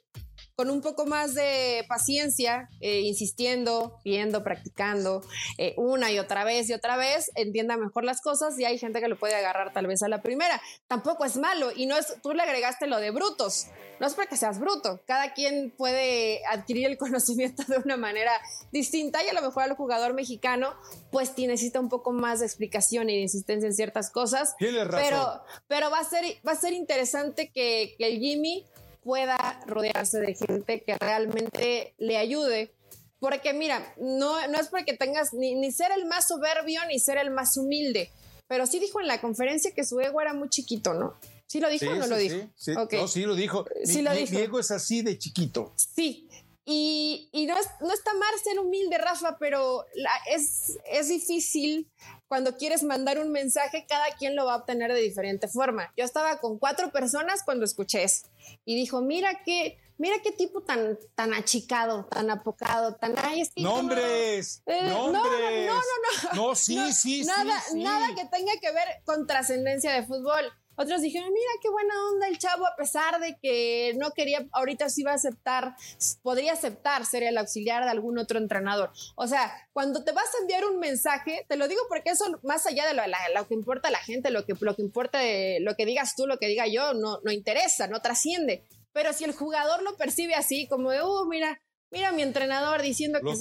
con 0.57 0.71
un 0.71 0.81
poco 0.81 1.05
más 1.05 1.35
de 1.35 1.85
paciencia, 1.87 2.67
eh, 2.81 3.01
insistiendo, 3.01 3.99
viendo, 4.03 4.43
practicando 4.43 5.21
eh, 5.59 5.75
una 5.77 6.11
y 6.11 6.17
otra 6.17 6.43
vez 6.43 6.67
y 6.71 6.73
otra 6.73 6.97
vez, 6.97 7.29
entienda 7.35 7.77
mejor 7.77 8.03
las 8.03 8.21
cosas 8.21 8.57
y 8.57 8.65
hay 8.65 8.79
gente 8.79 8.99
que 8.99 9.07
lo 9.07 9.19
puede 9.19 9.35
agarrar 9.35 9.71
tal 9.71 9.85
vez 9.85 10.01
a 10.01 10.07
la 10.07 10.23
primera. 10.23 10.59
Tampoco 10.87 11.25
es 11.25 11.37
malo 11.37 11.69
y 11.75 11.85
no 11.85 11.95
es, 11.95 12.15
tú 12.23 12.33
le 12.33 12.41
agregaste 12.41 12.87
lo 12.87 12.97
de 12.97 13.11
brutos, 13.11 13.67
no 13.99 14.07
es 14.07 14.15
para 14.15 14.27
que 14.27 14.35
seas 14.35 14.59
bruto, 14.59 14.99
cada 15.05 15.35
quien 15.35 15.71
puede 15.77 16.43
adquirir 16.47 16.87
el 16.87 16.97
conocimiento 16.97 17.61
de 17.67 17.77
una 17.77 17.95
manera 17.95 18.31
distinta 18.71 19.23
y 19.23 19.27
a 19.27 19.33
lo 19.33 19.43
mejor 19.43 19.61
al 19.61 19.75
jugador 19.75 20.15
mexicano 20.15 20.73
pues 21.11 21.37
necesita 21.37 21.79
un 21.79 21.89
poco 21.89 22.13
más 22.13 22.39
de 22.39 22.47
explicación 22.47 23.11
y 23.11 23.13
de 23.13 23.21
insistencia 23.21 23.67
en 23.67 23.75
ciertas 23.75 24.09
cosas. 24.09 24.55
Tienes 24.57 24.87
razón. 24.87 25.01
Pero, 25.03 25.43
pero 25.67 25.91
va, 25.91 25.99
a 25.99 26.03
ser, 26.03 26.25
va 26.45 26.53
a 26.53 26.55
ser 26.55 26.73
interesante 26.73 27.51
que, 27.51 27.93
que 27.99 28.07
el 28.07 28.19
Jimmy 28.19 28.65
pueda 29.07 29.61
rodearse 29.65 30.19
de 30.19 30.35
gente 30.35 30.83
que 30.83 30.97
realmente 30.97 31.95
le 31.97 32.17
ayude. 32.17 32.73
Porque 33.19 33.53
mira, 33.53 33.93
no, 33.97 34.45
no 34.49 34.59
es 34.59 34.67
porque 34.67 34.97
tengas 34.97 35.33
ni, 35.33 35.55
ni 35.55 35.71
ser 35.71 35.91
el 35.95 36.05
más 36.05 36.27
soberbio 36.27 36.81
ni 36.89 36.99
ser 36.99 37.17
el 37.17 37.31
más 37.31 37.55
humilde, 37.55 38.11
pero 38.47 38.67
sí 38.67 38.79
dijo 38.79 38.99
en 38.99 39.07
la 39.07 39.21
conferencia 39.21 39.71
que 39.71 39.85
su 39.85 39.99
ego 40.01 40.19
era 40.21 40.33
muy 40.33 40.49
chiquito, 40.49 40.93
¿no? 40.93 41.15
¿Sí 41.47 41.61
lo 41.61 41.69
dijo 41.69 41.89
o 41.89 41.95
no 41.95 42.05
lo 42.07 42.17
dijo? 42.17 42.35
Sí, 42.57 42.73
No, 42.73 43.07
sí 43.07 43.21
lo 43.21 43.33
dijo. 43.33 43.65
Sí 43.85 44.01
lo 44.01 44.13
dijo. 44.13 44.33
Mi 44.33 44.41
ego 44.41 44.59
es 44.59 44.69
así 44.71 45.01
de 45.01 45.17
chiquito. 45.17 45.73
Sí, 45.77 46.27
y, 46.65 47.29
y, 47.31 47.45
no, 47.45 47.55
no 47.79 47.93
está 47.93 48.13
mal 48.13 48.33
ser 48.43 48.59
humilde, 48.59 48.97
Rafa, 48.97 49.37
pero 49.39 49.85
es, 50.29 50.77
es 50.91 51.07
difícil 51.07 51.89
cuando 52.27 52.57
quieres 52.57 52.83
mandar 52.83 53.19
un 53.19 53.31
mensaje, 53.31 53.85
cada 53.87 54.05
quien 54.17 54.35
lo 54.35 54.45
va 54.45 54.53
a 54.53 54.57
obtener 54.57 54.93
de 54.93 55.01
diferente 55.01 55.47
forma. 55.47 55.93
Yo 55.95 56.03
estaba 56.03 56.39
con 56.39 56.59
cuatro 56.59 56.91
personas 56.91 57.43
cuando 57.43 57.65
escuché 57.65 58.03
eso 58.03 58.27
y 58.65 58.75
dijo, 58.75 59.01
mira 59.01 59.41
qué, 59.45 59.77
mira 59.97 60.17
qué 60.21 60.31
tipo 60.31 60.61
tan, 60.61 60.97
tan 61.15 61.33
achicado, 61.33 62.05
tan 62.05 62.29
apocado, 62.29 62.95
tan... 62.95 63.15
Ay, 63.17 63.43
¡Nombres! 63.57 64.61
Eh, 64.65 64.89
¡Nombres! 64.89 65.67
No, 65.67 65.75
no, 65.75 65.83
no, 66.23 66.33
no. 66.33 66.47
No, 66.47 66.55
sí, 66.55 66.93
sí, 66.93 67.23
nada, 67.23 67.61
sí, 67.61 67.81
Nada 67.81 68.07
que 68.15 68.25
tenga 68.25 68.53
que 68.59 68.71
ver 68.71 68.87
con 69.05 69.25
trascendencia 69.25 69.93
de 69.93 70.05
fútbol. 70.05 70.51
Otros 70.77 71.01
dijeron, 71.01 71.33
mira 71.33 71.51
qué 71.61 71.69
buena 71.69 71.93
onda 72.11 72.27
el 72.27 72.37
chavo, 72.37 72.67
a 72.67 72.75
pesar 72.75 73.19
de 73.19 73.35
que 73.41 73.93
no 73.97 74.11
quería, 74.11 74.47
ahorita 74.51 74.89
sí 74.89 75.01
va 75.01 75.11
a 75.11 75.15
aceptar, 75.15 75.75
podría 76.21 76.53
aceptar 76.53 77.03
ser 77.03 77.23
el 77.23 77.37
auxiliar 77.37 77.83
de 77.83 77.89
algún 77.89 78.19
otro 78.19 78.37
entrenador. 78.37 78.91
O 79.15 79.25
sea, 79.25 79.51
cuando 79.73 80.03
te 80.03 80.11
vas 80.11 80.27
a 80.35 80.41
enviar 80.41 80.65
un 80.65 80.79
mensaje, 80.79 81.45
te 81.49 81.57
lo 81.57 81.67
digo 81.67 81.81
porque 81.89 82.11
eso, 82.11 82.25
más 82.43 82.67
allá 82.67 82.85
de 82.87 82.93
lo, 82.93 83.47
que 83.47 83.55
importa 83.55 83.87
a 83.87 83.91
la 83.91 83.97
gente, 83.97 84.29
lo 84.29 84.45
que, 84.45 84.53
lo 84.59 84.75
que 84.75 84.83
importa, 84.83 85.17
de, 85.17 85.57
lo 85.61 85.75
que 85.75 85.87
digas 85.87 86.15
tú, 86.15 86.27
lo 86.27 86.37
que 86.37 86.47
diga 86.47 86.67
yo, 86.67 86.93
no, 86.93 87.19
no 87.23 87.31
interesa, 87.31 87.87
no 87.87 87.99
trasciende. 88.01 88.63
Pero 88.93 89.13
si 89.13 89.23
el 89.23 89.33
jugador 89.33 89.81
lo 89.81 89.97
percibe 89.97 90.35
así, 90.35 90.67
como 90.67 90.91
de, 90.91 91.01
oh, 91.01 91.25
mira, 91.25 91.59
mira 91.91 92.11
mi 92.11 92.21
entrenador 92.21 92.81
diciendo 92.81 93.19
que, 93.19 93.33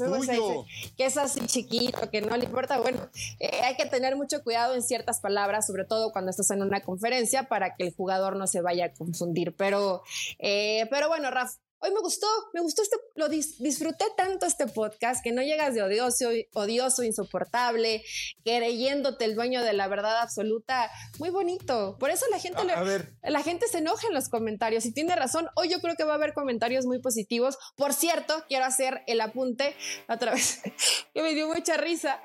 que, 0.97 1.05
es 1.05 1.17
así 1.17 1.41
chiquito, 1.47 2.11
que 2.11 2.21
no 2.21 2.37
le 2.37 2.45
importa. 2.45 2.79
Bueno, 2.79 3.09
eh, 3.41 3.61
hay 3.63 3.77
que 3.77 3.87
tener 3.87 4.17
mucho 4.17 4.43
cuidado 4.43 4.75
en 4.75 4.83
ciertas 4.83 5.21
palabras, 5.21 5.67
sobre 5.67 5.85
todo 5.85 6.13
cuando 6.13 6.31
estás 6.31 6.51
en 6.51 6.63
una 6.63 6.81
conferencia, 6.81 7.45
para 7.45 7.75
que 7.75 7.85
el 7.85 7.95
jugador 7.95 8.37
no 8.37 8.47
se 8.47 8.61
vaya 8.61 8.87
a 8.87 8.93
confundir. 8.93 9.55
Pero, 9.57 10.03
eh, 10.39 10.87
pero 10.91 11.09
bueno, 11.09 11.31
Rafa, 11.31 11.55
Hoy 11.79 11.91
me 11.93 12.01
gustó, 12.01 12.27
me 12.55 12.63
gustó 12.63 12.83
este, 12.83 12.97
lo 13.15 13.29
disfruté 13.29 14.07
tanto 14.17 14.47
este 14.47 14.67
podcast 14.67 15.23
que 15.23 15.33
no 15.33 15.43
llegas 15.43 15.75
de 15.75 15.83
odioso, 15.83 16.31
odioso, 16.55 17.03
insoportable, 17.03 18.03
creyéndote 18.45 19.27
el 19.27 19.35
dueño 19.35 19.63
de 19.63 19.75
la 19.75 19.87
verdad 19.87 20.21
absoluta. 20.21 20.91
Muy 21.19 21.29
bonito. 21.29 21.97
Por 21.99 22.11
eso 22.11 22.25
la 22.31 22.39
gente, 22.39 22.63
la 23.23 23.43
gente 23.43 23.69
se 23.69 23.79
enoja 23.79 24.09
en 24.09 24.15
los 24.15 24.31
comentarios 24.31 24.87
y 24.87 24.93
tiene 24.93 25.15
razón. 25.17 25.49
Hoy 25.55 25.69
yo 25.69 25.81
creo 25.81 25.97
que 25.97 26.05
va 26.05 26.13
a 26.13 26.17
haber 26.17 26.33
comentarios 26.33 26.87
muy 26.87 26.99
positivos. 27.01 27.59
Por 27.77 27.93
cierto, 27.93 28.43
quiero 28.49 28.65
hacer 28.65 29.03
el 29.07 29.21
apunte 29.21 29.77
otra 30.09 30.33
vez, 30.33 30.63
que 31.15 31.23
me 31.23 31.35
dio 31.35 31.47
mucha 31.47 31.77
risa, 31.77 32.21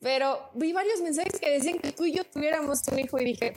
pero 0.00 0.50
vi 0.54 0.72
varios 0.72 1.00
mensajes 1.00 1.40
que 1.40 1.50
decían 1.50 1.78
que 1.78 1.92
tú 1.92 2.04
y 2.04 2.12
yo 2.12 2.24
tuviéramos 2.24 2.80
un 2.92 2.98
hijo 3.00 3.18
y 3.18 3.24
dije, 3.24 3.54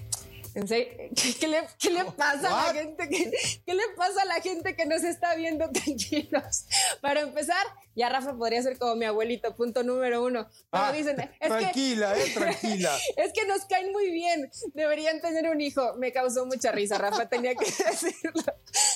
¿Qué, 1.39 1.47
le, 1.47 2.05
pasa 2.17 2.47
a 2.47 2.73
la 2.73 2.73
gente? 2.73 3.09
Que, 3.09 3.31
¿Qué 3.65 3.73
le 3.75 3.83
pasa 3.95 4.23
a 4.23 4.25
la 4.25 4.41
gente 4.41 4.75
que 4.75 4.85
nos 4.85 5.03
está 5.03 5.35
viendo 5.35 5.69
tranquilos? 5.71 6.65
Para 7.01 7.21
empezar, 7.21 7.65
ya 7.95 8.09
Rafa 8.09 8.35
podría 8.35 8.61
ser 8.63 8.77
como 8.77 8.95
mi 8.95 9.05
abuelito, 9.05 9.55
punto 9.55 9.83
número 9.83 10.23
uno. 10.23 10.47
Ah, 10.71 10.91
dicen, 10.91 11.19
es 11.39 11.49
tranquila, 11.49 12.13
que, 12.13 12.23
eh, 12.23 12.33
tranquila. 12.33 12.97
es 13.17 13.33
que 13.33 13.45
nos 13.45 13.65
caen 13.65 13.91
muy 13.91 14.09
bien, 14.09 14.49
deberían 14.73 15.21
tener 15.21 15.49
un 15.49 15.61
hijo. 15.61 15.95
Me 15.97 16.11
causó 16.11 16.45
mucha 16.45 16.71
risa, 16.71 16.97
Rafa, 16.97 17.27
tenía 17.29 17.53
que 17.53 17.65
decirlo. 17.65 18.43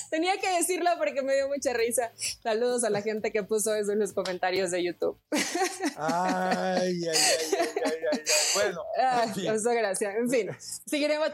Tenía 0.10 0.38
que 0.40 0.50
decirlo 0.58 0.90
porque 0.98 1.22
me 1.22 1.36
dio 1.36 1.48
mucha 1.48 1.74
risa. 1.74 2.12
Saludos 2.44 2.84
a 2.84 2.90
la 2.90 3.02
gente 3.02 3.32
que 3.32 3.44
puso 3.44 3.74
eso 3.76 3.92
en 3.92 4.00
los 4.00 4.14
comentarios 4.14 4.72
de 4.72 4.84
YouTube. 4.84 5.18
Ay, 5.96 5.98
ay, 5.98 7.08
ay, 7.08 7.70
ay, 7.86 7.94
ay, 8.12 8.20
Bueno, 8.56 8.84
en 8.98 9.34
fin. 9.34 9.74
gracias. 9.76 10.16
En 10.16 10.30
fin, 10.30 10.50
seguiremos. 10.86 11.30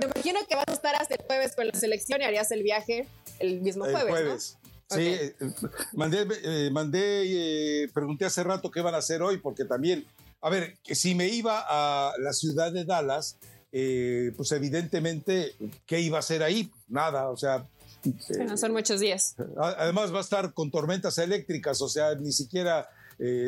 Me 0.00 0.06
imagino 0.06 0.40
que 0.48 0.54
vas 0.54 0.68
a 0.68 0.72
estar 0.72 0.94
hasta 0.94 1.14
el 1.14 1.24
jueves 1.26 1.54
con 1.54 1.66
la 1.66 1.74
selección 1.74 2.20
y 2.20 2.24
harías 2.24 2.50
el 2.50 2.62
viaje 2.62 3.08
el 3.38 3.60
mismo 3.60 3.84
jueves. 3.84 4.02
El 4.02 4.10
jueves. 4.10 4.58
Sí, 4.88 5.00
eh, 5.00 5.34
mandé, 5.94 6.26
eh, 6.44 6.70
mandé 6.70 7.82
eh, 7.82 7.88
pregunté 7.92 8.24
hace 8.24 8.44
rato 8.44 8.70
qué 8.70 8.80
van 8.80 8.94
a 8.94 8.98
hacer 8.98 9.20
hoy, 9.20 9.38
porque 9.38 9.64
también, 9.64 10.06
a 10.40 10.48
ver, 10.48 10.78
si 10.84 11.14
me 11.14 11.28
iba 11.28 11.64
a 11.66 12.12
la 12.18 12.32
ciudad 12.32 12.72
de 12.72 12.84
Dallas, 12.84 13.38
pues 13.70 14.52
evidentemente, 14.52 15.54
¿qué 15.86 16.00
iba 16.00 16.18
a 16.18 16.20
hacer 16.20 16.42
ahí? 16.42 16.70
Nada, 16.88 17.28
o 17.30 17.36
sea, 17.36 17.66
no 18.38 18.56
son 18.56 18.72
muchos 18.72 19.00
días. 19.00 19.34
Además 19.58 20.14
va 20.14 20.18
a 20.18 20.22
estar 20.22 20.54
con 20.54 20.70
tormentas 20.70 21.18
eléctricas, 21.18 21.82
o 21.82 21.88
sea, 21.88 22.14
ni 22.14 22.32
siquiera 22.32 22.88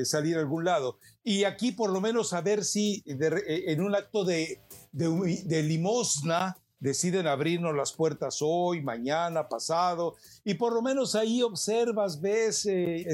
salir 0.05 0.37
a 0.37 0.41
algún 0.41 0.64
lado. 0.64 0.99
Y 1.25 1.45
aquí 1.45 1.73
por 1.73 1.91
lo 1.91 2.01
menos 2.01 2.33
a 2.33 2.41
ver 2.41 2.64
si 2.64 3.03
en 3.07 3.83
un 3.83 3.95
acto 3.95 4.25
de, 4.25 4.61
de, 4.93 5.62
limosna 5.62 6.57
deciden 6.81 7.27
abrirnos 7.27 7.75
las 7.75 7.93
puertas 7.93 8.39
hoy, 8.41 8.83
mañana, 8.83 9.49
pasado, 9.49 10.14
y 10.45 10.55
por 10.55 10.73
lo 10.73 10.83
menos 10.83 11.14
ahí 11.14 11.43
observas, 11.43 12.21
ves, 12.21 12.66
eh, 12.66 13.07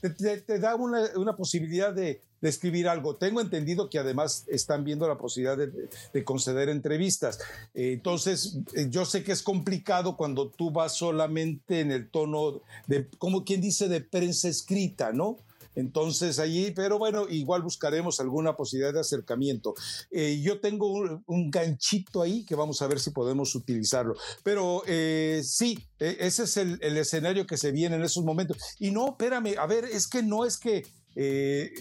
te, 0.00 0.58
da 0.58 0.74
una, 0.74 1.36
posibilidad 1.36 1.92
de, 1.92 2.20
escribir 2.42 2.88
algo. 2.88 3.14
Tengo 3.14 3.40
entendido 3.40 3.88
que 3.88 4.00
además 4.00 4.44
están 4.48 4.82
viendo 4.82 5.06
la 5.06 5.16
posibilidad 5.16 5.56
de, 5.56 6.24
conceder 6.24 6.68
entrevistas. 6.68 7.38
Eh, 7.72 7.92
entonces, 7.92 8.58
eh, 8.74 8.88
yo 8.90 9.04
sé 9.04 9.22
que 9.22 9.30
es 9.30 9.44
complicado 9.44 10.16
cuando 10.16 10.48
tú 10.48 10.72
vas 10.72 10.96
solamente 10.96 11.78
en 11.78 11.92
el 11.92 12.10
tono 12.10 12.60
de, 12.88 13.08
como 13.18 13.44
quien 13.44 13.60
dice, 13.60 13.86
de 13.86 14.00
prensa 14.00 14.48
escrita, 14.48 15.12
¿no? 15.12 15.38
Entonces 15.74 16.38
allí, 16.38 16.70
pero 16.70 16.98
bueno, 16.98 17.26
igual 17.28 17.62
buscaremos 17.62 18.20
alguna 18.20 18.56
posibilidad 18.56 18.92
de 18.92 19.00
acercamiento. 19.00 19.74
Eh, 20.10 20.40
yo 20.42 20.60
tengo 20.60 20.92
un, 21.26 21.50
ganchito 21.50 22.22
ahí 22.22 22.44
que 22.44 22.54
vamos 22.54 22.80
a 22.82 22.86
ver 22.86 23.00
si 23.00 23.10
podemos 23.10 23.54
utilizarlo. 23.54 24.14
Pero 24.42 24.82
eh, 24.86 25.42
sí, 25.44 25.78
e, 25.98 26.16
ese 26.20 26.44
es 26.44 26.56
el, 26.56 26.78
el 26.82 26.96
escenario 26.96 27.46
que 27.46 27.56
se 27.56 27.72
viene 27.72 27.96
en 27.96 28.02
esos 28.02 28.24
momentos. 28.24 28.56
Y 28.78 28.90
no, 28.90 29.08
espérame, 29.10 29.56
a 29.58 29.66
ver, 29.66 29.84
es 29.84 30.06
que 30.06 30.22
no 30.22 30.44
es 30.44 30.58
que 30.58 30.84
eh, 31.14 31.72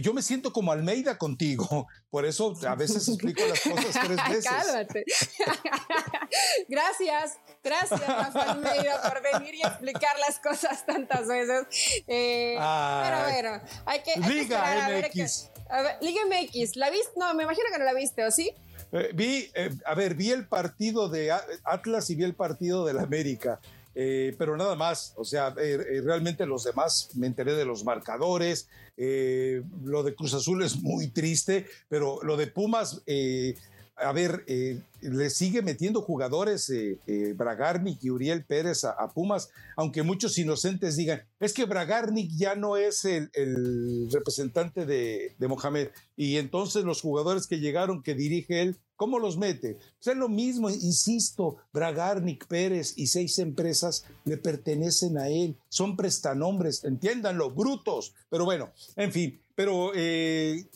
yo 0.00 0.12
me 0.12 0.20
siento 0.20 0.52
como 0.52 0.70
Almeida 0.70 1.16
contigo, 1.16 1.86
por 2.10 2.26
eso 2.26 2.54
a 2.66 2.74
veces 2.74 3.08
explico 3.08 3.42
las 3.46 3.60
cosas 3.60 4.06
tres 4.06 4.18
veces. 4.28 4.44
Cálmate. 4.44 5.04
gracias, 6.68 7.38
gracias 7.66 8.00
Rafa 8.00 8.52
Almeida 8.52 9.02
por 9.02 9.22
venir 9.22 9.54
y 9.56 9.60
explicar 9.60 10.18
las 10.18 10.38
cosas 10.38 10.86
tantas 10.86 11.26
veces. 11.26 11.66
Eh, 12.06 12.56
pero 12.56 13.22
bueno, 13.24 13.62
hay 13.84 14.00
que... 14.00 14.18
Liga 14.20 14.88
MX. 14.88 15.50
Liga 16.00 16.20
MX, 16.26 16.76
¿la 16.76 16.90
viste? 16.90 17.10
No, 17.16 17.34
me 17.34 17.42
imagino 17.42 17.66
que 17.70 17.78
no 17.78 17.84
la 17.84 17.94
viste, 17.94 18.24
¿o 18.24 18.30
sí? 18.30 18.52
Eh, 18.92 19.10
vi, 19.14 19.50
a 19.84 19.94
ver, 19.94 20.14
vi 20.14 20.30
el 20.30 20.46
partido 20.46 21.08
de 21.08 21.32
Atlas 21.64 22.08
y 22.10 22.14
vi 22.14 22.24
el 22.24 22.34
partido 22.34 22.86
del 22.86 22.98
América. 22.98 23.60
Eh, 23.98 24.34
pero 24.36 24.58
nada 24.58 24.74
más, 24.74 25.14
o 25.16 25.24
sea, 25.24 25.54
eh, 25.58 25.78
eh, 25.90 26.02
realmente 26.04 26.44
los 26.44 26.64
demás 26.64 27.08
me 27.14 27.26
enteré 27.26 27.54
de 27.54 27.64
los 27.64 27.82
marcadores, 27.82 28.68
lo 28.98 30.02
de 30.02 30.14
Cruz 30.14 30.34
Azul 30.34 30.62
es 30.62 30.82
muy 30.82 31.08
triste, 31.08 31.66
pero 31.88 32.22
lo 32.22 32.36
de 32.36 32.46
Pumas, 32.46 33.02
a 33.96 34.12
ver, 34.12 34.44
le 35.00 35.30
sigue 35.30 35.62
metiendo 35.62 36.02
jugadores 36.02 36.70
Bragarnik 37.34 38.02
y 38.02 38.10
Uriel 38.10 38.44
Pérez 38.44 38.84
a, 38.84 39.08
Pumas, 39.14 39.48
aunque 39.76 40.02
muchos 40.02 40.36
inocentes 40.38 40.96
digan, 40.96 41.22
es 41.40 41.52
que 41.52 41.64
Bragarnik 41.64 42.30
ya 42.36 42.54
no 42.54 42.76
es 42.76 43.04
el, 43.04 44.08
representante 44.12 44.84
de, 44.84 45.34
de 45.38 45.48
Mohamed, 45.48 45.88
y 46.16 46.36
entonces 46.36 46.84
los 46.84 47.00
jugadores 47.00 47.46
que 47.46 47.58
llegaron, 47.58 48.02
que 48.02 48.14
dirige 48.14 48.62
él, 48.62 48.76
¿Cómo 48.96 49.18
los 49.18 49.36
mete? 49.36 49.74
Pues 49.74 50.06
es 50.06 50.16
lo 50.16 50.28
mismo, 50.28 50.70
insisto, 50.70 51.56
Bragarnik, 51.72 52.46
Pérez 52.46 52.94
y 52.96 53.08
seis 53.08 53.38
empresas 53.38 54.06
le 54.24 54.38
pertenecen 54.38 55.18
a 55.18 55.28
él, 55.28 55.56
son 55.68 55.96
prestanombres, 55.96 56.82
entiéndanlo, 56.82 57.50
brutos, 57.50 58.14
pero 58.30 58.46
bueno, 58.46 58.70
en 58.96 59.12
fin, 59.12 59.38
pero 59.54 59.92
eh, 59.94 60.66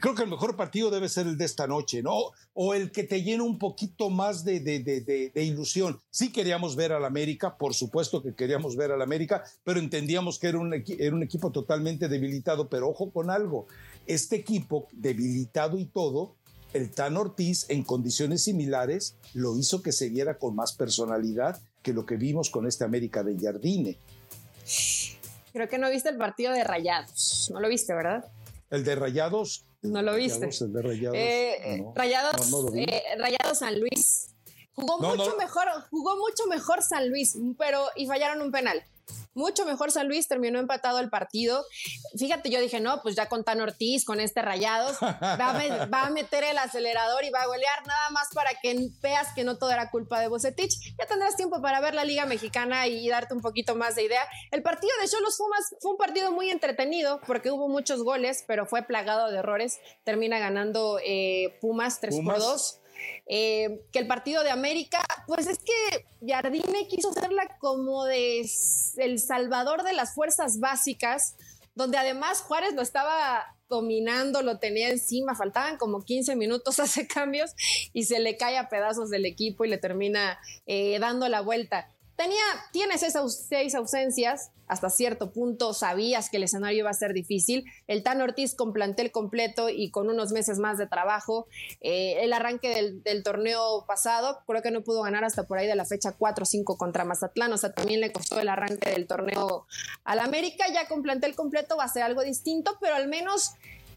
creo 0.00 0.14
que 0.14 0.22
el 0.22 0.30
mejor 0.30 0.56
partido 0.56 0.90
debe 0.90 1.08
ser 1.08 1.26
el 1.26 1.36
de 1.36 1.44
esta 1.44 1.66
noche, 1.66 2.02
¿no? 2.02 2.32
O 2.54 2.74
el 2.74 2.90
que 2.90 3.04
te 3.04 3.22
llena 3.22 3.44
un 3.44 3.58
poquito 3.58 4.10
más 4.10 4.44
de, 4.44 4.60
de, 4.60 5.44
ilusión. 5.44 6.00
Sí 6.10 6.32
queríamos 6.32 6.76
ver 6.76 6.92
al 6.92 7.04
América, 7.04 7.56
por 7.56 7.74
supuesto 7.74 8.22
que 8.22 8.34
queríamos 8.34 8.76
ver 8.76 8.92
al 8.92 9.02
América, 9.02 9.44
pero 9.64 9.78
entendíamos 9.78 10.38
que 10.38 10.48
era 10.48 10.58
un, 10.58 10.74
era 10.74 11.14
un 11.14 11.22
equipo 11.22 11.52
totalmente 11.52 12.08
debilitado, 12.08 12.68
pero 12.68 12.88
ojo 12.88 13.10
con 13.10 13.30
algo, 13.30 13.66
este 14.06 14.36
equipo 14.36 14.88
debilitado 14.92 15.78
y 15.78 15.86
todo, 15.86 16.36
el 16.72 16.90
Tan 16.90 17.16
Ortiz 17.16 17.66
en 17.68 17.84
condiciones 17.84 18.44
similares 18.44 19.16
lo 19.34 19.58
hizo 19.58 19.82
que 19.82 19.92
se 19.92 20.08
viera 20.08 20.38
con 20.38 20.56
más 20.56 20.72
personalidad 20.72 21.60
que 21.82 21.92
lo 21.92 22.06
que 22.06 22.16
vimos 22.16 22.48
con 22.50 22.66
este 22.66 22.84
América 22.84 23.22
de 23.22 23.38
Jardine. 23.38 23.98
Creo 25.52 25.68
que 25.68 25.78
no 25.78 25.90
viste 25.90 26.08
el 26.08 26.16
partido 26.16 26.52
de 26.52 26.64
Rayados. 26.64 27.50
No 27.52 27.60
lo 27.60 27.68
viste, 27.68 27.92
¿verdad? 27.92 28.24
El 28.72 28.84
de 28.84 28.96
Rayados. 28.96 29.66
No 29.82 30.00
lo 30.00 30.14
viste. 30.14 30.48
el 30.48 30.72
de 30.72 30.82
Rayados. 30.82 31.16
Eh, 31.16 31.84
Rayados, 31.94 32.72
eh, 32.74 33.02
Rayados 33.18 33.58
San 33.58 33.78
Luis. 33.78 34.34
Jugó 34.72 34.98
mucho 34.98 35.36
mejor, 35.36 35.68
jugó 35.90 36.16
mucho 36.16 36.46
mejor 36.48 36.82
San 36.82 37.10
Luis, 37.10 37.36
pero 37.58 37.84
y 37.94 38.06
fallaron 38.06 38.40
un 38.40 38.50
penal 38.50 38.82
mucho 39.34 39.64
mejor 39.64 39.90
San 39.90 40.08
Luis, 40.08 40.28
terminó 40.28 40.58
empatado 40.58 40.98
el 40.98 41.10
partido. 41.10 41.64
Fíjate, 42.18 42.50
yo 42.50 42.60
dije, 42.60 42.80
no, 42.80 43.00
pues 43.02 43.16
ya 43.16 43.28
con 43.28 43.44
Tan 43.44 43.60
Ortiz, 43.60 44.04
con 44.04 44.20
este 44.20 44.42
Rayados, 44.42 44.96
va 45.00 46.02
a, 46.02 46.10
meter 46.10 46.44
el 46.44 46.58
acelerador 46.58 47.24
y 47.24 47.30
va 47.30 47.42
a 47.42 47.46
golear 47.46 47.86
nada 47.86 48.10
más 48.10 48.28
para 48.34 48.50
que 48.60 48.90
veas 49.00 49.28
que 49.34 49.44
no 49.44 49.56
todo 49.56 49.70
era 49.70 49.90
culpa 49.90 50.20
de 50.20 50.28
Bocetich. 50.28 50.96
Ya 50.98 51.06
tendrás 51.06 51.36
tiempo 51.36 51.60
para 51.62 51.80
ver 51.80 51.94
la 51.94 52.04
Liga 52.04 52.26
Mexicana 52.26 52.86
y 52.86 53.08
darte 53.08 53.34
un 53.34 53.40
poquito 53.40 53.74
más 53.74 53.94
de 53.94 54.04
idea. 54.04 54.22
El 54.50 54.62
partido 54.62 54.92
de 55.00 55.08
Cholos 55.08 55.36
Fumas 55.36 55.74
fue 55.80 55.92
un 55.92 55.96
partido 55.96 56.32
muy 56.32 56.50
entretenido 56.50 57.20
porque 57.26 57.50
hubo 57.50 57.68
muchos 57.68 58.02
goles, 58.02 58.44
pero 58.46 58.66
fue 58.66 58.82
plagado 58.82 59.30
de 59.30 59.38
errores. 59.38 59.78
Termina 60.04 60.38
ganando 60.38 60.98
eh, 61.04 61.58
Pumas 61.60 62.00
3 62.00 62.20
por 62.24 62.38
2. 62.38 62.81
Eh, 63.26 63.82
que 63.92 63.98
el 63.98 64.06
partido 64.06 64.42
de 64.42 64.50
América, 64.50 65.02
pues 65.26 65.46
es 65.46 65.58
que 65.58 66.06
Jardine 66.26 66.86
quiso 66.88 67.10
hacerla 67.10 67.56
como 67.58 68.04
de 68.04 68.46
el 68.96 69.18
salvador 69.18 69.84
de 69.84 69.92
las 69.92 70.14
fuerzas 70.14 70.58
básicas, 70.60 71.36
donde 71.74 71.98
además 71.98 72.40
Juárez 72.42 72.74
lo 72.74 72.82
estaba 72.82 73.44
dominando, 73.68 74.42
lo 74.42 74.58
tenía 74.58 74.90
encima, 74.90 75.34
faltaban 75.34 75.78
como 75.78 76.02
15 76.02 76.36
minutos, 76.36 76.78
hace 76.80 77.06
cambios 77.06 77.52
y 77.92 78.04
se 78.04 78.20
le 78.20 78.36
cae 78.36 78.58
a 78.58 78.68
pedazos 78.68 79.10
del 79.10 79.24
equipo 79.24 79.64
y 79.64 79.68
le 79.68 79.78
termina 79.78 80.38
eh, 80.66 80.98
dando 80.98 81.28
la 81.28 81.40
vuelta. 81.40 81.88
Tenía, 82.16 82.42
tienes 82.72 83.02
esas 83.02 83.46
seis 83.48 83.74
ausencias, 83.74 84.50
hasta 84.72 84.88
cierto 84.90 85.32
punto 85.32 85.74
sabías 85.74 86.30
que 86.30 86.38
el 86.38 86.44
escenario 86.44 86.78
iba 86.78 86.90
a 86.90 86.94
ser 86.94 87.12
difícil. 87.12 87.64
El 87.86 88.02
Tan 88.02 88.22
Ortiz 88.22 88.54
con 88.54 88.72
plantel 88.72 89.10
completo 89.12 89.68
y 89.68 89.90
con 89.90 90.08
unos 90.08 90.32
meses 90.32 90.58
más 90.58 90.78
de 90.78 90.86
trabajo. 90.86 91.46
Eh, 91.82 92.18
el 92.20 92.32
arranque 92.32 93.02
del, 93.04 93.22
torneo 93.22 93.84
pasado, 93.86 94.40
creo 94.46 94.62
que 94.62 94.70
no 94.70 94.82
pudo 94.82 95.02
ganar 95.02 95.24
hasta 95.24 95.46
por 95.46 95.58
ahí 95.58 95.66
de 95.66 95.74
la 95.74 95.84
fecha 95.84 96.12
4 96.12 96.42
o 96.42 96.46
5 96.46 96.78
contra 96.78 97.04
Mazatlán. 97.04 97.52
O 97.52 97.58
sea, 97.58 97.72
también 97.72 98.00
le 98.00 98.12
costó 98.12 98.40
el 98.40 98.48
arranque 98.48 98.90
del 98.90 99.06
torneo 99.06 99.66
al 100.04 100.20
América. 100.20 100.64
Ya 100.72 100.88
con 100.88 101.02
plantel 101.02 101.34
completo 101.34 101.76
va 101.76 101.84
a 101.84 101.88
ser 101.88 102.02
algo 102.02 102.22
distinto, 102.22 102.78
pero 102.80 102.94
al 102.94 103.08
menos 103.08 103.52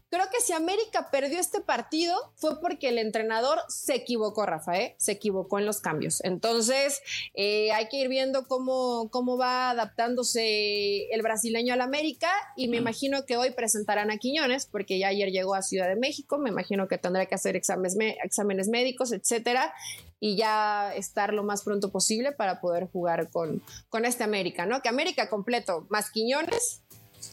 Creo 0.08 0.26
que 0.32 0.40
si 0.40 0.52
América 0.52 1.10
perdió 1.10 1.40
este 1.40 1.60
partido 1.60 2.14
fue 2.36 2.60
porque 2.60 2.90
el 2.90 2.98
entrenador 2.98 3.58
se 3.68 3.96
equivocó, 3.96 4.46
Rafael, 4.46 4.82
¿eh? 4.82 4.94
se 4.98 5.12
equivocó 5.12 5.58
en 5.58 5.66
los 5.66 5.80
cambios. 5.80 6.22
Entonces, 6.22 7.00
eh, 7.34 7.72
hay 7.72 7.88
que 7.88 7.96
ir 7.96 8.08
viendo 8.08 8.46
cómo, 8.46 9.10
cómo 9.10 9.36
va 9.36 9.70
adaptándose 9.70 11.08
el 11.12 11.22
brasileño 11.22 11.74
al 11.74 11.80
América 11.80 12.30
y 12.56 12.68
me 12.68 12.76
imagino 12.76 13.26
que 13.26 13.36
hoy 13.36 13.50
presentarán 13.50 14.12
a 14.12 14.18
Quiñones 14.18 14.66
porque 14.66 14.98
ya 14.98 15.08
ayer 15.08 15.30
llegó 15.30 15.54
a 15.56 15.62
Ciudad 15.62 15.88
de 15.88 15.96
México, 15.96 16.38
me 16.38 16.50
imagino 16.50 16.86
que 16.86 16.98
tendrá 16.98 17.26
que 17.26 17.34
hacer 17.34 17.56
exámenes, 17.56 17.96
exámenes 18.22 18.68
médicos, 18.68 19.12
etcétera, 19.12 19.74
y 20.20 20.36
ya 20.36 20.94
estar 20.94 21.32
lo 21.34 21.42
más 21.42 21.62
pronto 21.62 21.90
posible 21.90 22.32
para 22.32 22.60
poder 22.60 22.86
jugar 22.86 23.30
con, 23.30 23.62
con 23.88 24.04
este 24.04 24.24
América, 24.24 24.66
¿no? 24.66 24.80
Que 24.80 24.88
América 24.88 25.28
completo, 25.28 25.86
más 25.90 26.10
Quiñones, 26.10 26.82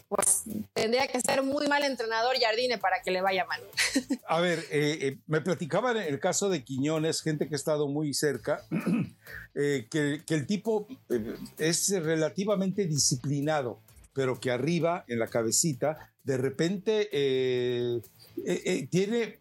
pues 0.07 0.43
tendría 0.73 1.07
que 1.07 1.19
ser 1.21 1.43
muy 1.43 1.67
mal 1.67 1.83
entrenador 1.83 2.35
Jardine 2.39 2.77
para 2.77 3.01
que 3.01 3.11
le 3.11 3.21
vaya 3.21 3.45
mal. 3.45 3.61
A 4.27 4.39
ver, 4.39 4.59
eh, 4.71 4.97
eh, 5.01 5.17
me 5.27 5.41
platicaban 5.41 5.97
el 5.97 6.19
caso 6.19 6.49
de 6.49 6.63
Quiñones, 6.63 7.21
gente 7.21 7.47
que 7.47 7.55
ha 7.55 7.57
estado 7.57 7.87
muy 7.87 8.13
cerca, 8.13 8.63
eh, 9.55 9.87
que, 9.89 10.21
el 10.27 10.45
tipo 10.45 10.87
es 11.57 11.89
relativamente 11.89 12.85
disciplinado, 12.85 13.81
pero 14.13 14.39
que 14.39 14.51
arriba, 14.51 15.03
en 15.07 15.19
la 15.19 15.27
cabecita, 15.27 16.11
de 16.23 16.37
repente 16.37 17.09
tiene 18.89 19.39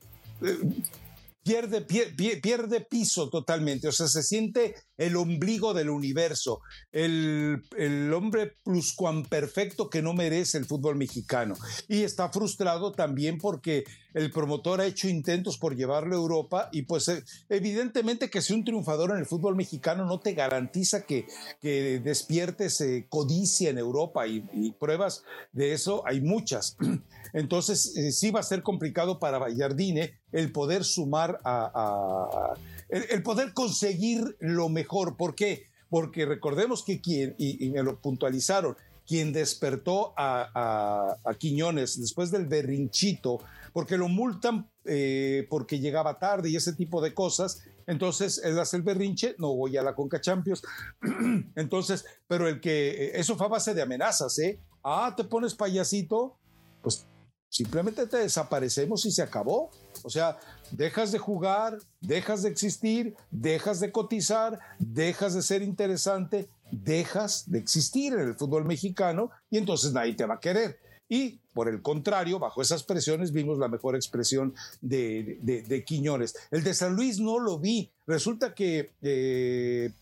pierde, 1.42 1.80
pierde, 1.82 2.80
piso 2.80 3.28
totalmente, 3.28 3.88
o 3.88 3.92
sea, 3.92 4.06
se 4.06 4.22
siente 4.22 4.74
el 5.06 5.16
ombligo 5.16 5.74
del 5.74 5.90
universo, 5.90 6.60
el, 6.92 7.62
el 7.76 8.12
hombre 8.14 8.56
pluscuamperfecto 8.62 9.90
que 9.90 10.02
no 10.02 10.12
merece 10.12 10.58
el 10.58 10.64
fútbol 10.64 10.96
mexicano. 10.96 11.54
Y 11.88 12.02
está 12.02 12.28
frustrado 12.28 12.92
también 12.92 13.38
porque 13.38 13.84
el 14.14 14.30
promotor 14.30 14.80
ha 14.80 14.86
hecho 14.86 15.08
intentos 15.08 15.58
por 15.58 15.74
llevarlo 15.74 16.14
a 16.14 16.18
Europa 16.18 16.68
y 16.72 16.82
pues 16.82 17.08
eh, 17.08 17.24
evidentemente 17.48 18.30
que 18.30 18.42
si 18.42 18.52
un 18.52 18.64
triunfador 18.64 19.10
en 19.10 19.18
el 19.18 19.26
fútbol 19.26 19.56
mexicano 19.56 20.04
no 20.04 20.20
te 20.20 20.34
garantiza 20.34 21.02
que, 21.02 21.26
que 21.60 22.00
despiertes 22.00 22.80
eh, 22.80 23.06
codicia 23.08 23.70
en 23.70 23.78
Europa 23.78 24.26
y, 24.26 24.42
pruebas 24.78 25.22
de 25.52 25.72
eso 25.72 26.02
hay 26.06 26.20
muchas. 26.20 26.76
Entonces 27.32 27.96
eh, 27.96 28.12
sí 28.12 28.30
va 28.30 28.40
a 28.40 28.44
ser 28.44 28.62
complicado 28.62 29.18
para 29.18 29.38
Vallardine 29.38 30.18
el 30.32 30.50
poder 30.50 30.84
sumar 30.84 31.40
a, 31.44 32.54
el, 32.88 33.22
poder 33.22 33.52
conseguir 33.54 34.36
lo 34.40 34.68
mejor. 34.68 34.91
¿Por 35.16 35.34
qué? 35.34 35.64
Porque 35.88 36.26
recordemos 36.26 36.84
que 36.84 37.00
quien, 37.00 37.34
y, 37.38 37.70
me 37.70 37.82
lo 37.82 38.00
puntualizaron, 38.00 38.76
quien 39.06 39.32
despertó 39.32 40.14
a, 40.16 41.18
a, 41.24 41.34
Quiñones 41.34 42.00
después 42.00 42.30
del 42.30 42.46
berrinchito, 42.46 43.40
porque 43.72 43.96
lo 43.96 44.08
multan 44.08 44.70
eh, 44.84 45.46
porque 45.48 45.78
llegaba 45.78 46.18
tarde 46.18 46.50
y 46.50 46.56
ese 46.56 46.72
tipo 46.72 47.00
de 47.00 47.14
cosas. 47.14 47.62
Entonces 47.86 48.40
él 48.44 48.58
hace 48.58 48.76
el 48.76 48.82
berrinche, 48.82 49.34
no 49.38 49.54
voy 49.54 49.76
a 49.76 49.82
la 49.82 49.94
Conca 49.94 50.20
Champions. 50.20 50.62
Entonces, 51.56 52.04
pero 52.26 52.48
el 52.48 52.60
que, 52.60 52.90
eh, 52.90 53.12
eso 53.14 53.36
fue 53.36 53.46
a 53.46 53.50
base 53.50 53.74
de 53.74 53.82
amenazas, 53.82 54.38
¿eh? 54.38 54.60
Ah, 54.84 55.14
te 55.16 55.24
pones 55.24 55.54
payasito, 55.54 56.38
pues 56.82 57.06
simplemente 57.48 58.06
te 58.06 58.18
desaparecemos 58.18 59.04
y 59.06 59.12
se 59.12 59.22
acabó. 59.22 59.70
O 60.04 60.10
sea, 60.10 60.38
dejas 60.70 61.12
de 61.12 61.18
jugar, 61.18 61.78
dejas 62.00 62.42
de 62.42 62.48
existir, 62.48 63.14
dejas 63.30 63.80
de 63.80 63.92
cotizar, 63.92 64.58
dejas 64.78 65.34
de 65.34 65.42
ser 65.42 65.62
interesante, 65.62 66.48
dejas 66.70 67.50
de 67.50 67.58
existir 67.58 68.12
en 68.14 68.20
el 68.20 68.34
fútbol 68.34 68.64
mexicano 68.64 69.30
y 69.50 69.58
entonces 69.58 69.92
nadie 69.92 70.14
te 70.14 70.26
va 70.26 70.34
a 70.34 70.40
querer. 70.40 70.78
Y 71.08 71.40
por 71.52 71.68
el 71.68 71.82
contrario, 71.82 72.38
bajo 72.38 72.62
esas 72.62 72.84
presiones 72.84 73.32
vimos 73.32 73.58
la 73.58 73.68
mejor 73.68 73.96
expresión 73.96 74.54
de, 74.80 75.84
Quiñones. 75.86 76.34
El 76.50 76.64
de 76.64 76.72
San 76.72 76.96
Luis 76.96 77.20
no 77.20 77.38
lo 77.38 77.58
vi. 77.58 77.90
Resulta 78.06 78.54
que 78.54 78.92
eh, 79.02 79.92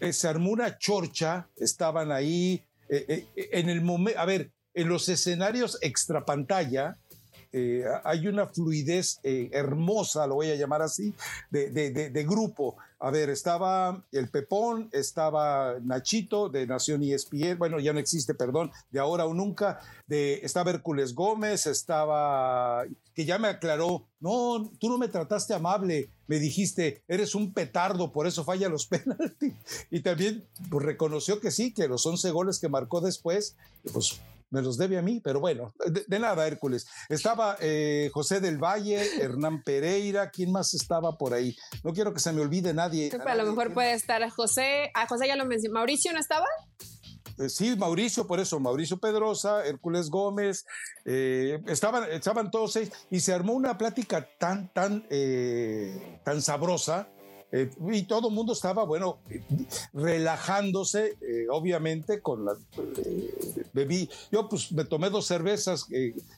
eh, 0.00 0.12
se 0.12 0.26
armó 0.26 0.50
una 0.50 0.76
chorcha, 0.76 1.48
estaban 1.56 2.10
ahí 2.10 2.64
eh, 2.88 3.26
en 3.36 3.68
el 3.68 3.82
momento, 3.82 4.18
a 4.18 4.24
ver, 4.24 4.50
en 4.74 4.88
los 4.88 5.08
escenarios 5.08 5.78
extra 5.80 6.24
pantalla, 6.24 6.98
eh, 7.52 7.84
hay 8.04 8.26
una 8.26 8.46
fluidez 8.46 9.20
eh, 9.22 9.48
hermosa, 9.52 10.26
lo 10.26 10.36
voy 10.36 10.50
a 10.50 10.56
llamar 10.56 10.82
así, 10.82 11.14
de, 11.50 12.26
grupo. 12.28 12.76
A 13.00 13.10
ver, 13.10 13.30
estaba 13.30 14.04
el 14.10 14.28
Pepón, 14.28 14.88
estaba 14.92 15.76
Nachito 15.80 16.48
de 16.48 16.66
Nación 16.66 17.02
ESPN, 17.02 17.56
bueno, 17.56 17.78
ya 17.78 17.92
no 17.92 18.00
existe, 18.00 18.34
perdón, 18.34 18.72
de 18.90 18.98
ahora 18.98 19.24
o 19.24 19.34
nunca, 19.34 19.80
de, 20.06 20.40
estaba 20.42 20.70
Hércules 20.70 21.14
Gómez, 21.14 21.66
estaba, 21.66 22.84
que 23.14 23.24
ya 23.24 23.38
me 23.38 23.48
aclaró, 23.48 24.08
no, 24.20 24.70
tú 24.80 24.88
no 24.88 24.98
me 24.98 25.08
trataste 25.08 25.54
amable, 25.54 26.10
me 26.26 26.38
dijiste, 26.38 27.02
eres 27.08 27.34
un 27.34 27.52
petardo, 27.52 28.12
por 28.12 28.26
eso 28.26 28.44
falla 28.44 28.68
los 28.68 28.86
penaltis. 28.88 29.54
Y 29.90 30.00
también 30.00 30.44
pues, 30.70 30.84
reconoció 30.84 31.40
que 31.40 31.50
sí, 31.50 31.72
que 31.72 31.88
los 31.88 32.04
11 32.04 32.30
goles 32.32 32.58
que 32.58 32.68
marcó 32.68 33.00
después, 33.00 33.56
pues 33.92 34.20
me 34.50 34.62
los 34.62 34.78
debe 34.78 34.98
a 34.98 35.02
mí, 35.02 35.20
pero 35.20 35.40
bueno, 35.40 35.72
de, 35.86 36.18
nada, 36.18 36.46
Hércules. 36.46 36.86
Estaba 37.08 37.56
eh, 37.60 38.10
José 38.12 38.40
del 38.40 38.58
Valle, 38.58 39.22
Hernán 39.22 39.62
Pereira, 39.62 40.30
¿quién 40.30 40.52
más 40.52 40.74
estaba 40.74 41.16
por 41.18 41.34
ahí? 41.34 41.56
No 41.84 41.92
quiero 41.92 42.14
que 42.14 42.20
se 42.20 42.32
me 42.32 42.40
olvide 42.40 42.72
nadie. 42.72 43.10
a, 43.12 43.34
lo 43.34 43.46
mejor 43.46 43.72
puede 43.72 43.92
estar 43.92 44.26
José, 44.30 44.90
a 44.94 45.06
José 45.06 45.28
ya 45.28 45.36
lo 45.36 45.44
mencioné, 45.44 45.74
¿Mauricio 45.74 46.12
no 46.12 46.18
estaba? 46.18 46.46
Eh, 47.38 47.48
sí, 47.48 47.76
Mauricio, 47.76 48.26
por 48.26 48.40
eso, 48.40 48.58
Mauricio 48.58 48.98
Pedrosa, 48.98 49.64
Hércules 49.64 50.10
Gómez, 50.10 50.64
eh, 51.04 51.60
estaban, 51.66 52.10
estaban 52.10 52.50
todos 52.50 52.72
seis 52.72 52.90
y 53.10 53.20
se 53.20 53.32
armó 53.32 53.52
una 53.52 53.78
plática 53.78 54.28
tan, 54.38 54.72
tan, 54.72 55.06
tan 56.24 56.42
sabrosa 56.42 57.08
eh, 57.50 57.70
y 57.92 58.02
todo 58.02 58.28
el 58.28 58.34
mundo 58.34 58.52
estaba, 58.52 58.84
bueno, 58.84 59.18
relajándose, 59.94 61.16
eh, 61.20 61.46
obviamente, 61.50 62.20
con 62.20 62.44
la... 62.44 62.52
Eh, 62.76 63.64
bebí, 63.72 64.08
yo 64.30 64.48
pues 64.48 64.72
me 64.72 64.84
tomé 64.84 65.08
dos 65.10 65.26
cervezas 65.26 65.86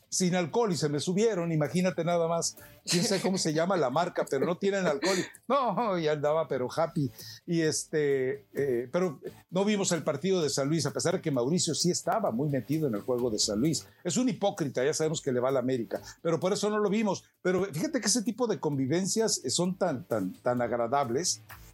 sin 0.09 0.35
alcohol 0.35 0.73
y 0.73 0.77
se 0.77 0.89
me 0.89 1.01
subieron, 1.01 1.53
imagínate 1.53 2.05
nada 2.05 2.29
más, 2.29 2.57
quién 2.85 3.05
sé 3.05 3.21
cómo 3.21 3.39
se 3.39 3.53
llama 3.53 3.77
la 3.77 3.89
marca, 3.89 4.27
pero 4.29 4.45
no 4.45 4.59
tienen 4.59 4.87
alcohol. 4.87 5.17
no, 5.49 5.99
y 5.99 6.09
andaba 6.09 6.49
pero 6.49 6.69
happy. 6.75 7.11
Y 7.47 7.63
este, 7.63 8.45
pero 8.93 9.21
no 9.51 9.65
vimos 9.65 9.93
el 9.93 10.03
partido 10.03 10.43
de 10.43 10.51
San 10.51 10.69
Luis, 10.69 10.87
a 10.87 10.93
pesar 10.93 11.15
de 11.15 11.21
que 11.21 11.31
Mauricio 11.31 11.75
sí 11.75 11.91
estaba 11.91 12.31
muy 12.31 12.49
metido 12.49 12.89
en 12.89 12.95
el 12.95 13.03
juego 13.03 13.31
de 13.31 13.39
San 13.39 13.61
Luis. 13.61 13.87
Es 14.05 14.17
un 14.17 14.29
hipócrita, 14.29 14.85
ya 14.85 14.93
sabemos 14.93 15.23
que 15.23 15.33
le 15.33 15.41
va 15.41 15.49
a 15.49 15.53
la 15.53 15.61
América, 15.61 16.03
pero 16.21 16.41
por 16.41 16.53
eso 16.53 16.69
no 16.69 16.79
lo 16.79 16.91
vimos. 16.91 17.25
Pero 17.43 17.65
fíjate 17.65 18.01
que 18.01 18.09
ese 18.09 18.23
tipo 18.23 18.47
de 18.47 18.61
convivencias 18.61 19.41
son 19.49 19.77
tan, 19.77 20.05
tan, 20.05 20.35
tan 20.35 20.61
agradables 20.61 21.00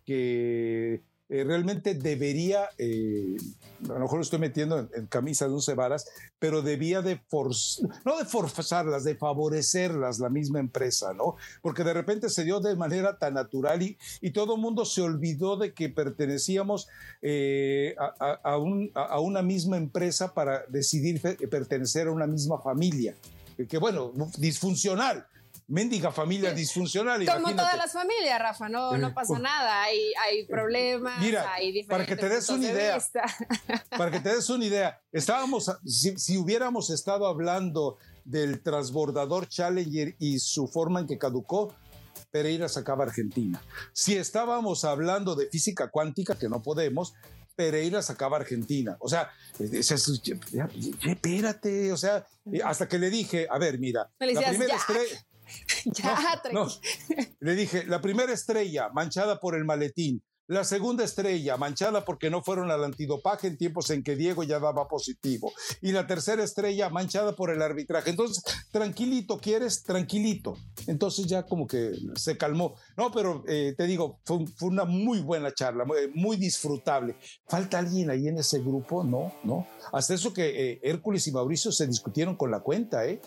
que 0.05 1.03
eh, 1.29 1.43
realmente 1.43 1.95
debería, 1.95 2.69
eh, 2.79 3.37
a 3.85 3.95
lo 3.95 3.99
mejor 3.99 4.19
lo 4.19 4.23
estoy 4.23 4.39
metiendo 4.39 4.89
en, 4.95 5.07
camisa 5.07 5.49
de 5.49 5.55
once 5.55 5.75
varas, 5.75 6.07
pero 6.39 6.63
debía 6.63 7.03
de 7.03 7.21
no 8.05 8.17
de 8.17 8.25
forzarlas, 8.25 9.03
de 9.03 9.17
favorecerlas 9.17 10.21
la 10.21 10.29
misma 10.29 10.61
empresa, 10.61 11.15
¿no? 11.15 11.35
Porque 11.63 11.83
de 11.83 11.95
repente 11.95 12.29
se 12.29 12.45
dio 12.45 12.61
de 12.61 12.77
manera 12.77 13.19
tan 13.19 13.35
natural 13.35 13.83
y, 13.83 13.99
y 14.21 14.31
todo 14.31 14.55
el 14.55 14.61
mundo 14.61 14.85
se 14.85 15.03
olvidó 15.03 15.57
de 15.57 15.75
que 15.75 15.89
pertenecíamos 15.89 16.87
eh, 17.23 17.97
a, 17.99 18.39
a, 18.95 19.21
una 19.21 19.43
misma 19.43 19.79
empresa 19.79 20.33
para 20.33 20.65
decidir 20.69 21.21
pertenecer 21.51 22.07
a 22.07 22.13
una 22.13 22.29
misma 22.29 22.61
familia. 22.61 23.17
Que 23.69 23.79
bueno, 23.79 24.13
disfuncional, 24.39 25.27
mendiga 25.69 26.13
familia 26.13 26.53
disfuncional. 26.53 27.25
Como 27.27 27.55
todas 27.55 27.77
las 27.77 27.93
familias, 27.93 28.39
Rafa, 28.39 28.69
no, 28.69 28.97
no 28.97 29.13
pasa 29.13 29.39
nada, 29.39 29.83
hay, 29.83 30.13
hay 30.25 30.47
problemas, 30.47 31.21
Mira, 31.21 31.53
hay 31.53 31.83
para 31.85 32.07
que 32.07 32.17
te 32.17 32.29
des 32.29 32.49
una 32.49 32.71
idea, 32.71 32.99
para 33.91 34.11
que 34.11 34.21
te 34.21 34.35
des 34.35 34.49
una 34.49 34.65
idea, 34.65 35.01
estábamos, 35.13 35.71
si, 35.85 36.17
si, 36.19 36.37
hubiéramos 36.39 36.91
estado 36.91 37.27
hablando 37.27 37.99
del 38.25 38.63
transbordador 38.63 39.49
Challenger 39.49 40.15
y 40.19 40.39
su 40.39 40.69
forma 40.69 41.01
en 41.01 41.07
que 41.07 41.19
caducó, 41.19 41.75
Pereira 42.31 42.69
sacaba 42.69 43.05
Argentina. 43.05 43.63
Si 43.93 44.17
estábamos 44.17 44.85
hablando 44.85 45.35
de 45.35 45.49
física 45.49 45.89
cuántica, 45.89 46.37
que 46.37 46.49
no 46.49 46.63
podemos, 46.63 47.15
Pereira 47.55 48.03
sacaba 48.03 48.37
a 48.37 48.41
Argentina. 48.41 48.97
O 49.01 49.09
sea, 49.09 49.31
espérate, 51.03 51.93
o 51.93 51.97
sea, 51.97 52.27
hasta 52.65 52.87
que 52.87 52.99
le 52.99 53.11
dije, 53.11 53.47
a 53.51 53.59
ver, 53.59 53.79
mira, 53.79 54.11
la 54.19 54.49
primera 54.51 54.77
estrella. 54.77 55.27
ya, 55.85 56.43
Le 57.41 57.55
dije, 57.55 57.85
la 57.85 58.01
primera 58.01 58.33
estrella 58.33 58.89
manchada 58.93 59.39
por 59.41 59.55
el 59.55 59.65
maletín, 59.65 60.23
la 60.49 60.63
segunda 60.63 61.03
estrella, 61.03 61.57
manchada 61.57 62.05
porque 62.05 62.31
no 62.31 62.41
fueron 62.41 62.71
al 62.71 62.85
antidopaje 62.85 63.49
en 63.49 63.59
tiempos 63.59 63.91
en 63.91 64.05
que 64.05 64.15
Diego 64.15 64.45
ya 64.45 64.61
daba 64.61 64.87
positivo. 64.87 65.53
Y 65.83 65.91
la 65.91 66.07
tercera 66.07 66.45
estrella, 66.45 66.89
manchada 66.89 67.35
por 67.35 67.51
el 67.51 67.61
arbitraje. 67.61 68.11
Entonces, 68.11 68.45
tranquilito, 68.71 69.39
¿quieres? 69.39 69.83
Tranquilito. 69.83 70.57
Entonces 70.87 71.27
ya 71.27 71.43
como 71.43 71.67
que 71.67 71.91
se 72.15 72.39
calmó. 72.39 72.77
No, 72.97 73.11
pero 73.11 73.43
eh, 73.49 73.75
te 73.77 73.87
digo, 73.89 74.21
fue, 74.25 74.39
una 74.61 74.85
muy 74.85 75.19
buena 75.19 75.53
charla, 75.53 75.85
muy, 76.15 76.37
disfrutable. 76.37 77.17
¿Falta 77.49 77.81
alguien 77.81 78.11
ahí 78.11 78.29
en 78.29 78.39
ese 78.39 78.61
grupo? 78.61 79.03
No, 79.03 79.35
no. 79.43 79.67
Hasta 79.93 80.15
eso 80.15 80.33
que 80.33 80.71
eh, 80.71 80.81
Hércules 80.85 81.27
y 81.27 81.33
Mauricio 81.33 81.73
se 81.73 81.89
discutieron 81.89 82.37
con 82.37 82.53
la 82.53 82.61
cuenta, 82.61 83.05
¿eh? 83.05 83.21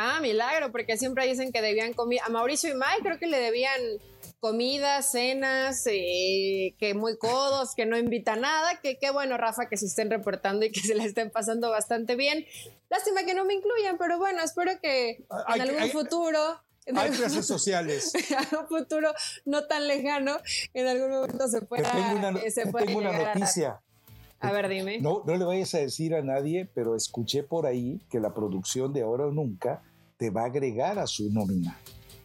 Ah, 0.00 0.20
milagro, 0.20 0.70
porque 0.70 0.96
siempre 0.96 1.26
dicen 1.26 1.50
que 1.50 1.60
debían 1.60 1.92
comer. 1.92 2.20
A 2.24 2.28
Mauricio 2.28 2.70
y 2.70 2.74
Mike 2.74 3.02
creo 3.02 3.18
que 3.18 3.26
le 3.26 3.40
debían 3.40 3.80
comidas, 4.38 5.10
cenas, 5.10 5.84
eh, 5.86 6.76
que 6.78 6.94
muy 6.94 7.18
codos, 7.18 7.74
que 7.74 7.84
no 7.84 7.98
invita 7.98 8.36
nada, 8.36 8.78
que 8.80 8.96
qué 9.00 9.10
bueno, 9.10 9.36
Rafa, 9.36 9.68
que 9.68 9.76
se 9.76 9.86
estén 9.86 10.08
reportando 10.08 10.64
y 10.64 10.70
que 10.70 10.78
se 10.78 10.94
la 10.94 11.04
estén 11.04 11.30
pasando 11.30 11.70
bastante 11.70 12.14
bien. 12.14 12.46
Lástima 12.88 13.24
que 13.24 13.34
no 13.34 13.44
me 13.44 13.54
incluyan, 13.54 13.98
pero 13.98 14.18
bueno, 14.18 14.40
espero 14.40 14.70
que 14.80 15.26
en 15.52 15.60
algún 15.60 15.90
futuro... 15.90 16.38
hay 16.94 17.10
clases 17.10 17.44
sociales. 17.44 18.12
En 18.30 18.56
un 18.56 18.68
futuro 18.68 19.12
no 19.46 19.66
tan 19.66 19.88
lejano, 19.88 20.38
en 20.74 20.86
algún 20.86 21.10
momento 21.10 21.48
se 21.48 21.62
pueda... 21.62 21.90
tengo 21.90 22.12
una, 22.12 22.38
eh, 22.38 22.52
tengo 22.54 22.98
una 22.98 23.34
noticia. 23.34 23.80
A, 24.38 24.52
ver, 24.52 24.68
dime. 24.68 25.00
No, 25.00 25.24
no 25.26 25.36
le 25.36 25.44
vayas 25.44 25.74
a 25.74 25.78
decir 25.78 26.14
a 26.14 26.22
nadie, 26.22 26.70
pero 26.72 26.94
escuché 26.94 27.42
por 27.42 27.66
ahí 27.66 28.00
que 28.08 28.20
la 28.20 28.32
producción 28.32 28.92
de 28.92 29.02
Ahora 29.02 29.26
o 29.26 29.32
Nunca 29.32 29.82
te 30.18 30.30
va 30.30 30.42
a 30.42 30.46
agregar 30.46 30.98
a 30.98 31.06
su 31.06 31.32
nómina. 31.32 31.78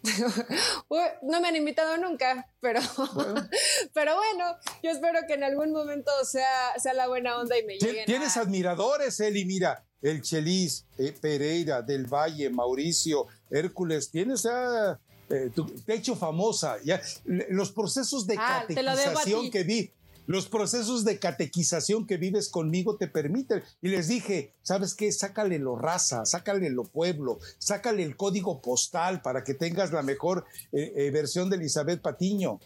no 1.22 1.40
me 1.40 1.48
han 1.48 1.56
invitado 1.56 1.96
nunca, 1.98 2.46
pero 2.60 2.82
bueno. 3.16 3.48
pero 3.94 4.16
bueno, 4.16 4.58
yo 4.82 4.92
espero 4.92 5.20
que 5.28 5.36
en 5.36 5.44
algún 5.44 5.72
momento 5.72 6.12
sea, 6.26 6.78
sea 6.78 6.94
la 6.94 7.08
buena 7.08 7.38
onda 7.38 7.58
y 7.58 7.64
me 7.64 7.78
lleguen. 7.78 8.06
Tienes 8.06 8.36
admiradores, 8.36 9.20
Eli, 9.22 9.46
mira, 9.46 9.86
el 10.02 10.22
Chelis, 10.22 10.86
eh, 10.98 11.14
Pereira, 11.20 11.82
Del 11.82 12.06
Valle, 12.06 12.50
Mauricio, 12.50 13.28
Hércules, 13.50 14.12
tienes 14.12 14.46
a... 14.46 15.00
Eh, 15.30 15.50
te 15.86 15.94
he 15.94 15.96
hecho 15.96 16.18
famosa, 16.18 16.78
ya, 16.84 17.02
los 17.24 17.72
procesos 17.72 18.28
de 18.28 18.36
ah, 18.38 18.66
catequización 18.68 19.50
que 19.50 19.64
vi, 19.64 19.92
los 20.26 20.48
procesos 20.48 21.04
de 21.06 21.20
catequización 21.20 22.06
que 22.06 22.18
vives 22.18 22.50
conmigo 22.50 22.98
te 22.98 23.08
permiten. 23.08 23.64
Y 23.82 23.90
les 23.90 24.08
dije, 24.08 24.54
¿sabes 24.62 24.94
qué? 24.94 25.12
Sácale 25.12 25.60
lo 25.60 25.76
raza, 25.76 26.26
sácale 26.26 26.70
lo 26.70 26.84
pueblo, 26.84 27.40
sácale 27.58 28.04
el 28.04 28.16
código 28.16 28.62
postal 28.62 29.22
para 29.22 29.44
que 29.44 29.54
tengas 29.54 29.92
la 29.92 30.02
mejor 30.02 30.46
eh, 30.72 30.94
eh, 30.96 31.12
versión 31.12 31.50
de 31.50 31.58
Elizabeth 31.58 32.02
Patiño. 32.02 32.60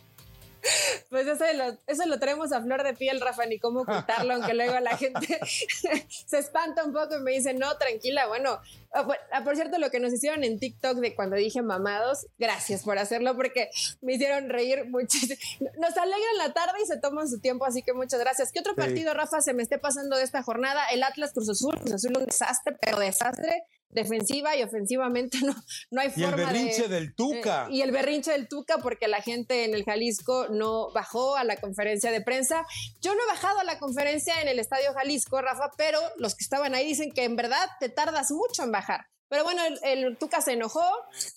Pues 1.09 1.25
eso 1.27 1.45
lo, 1.53 1.77
eso 1.87 2.05
lo 2.05 2.19
traemos 2.19 2.51
a 2.51 2.61
flor 2.61 2.83
de 2.83 2.93
piel, 2.93 3.21
Rafa, 3.21 3.45
ni 3.45 3.59
cómo 3.59 3.81
ocultarlo, 3.81 4.33
aunque 4.33 4.53
luego 4.53 4.79
la 4.79 4.97
gente 4.97 5.39
se 6.25 6.37
espanta 6.37 6.83
un 6.83 6.93
poco 6.93 7.17
y 7.17 7.21
me 7.21 7.31
dice, 7.31 7.53
no, 7.53 7.77
tranquila, 7.77 8.27
bueno, 8.27 8.59
ah, 8.93 9.07
ah, 9.31 9.43
por 9.43 9.55
cierto, 9.55 9.77
lo 9.77 9.89
que 9.89 9.99
nos 9.99 10.13
hicieron 10.13 10.43
en 10.43 10.59
TikTok 10.59 10.97
de 10.97 11.15
cuando 11.15 11.35
dije 11.35 11.61
mamados, 11.61 12.27
gracias 12.37 12.83
por 12.83 12.97
hacerlo 12.97 13.35
porque 13.35 13.69
me 14.01 14.15
hicieron 14.15 14.49
reír 14.49 14.85
muchísimo. 14.85 15.39
Nos 15.79 15.95
alegran 15.97 16.37
la 16.37 16.53
tarde 16.53 16.79
y 16.83 16.87
se 16.87 16.97
toman 16.97 17.29
su 17.29 17.39
tiempo, 17.39 17.65
así 17.65 17.81
que 17.83 17.93
muchas 17.93 18.19
gracias. 18.19 18.51
¿Qué 18.51 18.59
otro 18.59 18.75
partido, 18.75 19.13
Rafa, 19.13 19.41
se 19.41 19.53
me 19.53 19.63
esté 19.63 19.77
pasando 19.77 20.17
de 20.17 20.23
esta 20.23 20.43
jornada? 20.43 20.85
El 20.91 21.03
Atlas 21.03 21.31
Cruz 21.33 21.49
Azul, 21.49 21.77
Cruz 21.79 21.93
Azul 21.93 22.17
un 22.17 22.25
desastre, 22.25 22.75
pero 22.81 22.99
desastre 22.99 23.63
defensiva 23.89 24.55
y 24.55 24.63
ofensivamente 24.63 25.39
no, 25.45 25.55
no 25.91 26.01
hay 26.01 26.09
forma. 26.09 26.27
Y 26.27 26.29
el 26.29 26.35
berrinche 26.35 26.87
del 26.87 27.15
Tuca. 27.15 27.67
Eh, 27.67 27.75
y 27.75 27.81
el 27.81 27.91
berrinche 27.91 28.31
del 28.31 28.47
Tuca 28.47 28.77
porque 28.79 29.07
la 29.07 29.21
gente 29.21 29.65
en 29.65 29.73
el 29.73 29.83
Jalisco 29.83 30.47
no 30.49 30.91
bajó 30.93 31.35
a 31.35 31.43
la 31.43 31.57
conferencia 31.57 32.11
de 32.11 32.21
prensa. 32.21 32.65
Yo 33.01 33.15
no 33.15 33.23
he 33.23 33.27
bajado 33.27 33.59
a 33.59 33.63
la 33.63 33.79
conferencia 33.79 34.41
en 34.41 34.47
el 34.47 34.59
Estadio 34.59 34.93
Jalisco, 34.93 35.41
Rafa, 35.41 35.71
pero 35.77 35.99
los 36.17 36.35
que 36.35 36.43
estaban 36.43 36.75
ahí 36.75 36.87
dicen 36.87 37.11
que 37.11 37.23
en 37.23 37.35
verdad 37.35 37.67
te 37.79 37.89
tardas 37.89 38.31
mucho 38.31 38.63
en 38.63 38.71
bajar. 38.71 39.07
Pero 39.29 39.43
bueno, 39.43 39.61
el, 39.83 40.17
Tuca 40.17 40.39
se 40.39 40.53
enojó, 40.53 40.85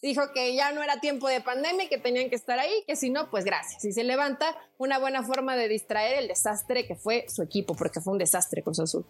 dijo 0.00 0.22
que 0.32 0.54
ya 0.54 0.70
no 0.70 0.82
era 0.82 1.00
tiempo 1.00 1.28
de 1.28 1.40
pandemia, 1.40 1.88
que 1.88 1.98
tenían 1.98 2.30
que 2.30 2.36
estar 2.36 2.58
ahí, 2.58 2.84
que 2.86 2.94
si 2.94 3.10
no, 3.10 3.30
pues 3.30 3.44
gracias. 3.44 3.84
Y 3.84 3.92
se 3.92 4.04
levanta 4.04 4.56
una 4.78 4.98
buena 4.98 5.24
forma 5.24 5.56
de 5.56 5.68
distraer 5.68 6.18
el 6.18 6.28
desastre 6.28 6.86
que 6.86 6.94
fue 6.94 7.26
su 7.28 7.42
equipo, 7.42 7.74
porque 7.74 8.00
fue 8.00 8.12
un 8.12 8.18
desastre 8.18 8.62
con 8.62 8.76
su 8.76 8.82
azul. 8.82 9.06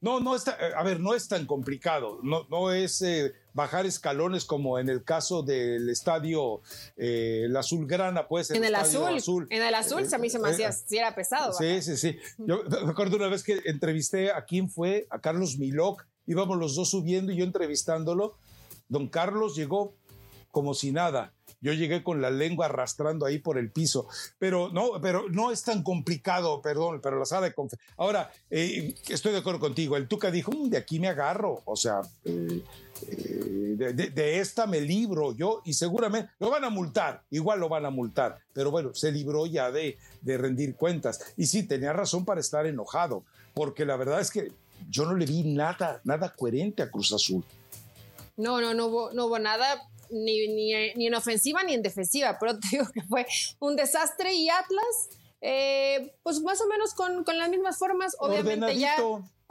No, 0.00 0.18
no 0.18 0.34
está, 0.34 0.52
eh, 0.52 0.72
a 0.74 0.82
ver, 0.82 0.98
no 0.98 1.14
es 1.14 1.28
tan 1.28 1.44
complicado, 1.44 2.20
no, 2.22 2.46
no 2.48 2.72
es 2.72 3.02
eh, 3.02 3.34
bajar 3.52 3.84
escalones 3.84 4.46
como 4.46 4.78
en 4.78 4.88
el 4.88 5.04
caso 5.04 5.42
del 5.42 5.90
estadio 5.90 6.62
eh, 6.96 7.42
el 7.44 7.56
Azulgrana, 7.56 8.26
pues. 8.26 8.50
En 8.50 8.64
el 8.64 8.74
azul, 8.74 9.46
en 9.50 9.62
el 9.62 9.74
azul 9.74 10.08
a 10.10 10.18
mí 10.18 10.30
se 10.30 10.38
me 10.38 10.48
hacía, 10.48 10.72
si 10.72 10.96
era 10.96 11.14
pesado. 11.14 11.52
Sí, 11.52 11.82
sí, 11.82 11.98
sí. 11.98 12.16
Yo 12.38 12.62
me 12.64 12.90
acuerdo 12.90 13.16
una 13.16 13.28
vez 13.28 13.42
que 13.42 13.60
entrevisté 13.66 14.32
a 14.32 14.46
quién 14.46 14.70
fue, 14.70 15.06
a 15.10 15.20
Carlos 15.20 15.58
Miloc, 15.58 16.06
íbamos 16.26 16.56
los 16.56 16.74
dos 16.76 16.90
subiendo 16.90 17.32
y 17.32 17.36
yo 17.36 17.44
entrevistándolo. 17.44 18.36
Don 18.88 19.06
Carlos 19.06 19.54
llegó 19.54 19.94
como 20.50 20.72
si 20.72 20.92
nada. 20.92 21.34
Yo 21.60 21.72
llegué 21.72 22.02
con 22.02 22.22
la 22.22 22.30
lengua 22.30 22.66
arrastrando 22.66 23.26
ahí 23.26 23.38
por 23.38 23.58
el 23.58 23.70
piso, 23.70 24.08
pero 24.38 24.70
no, 24.70 25.00
pero 25.00 25.28
no 25.28 25.50
es 25.50 25.62
tan 25.62 25.82
complicado, 25.82 26.62
perdón, 26.62 27.00
pero 27.02 27.18
la 27.18 27.26
sala 27.26 27.46
de 27.46 27.54
conferencia. 27.54 27.94
Ahora, 27.98 28.32
eh, 28.50 28.94
estoy 29.08 29.32
de 29.32 29.38
acuerdo 29.38 29.60
contigo, 29.60 29.96
el 29.96 30.08
Tuca 30.08 30.30
dijo, 30.30 30.52
mm, 30.52 30.70
de 30.70 30.78
aquí 30.78 30.98
me 30.98 31.08
agarro, 31.08 31.60
o 31.66 31.76
sea, 31.76 32.00
eh, 32.24 32.62
eh, 33.08 33.74
de, 34.14 34.38
esta 34.38 34.66
me 34.66 34.80
libro 34.80 35.34
yo 35.34 35.62
y 35.64 35.74
seguramente 35.74 36.30
lo 36.38 36.50
van 36.50 36.64
a 36.64 36.70
multar, 36.70 37.22
igual 37.30 37.60
lo 37.60 37.68
van 37.68 37.84
a 37.84 37.90
multar, 37.90 38.38
pero 38.52 38.70
bueno, 38.70 38.94
se 38.94 39.12
libró 39.12 39.46
ya 39.46 39.70
de, 39.70 39.98
de 40.22 40.38
rendir 40.38 40.74
cuentas. 40.76 41.34
Y 41.36 41.46
sí, 41.46 41.62
tenía 41.62 41.92
razón 41.92 42.24
para 42.24 42.40
estar 42.40 42.66
enojado, 42.66 43.22
porque 43.52 43.84
la 43.84 43.96
verdad 43.96 44.20
es 44.20 44.30
que 44.30 44.52
yo 44.88 45.04
no 45.04 45.14
le 45.14 45.26
vi 45.26 45.42
nada, 45.42 46.00
nada 46.04 46.34
coherente 46.34 46.82
a 46.82 46.90
Cruz 46.90 47.12
Azul. 47.12 47.44
No, 48.36 48.60
no, 48.60 48.72
no 48.72 48.86
hubo, 48.86 49.12
no 49.12 49.26
hubo 49.26 49.38
nada 49.38 49.89
ni, 50.10 50.48
ni, 50.48 50.94
ni, 50.94 51.06
en 51.06 51.14
ofensiva 51.14 51.62
ni 51.62 51.74
en 51.74 51.82
defensiva, 51.82 52.36
pero 52.40 52.58
te 52.58 52.68
digo 52.70 52.86
que 52.92 53.02
fue 53.02 53.26
un 53.58 53.76
desastre 53.76 54.34
y 54.34 54.48
Atlas, 54.48 55.08
eh, 55.40 56.14
pues 56.22 56.40
más 56.40 56.60
o 56.60 56.66
menos 56.66 56.94
con, 56.94 57.24
con 57.24 57.38
las 57.38 57.48
mismas 57.48 57.78
formas, 57.78 58.16
obviamente 58.18 58.76
ya 58.76 58.96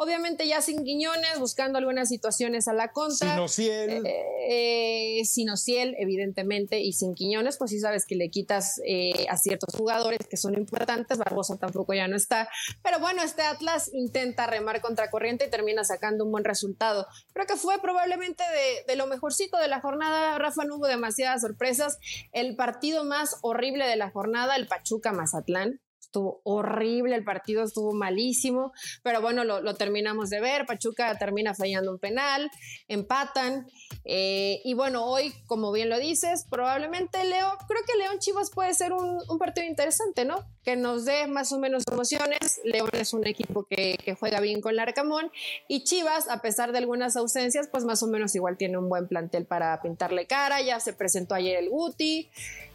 Obviamente 0.02 0.48
ya 0.48 0.62
sin 0.62 0.86
Guiñones, 0.86 1.40
buscando 1.40 1.78
algunas 1.78 2.08
situaciones 2.08 2.70
a 2.70 2.74
la 2.74 2.94
contra. 2.94 3.34
Sinociel. 3.34 4.02
Eh, 4.06 5.22
Sinociel, 5.26 5.94
evidentemente, 6.00 6.80
y 6.80 6.94
sin 6.94 7.14
Quiñones, 7.14 7.58
pues 7.58 7.72
sí 7.72 7.82
sabes 7.82 8.06
que 8.06 8.16
le 8.16 8.30
quitas 8.30 8.80
eh, 8.86 9.26
a 9.30 9.36
ciertos 9.36 9.76
jugadores 9.76 10.20
que 10.30 10.38
son 10.38 10.54
importantes. 10.54 11.18
Barbosa 11.18 11.58
tampoco 11.58 11.94
ya 11.94 12.08
no 12.08 12.16
está. 12.16 12.48
Pero 12.82 13.00
bueno, 13.02 13.22
este 13.24 13.42
Atlas 13.42 13.92
intenta 13.92 14.48
remar 14.48 14.80
contra 14.80 15.10
corriente 15.10 15.48
y 15.48 15.50
termina 15.50 15.84
sacando 15.84 16.24
un 16.24 16.32
buen 16.32 16.46
resultado. 16.46 17.06
Creo 17.34 17.46
que 17.46 17.58
fue 17.58 17.82
probablemente 17.82 18.46
de, 18.46 18.86
de 18.88 18.96
lo 18.96 19.06
mejorcito 19.06 19.58
de 19.58 19.68
la 19.68 19.82
jornada. 19.82 20.38
Rafa, 20.38 20.64
no 20.64 20.78
hubo 20.78 20.88
demasiadas 20.88 21.42
sorpresas. 21.42 22.00
El 22.32 22.56
partido 22.56 23.04
más 23.04 23.36
horrible 23.42 23.86
de 23.86 23.98
la 23.98 24.12
jornada, 24.12 24.56
el 24.56 24.68
Pachuca 24.68 25.12
Mazatlán 25.12 25.82
estuvo 26.10 26.42
horrible, 26.44 27.16
el 27.16 27.24
partido 27.24 27.64
estuvo 27.64 27.94
malísimo, 27.94 28.74
pero 29.04 29.22
bueno, 29.22 29.44
lo, 29.44 29.76
terminamos 29.76 30.32
de 30.32 30.40
ver, 30.40 30.66
Pachuca 30.66 31.16
termina 31.20 31.54
fallando 31.54 31.92
un 31.92 32.00
penal, 32.00 32.50
empatan, 32.88 33.68
eh, 34.06 34.60
y 34.64 34.74
bueno, 34.74 35.06
hoy, 35.06 35.32
como 35.46 35.72
bien 35.72 35.88
lo 35.88 36.00
dices, 36.00 36.46
probablemente 36.50 37.24
Leo, 37.24 37.52
creo 37.68 37.82
que 37.86 37.98
León 37.98 38.18
Chivas 38.18 38.50
puede 38.50 38.74
ser 38.74 38.92
un, 38.92 39.20
partido 39.38 39.68
interesante, 39.68 40.26
¿no? 40.26 40.44
Que 40.64 40.76
nos 40.76 41.06
dé 41.06 41.28
más 41.28 41.52
o 41.52 41.60
menos 41.60 41.84
emociones, 41.90 42.60
León 42.64 42.90
es 42.94 43.14
un 43.14 43.26
equipo 43.28 43.66
que, 43.66 43.96
que 44.04 44.16
juega 44.16 44.42
bien 44.42 44.62
con 44.62 44.74
el 44.74 44.80
Arcamón, 44.80 45.32
y 45.68 45.84
Chivas, 45.84 46.28
a 46.28 46.42
pesar 46.42 46.72
de 46.72 46.80
algunas 46.80 47.16
ausencias, 47.18 47.70
pues 47.72 47.86
más 47.86 48.02
o 48.02 48.08
menos 48.08 48.34
igual 48.34 48.58
tiene 48.58 48.80
un 48.80 48.90
buen 48.90 49.08
plantel 49.08 49.46
para 49.46 49.80
pintarle 49.82 50.26
cara, 50.26 50.60
ya 50.62 50.80
se 50.80 50.94
presentó 50.94 51.36
ayer 51.36 51.58
el 51.58 51.70
Guti, 51.70 52.30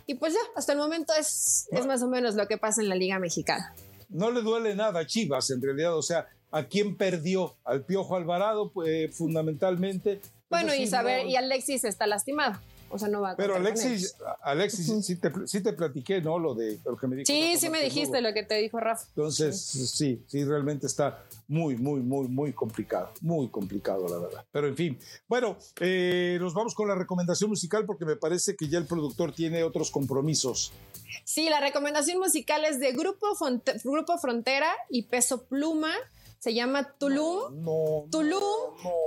y 0.07 0.15
pues 0.15 0.33
ya, 0.33 0.41
hasta 0.57 0.73
el 0.73 0.79
momento 0.79 1.13
es, 1.19 1.69
es 1.71 1.87
más 1.87 2.03
o 2.03 2.09
menos 2.09 2.35
lo 2.35 2.47
que 2.47 2.59
pasa 2.59 2.83
en 2.83 2.89
la 2.89 2.95
Liga 2.95 3.19
Mexicana. 3.19 3.75
No 4.09 4.31
le 4.31 4.43
duele 4.43 4.75
nada 4.75 5.01
a 5.01 5.07
Chivas, 5.07 5.51
en 5.51 5.63
realidad. 5.63 5.97
O 5.97 6.03
sea, 6.03 6.29
¿a 6.51 6.65
quién 6.65 6.97
perdió? 6.97 7.57
Al 7.65 7.85
Piojo 7.85 8.17
Alvarado, 8.17 8.71
pues 8.71 9.17
fundamentalmente. 9.17 10.21
Bueno, 10.51 10.75
y 10.75 10.87
saber, 10.87 11.27
y 11.27 11.37
Alexis 11.37 11.85
está 11.85 12.07
lastimado. 12.07 12.61
O 12.91 12.99
sea, 12.99 13.09
no 13.09 13.21
va 13.21 13.33
a 13.33 13.37
Pero 13.37 13.57
Alexis, 13.57 14.17
Alexis, 14.43 15.05
sí, 15.05 15.17
te, 15.17 15.31
sí, 15.47 15.63
te, 15.63 15.73
platiqué, 15.73 16.21
¿no? 16.21 16.39
Lo 16.39 16.55
de 16.55 16.79
lo 16.85 16.97
que 16.97 17.07
me 17.07 17.17
dijo. 17.17 17.27
Sí, 17.27 17.57
sí 17.59 17.69
me 17.69 17.83
dijiste 17.83 18.21
lo 18.21 18.33
que 18.33 18.43
te 18.43 18.55
dijo 18.57 18.79
Rafa. 18.79 19.05
Entonces, 19.09 19.61
sí. 19.61 20.23
sí, 20.27 20.45
realmente 20.45 20.87
está 20.87 21.25
muy, 21.49 21.77
muy, 21.77 22.01
muy, 22.01 22.29
muy 22.29 22.53
complicado, 22.53 23.11
muy 23.21 23.49
complicado, 23.49 24.09
la 24.09 24.19
verdad. 24.19 24.45
Pero 24.53 24.69
en 24.69 24.77
fin, 24.77 24.99
bueno, 25.29 25.57
eh, 25.81 26.39
nos 26.41 26.55
vamos 26.55 26.75
con 26.75 26.89
la 26.89 26.95
recomendación 26.95 27.51
musical 27.51 27.85
porque 27.85 28.05
me 28.05 28.17
parece 28.17 28.57
que 28.57 28.69
ya 28.69 28.79
el 28.79 28.87
productor 28.87 29.33
tiene 29.33 29.65
otros 29.65 29.91
compromisos. 29.91 30.73
Sí, 31.25 31.49
la 31.49 31.61
recomendación 31.61 32.19
musical 32.19 32.65
es 32.65 32.81
de 32.81 32.93
Grupo, 32.93 33.37
Grupo 33.85 34.19
Frontera 34.19 34.69
y 34.91 35.05
Peso 35.05 35.45
Pluma 35.45 35.93
se 36.45 36.53
llama 36.53 36.93
Tulum. 36.99 37.65
No, 37.65 38.05
Tulum. 38.11 38.43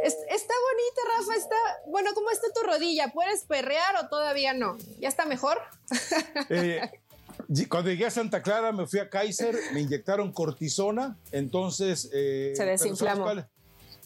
está 0.03 0.53
bonita, 0.67 1.01
Rafa. 1.19 1.35
Está, 1.35 1.55
bueno, 1.85 2.09
¿cómo 2.15 2.31
está 2.31 2.47
tu 2.51 2.65
rodilla? 2.65 3.11
¿Puedes 3.13 3.43
perrear 3.43 3.95
o 4.03 4.07
todavía 4.09 4.55
no? 4.55 4.75
¿Ya 4.99 5.07
está 5.07 5.25
mejor? 5.27 5.59
Eh, 6.49 6.81
cuando 7.69 7.91
llegué 7.91 8.07
a 8.07 8.11
Santa 8.11 8.41
Clara 8.41 8.71
me 8.71 8.87
fui 8.87 8.99
a 8.99 9.09
Kaiser, 9.09 9.55
me 9.73 9.81
inyectaron 9.81 10.31
cortisona, 10.33 11.15
entonces... 11.31 12.09
Eh, 12.11 12.53
Se 12.55 12.65
desinflamó. 12.65 13.29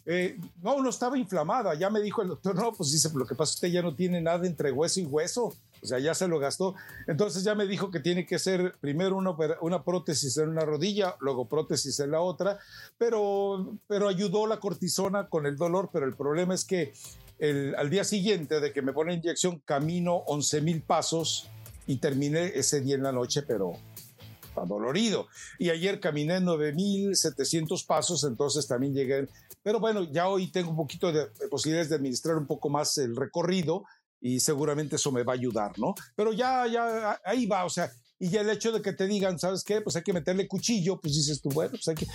Eh, 0.05 0.37
no, 0.61 0.81
no 0.81 0.89
estaba 0.89 1.17
inflamada. 1.17 1.73
Ya 1.75 1.89
me 1.89 2.01
dijo 2.01 2.21
el 2.21 2.27
doctor, 2.27 2.55
no, 2.55 2.73
pues 2.73 2.91
dice, 2.91 3.09
lo 3.13 3.25
que 3.25 3.35
pasa 3.35 3.53
es 3.53 3.59
que 3.61 3.67
usted 3.67 3.75
ya 3.75 3.81
no 3.81 3.95
tiene 3.95 4.19
nada 4.19 4.45
entre 4.45 4.73
hueso 4.73 4.99
y 4.99 5.05
hueso. 5.05 5.55
O 5.81 5.85
sea, 5.85 5.99
ya 5.99 6.13
se 6.13 6.27
lo 6.27 6.39
gastó. 6.39 6.75
Entonces 7.07 7.43
ya 7.43 7.55
me 7.55 7.65
dijo 7.65 7.89
que 7.89 7.99
tiene 7.99 8.25
que 8.25 8.39
ser 8.39 8.75
primero 8.79 9.17
una, 9.17 9.35
una 9.61 9.83
prótesis 9.83 10.37
en 10.37 10.49
una 10.49 10.65
rodilla, 10.65 11.15
luego 11.19 11.47
prótesis 11.47 11.99
en 11.99 12.11
la 12.11 12.21
otra, 12.21 12.59
pero, 12.97 13.77
pero 13.87 14.07
ayudó 14.07 14.47
la 14.47 14.59
cortisona 14.59 15.27
con 15.27 15.45
el 15.45 15.57
dolor, 15.57 15.89
pero 15.91 16.05
el 16.05 16.15
problema 16.15 16.53
es 16.53 16.65
que 16.65 16.93
el, 17.39 17.73
al 17.75 17.89
día 17.89 18.03
siguiente 18.03 18.59
de 18.59 18.71
que 18.71 18.81
me 18.83 18.93
pone 18.93 19.15
inyección 19.15 19.59
camino 19.65 20.17
11 20.27 20.61
mil 20.61 20.81
pasos 20.83 21.49
y 21.87 21.97
terminé 21.97 22.51
ese 22.55 22.81
día 22.81 22.95
en 22.95 23.03
la 23.03 23.11
noche, 23.11 23.41
pero 23.41 23.73
dolorido. 24.67 25.27
Y 25.57 25.69
ayer 25.69 25.99
caminé 25.99 26.39
9.700 26.39 27.85
pasos, 27.85 28.23
entonces 28.23 28.67
también 28.67 28.93
llegué. 28.93 29.27
Pero 29.63 29.79
bueno, 29.79 30.03
ya 30.03 30.27
hoy 30.27 30.51
tengo 30.51 30.71
un 30.71 30.75
poquito 30.75 31.11
de 31.11 31.27
posibilidades 31.49 31.89
de 31.89 31.95
administrar 31.95 32.37
un 32.37 32.47
poco 32.47 32.69
más 32.69 32.97
el 32.97 33.15
recorrido 33.15 33.83
y 34.21 34.39
seguramente 34.39 34.95
eso 34.95 35.11
me 35.11 35.23
va 35.23 35.33
a 35.33 35.35
ayudar, 35.35 35.77
¿no? 35.77 35.95
Pero 36.15 36.31
ya, 36.31 36.67
ya, 36.67 37.19
ahí 37.25 37.45
va, 37.47 37.65
o 37.65 37.69
sea, 37.69 37.91
y 38.21 38.29
ya 38.29 38.41
el 38.41 38.51
hecho 38.51 38.71
de 38.71 38.83
que 38.83 38.93
te 38.93 39.07
digan, 39.07 39.39
¿sabes 39.39 39.63
qué? 39.63 39.81
Pues 39.81 39.95
hay 39.95 40.03
que 40.03 40.13
meterle 40.13 40.47
cuchillo, 40.47 41.01
pues 41.01 41.15
dices 41.15 41.41
tú, 41.41 41.49
bueno, 41.49 41.71
pues 41.71 41.87
hay 41.87 41.95
que... 41.95 42.05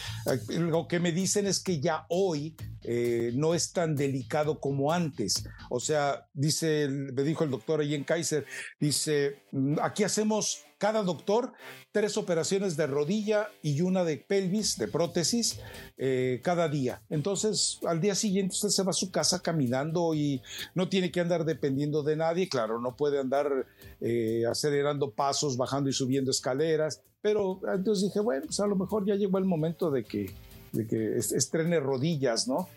Lo 0.60 0.86
que 0.86 1.00
me 1.00 1.10
dicen 1.10 1.48
es 1.48 1.58
que 1.58 1.80
ya 1.80 2.06
hoy 2.08 2.54
eh, 2.84 3.32
no 3.34 3.54
es 3.54 3.72
tan 3.72 3.96
delicado 3.96 4.60
como 4.60 4.92
antes. 4.92 5.44
O 5.68 5.80
sea, 5.80 6.24
dice, 6.32 6.86
me 6.88 7.24
dijo 7.24 7.42
el 7.42 7.50
doctor 7.50 7.80
ahí 7.80 8.04
Kaiser, 8.04 8.46
dice, 8.78 9.42
mm, 9.50 9.78
aquí 9.82 10.04
hacemos 10.04 10.62
cada 10.78 11.02
doctor 11.02 11.52
tres 11.92 12.16
operaciones 12.16 12.76
de 12.76 12.86
rodilla 12.86 13.48
y 13.62 13.80
una 13.80 14.04
de 14.04 14.18
pelvis, 14.18 14.76
de 14.76 14.88
prótesis, 14.88 15.60
eh, 15.96 16.40
cada 16.42 16.68
día. 16.68 17.02
Entonces, 17.08 17.78
al 17.86 18.00
día 18.00 18.14
siguiente 18.14 18.54
usted 18.54 18.68
se 18.68 18.82
va 18.82 18.90
a 18.90 18.94
su 18.94 19.10
casa 19.10 19.40
caminando 19.40 20.14
y 20.14 20.42
no 20.74 20.88
tiene 20.88 21.10
que 21.10 21.20
andar 21.20 21.44
dependiendo 21.44 22.02
de 22.02 22.16
nadie. 22.16 22.48
Claro, 22.48 22.80
no 22.80 22.96
puede 22.96 23.18
andar 23.18 23.66
eh, 24.00 24.44
acelerando 24.48 25.10
pasos, 25.10 25.56
bajando 25.56 25.88
y 25.88 25.92
subiendo 25.92 26.30
escaleras. 26.30 27.02
Pero 27.22 27.60
entonces 27.74 28.08
dije, 28.08 28.20
bueno, 28.20 28.46
pues 28.46 28.60
a 28.60 28.66
lo 28.66 28.76
mejor 28.76 29.06
ya 29.06 29.14
llegó 29.14 29.38
el 29.38 29.44
momento 29.44 29.90
de 29.90 30.04
que, 30.04 30.30
de 30.72 30.86
que 30.86 31.16
estrene 31.16 31.80
rodillas, 31.80 32.46
¿no? 32.46 32.68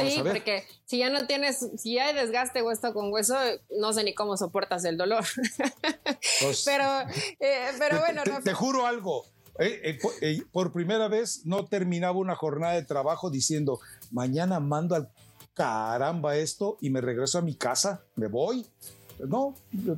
Sí, 0.00 0.22
porque 0.22 0.64
si 0.84 0.98
ya 0.98 1.10
no 1.10 1.26
tienes, 1.26 1.68
si 1.76 1.94
ya 1.94 2.06
hay 2.06 2.14
desgaste 2.14 2.62
hueso 2.62 2.92
con 2.92 3.12
hueso, 3.12 3.34
no 3.78 3.92
sé 3.92 4.04
ni 4.04 4.14
cómo 4.14 4.36
soportas 4.36 4.84
el 4.84 4.96
dolor. 4.96 5.24
Pues, 6.40 6.62
pero, 6.64 6.84
eh, 7.40 7.70
pero 7.78 8.00
bueno. 8.00 8.22
Te, 8.42 8.52
juro 8.52 8.86
algo. 8.86 9.24
Eh, 9.58 9.98
eh, 10.20 10.42
por 10.50 10.72
primera 10.72 11.08
vez 11.08 11.42
no 11.44 11.66
terminaba 11.66 12.16
una 12.16 12.34
jornada 12.36 12.74
de 12.74 12.84
trabajo 12.84 13.30
diciendo, 13.30 13.80
mañana 14.10 14.60
mando 14.60 14.94
al 14.94 15.10
caramba 15.54 16.36
esto 16.36 16.78
y 16.80 16.90
me 16.90 17.00
regreso 17.00 17.38
a 17.38 17.42
mi 17.42 17.54
casa, 17.54 18.02
me 18.16 18.28
voy. 18.28 18.66
No, 19.18 19.54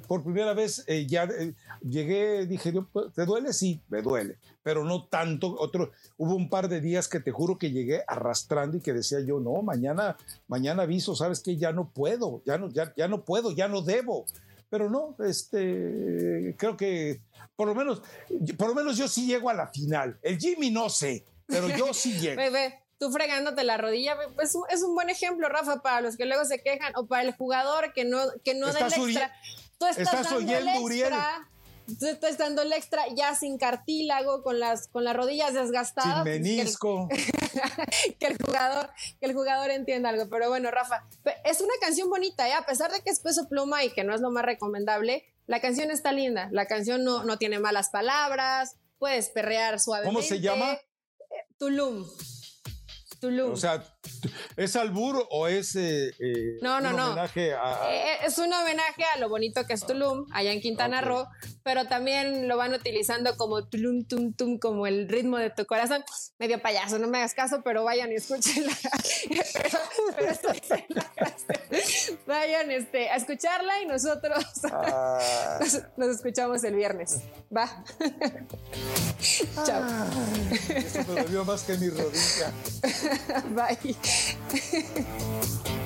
por 0.07 0.23
primera 0.23 0.55
vez 0.55 0.85
eh, 0.87 1.07
ya 1.07 1.25
eh, 1.25 1.55
llegué, 1.83 2.47
dije, 2.47 2.73
¿te 3.15 3.25
duele? 3.25 3.53
Sí, 3.53 3.81
me 3.89 4.03
duele, 4.03 4.39
pero 4.63 4.85
no 4.85 5.05
tanto. 5.05 5.57
Otro, 5.59 5.93
hubo 6.17 6.35
un 6.35 6.49
par 6.49 6.69
de 6.69 6.81
días 6.81 7.09
que 7.09 7.21
te 7.21 7.31
juro 7.31 7.59
que 7.59 7.71
llegué 7.71 8.03
arrastrando 8.07 8.77
y 8.77 8.81
que 8.81 8.93
decía 8.93 9.21
yo, 9.21 9.41
no, 9.41 9.63
mañana, 9.63 10.17
mañana 10.49 10.83
aviso, 10.83 11.15
¿sabes 11.15 11.41
qué? 11.41 11.57
Ya 11.57 11.73
no 11.73 11.91
puedo, 11.91 12.43
ya 12.45 12.59
no, 12.59 12.69
ya, 12.71 12.93
ya 12.97 13.09
no 13.09 13.25
puedo, 13.25 13.51
ya 13.53 13.69
no 13.69 13.83
debo. 13.83 14.27
Pero 14.71 14.91
no, 14.91 15.15
este, 15.25 16.55
creo 16.59 16.77
que 16.77 17.21
por 17.57 17.69
lo 17.69 17.75
menos, 17.75 18.03
por 18.57 18.69
lo 18.69 18.75
menos 18.75 18.97
yo 18.97 19.09
sí 19.09 19.27
llego 19.27 19.49
a 19.49 19.55
la 19.55 19.69
final. 19.69 20.19
El 20.23 20.39
Jimmy 20.39 20.71
no 20.71 20.89
sé, 20.89 21.25
pero 21.47 21.69
yo 21.69 21.95
sí 21.95 22.13
llego. 22.21 22.37
Bebé, 22.37 22.84
tú 22.99 23.11
fregándote 23.11 23.65
la 23.65 23.77
rodilla, 23.77 24.17
pues 24.35 24.57
es 24.71 24.83
un 24.83 24.95
buen 24.95 25.11
ejemplo, 25.11 25.49
Rafa, 25.49 25.83
para 25.83 26.01
los 26.01 26.17
que 26.17 26.27
luego 26.27 26.45
se 26.45 26.63
quejan 26.63 26.93
o 26.97 27.07
para 27.07 27.23
el 27.23 27.35
jugador 27.35 27.93
que 27.93 28.05
no, 28.05 28.19
que 28.45 28.55
no 28.55 28.73
da 28.73 28.81
el 28.81 28.93
extra. 28.93 29.33
Tú 29.79 29.87
estás, 29.87 30.31
dando 30.31 30.57
el 30.57 30.69
extra. 30.69 31.49
Tú 31.99 32.07
estás 32.07 32.39
dando 32.39 32.63
el 32.63 32.73
extra 32.73 33.05
ya 33.15 33.35
sin 33.35 33.59
cartílago, 33.59 34.43
con 34.43 34.59
las, 34.59 34.89
con 34.89 35.05
las 35.05 35.15
rodillas 35.15 35.53
desgastadas. 35.53 36.25
Sin 36.25 36.43
menisco. 36.43 37.09
Que 38.19 38.27
el, 38.27 38.37
jugador, 38.37 38.91
que 39.21 39.27
el 39.27 39.35
jugador 39.35 39.71
entienda 39.71 40.09
algo. 40.09 40.29
Pero 40.29 40.49
bueno, 40.49 40.71
Rafa, 40.71 41.07
es 41.45 41.61
una 41.61 41.75
canción 41.81 42.11
bonita, 42.11 42.49
¿eh? 42.49 42.53
a 42.53 42.67
pesar 42.67 42.91
de 42.91 43.01
que 43.01 43.11
es 43.11 43.21
peso 43.21 43.49
pluma 43.49 43.85
y 43.85 43.91
que 43.91 44.03
no 44.03 44.15
es 44.15 44.21
lo 44.21 44.31
más 44.31 44.45
recomendable, 44.45 45.25
la 45.47 45.61
canción 45.61 45.91
está 45.91 46.13
linda. 46.13 46.49
La 46.51 46.67
canción 46.67 47.05
no, 47.05 47.23
no 47.23 47.39
tiene 47.39 47.61
malas 47.61 47.91
palabras, 47.91 48.77
puedes 48.99 49.29
perrear 49.29 49.79
suavemente. 49.79 50.15
¿Cómo 50.15 50.27
se 50.27 50.41
llama? 50.41 50.79
Tulum. 51.59 52.05
O 53.53 53.57
sea, 53.57 53.83
¿es 54.57 54.77
albur 54.77 55.27
o 55.31 55.49
es 55.49 55.75
eh, 55.77 56.11
eh, 56.19 56.59
no, 56.61 56.81
no, 56.81 56.91
un 56.91 57.01
homenaje 57.01 57.55
a, 57.55 57.91
eh, 57.91 58.19
Es 58.25 58.39
un 58.39 58.53
homenaje 58.53 59.05
a 59.15 59.19
lo 59.19 59.29
bonito 59.29 59.65
que 59.67 59.75
es 59.75 59.87
Tulum, 59.87 60.27
allá 60.33 60.53
en 60.53 60.61
Quintana 60.61 61.01
Roo, 61.01 61.27
pero 61.63 61.87
también 61.87 62.49
lo 62.49 62.57
van 62.57 62.75
utilizando 62.75 63.37
como 63.37 63.69
Tulum, 63.69 64.07
tum, 64.07 64.35
tum, 64.35 64.59
como 64.59 64.87
el 64.87 65.09
ritmo 65.09 65.39
de 65.39 65.51
tu 65.51 65.65
corazón. 65.67 66.05
Medio 66.39 66.61
payaso, 66.61 66.99
no 66.99 67.09
me 67.09 67.19
hagas 67.19 67.35
caso, 67.35 67.63
pero 67.65 67.85
vayan 67.85 68.13
y 68.13 68.17
escúchenla. 68.17 68.73
vayan 72.27 72.71
este, 72.71 73.11
a 73.11 73.17
escucharla 73.17 73.83
y 73.83 73.87
nosotros 73.87 74.45
ah. 74.73 75.59
nos, 75.97 76.17
escuchamos 76.17 76.65
el 76.65 76.75
viernes. 76.75 77.21
Va. 77.55 77.85
Chao. 79.65 79.83
Ah, 79.83 80.07
me 81.09 81.23
dolió 81.23 81.45
más 81.45 81.63
que 81.63 81.77
mi 81.79 81.89
rodilla. 81.89 82.53
Vai. 83.55 83.79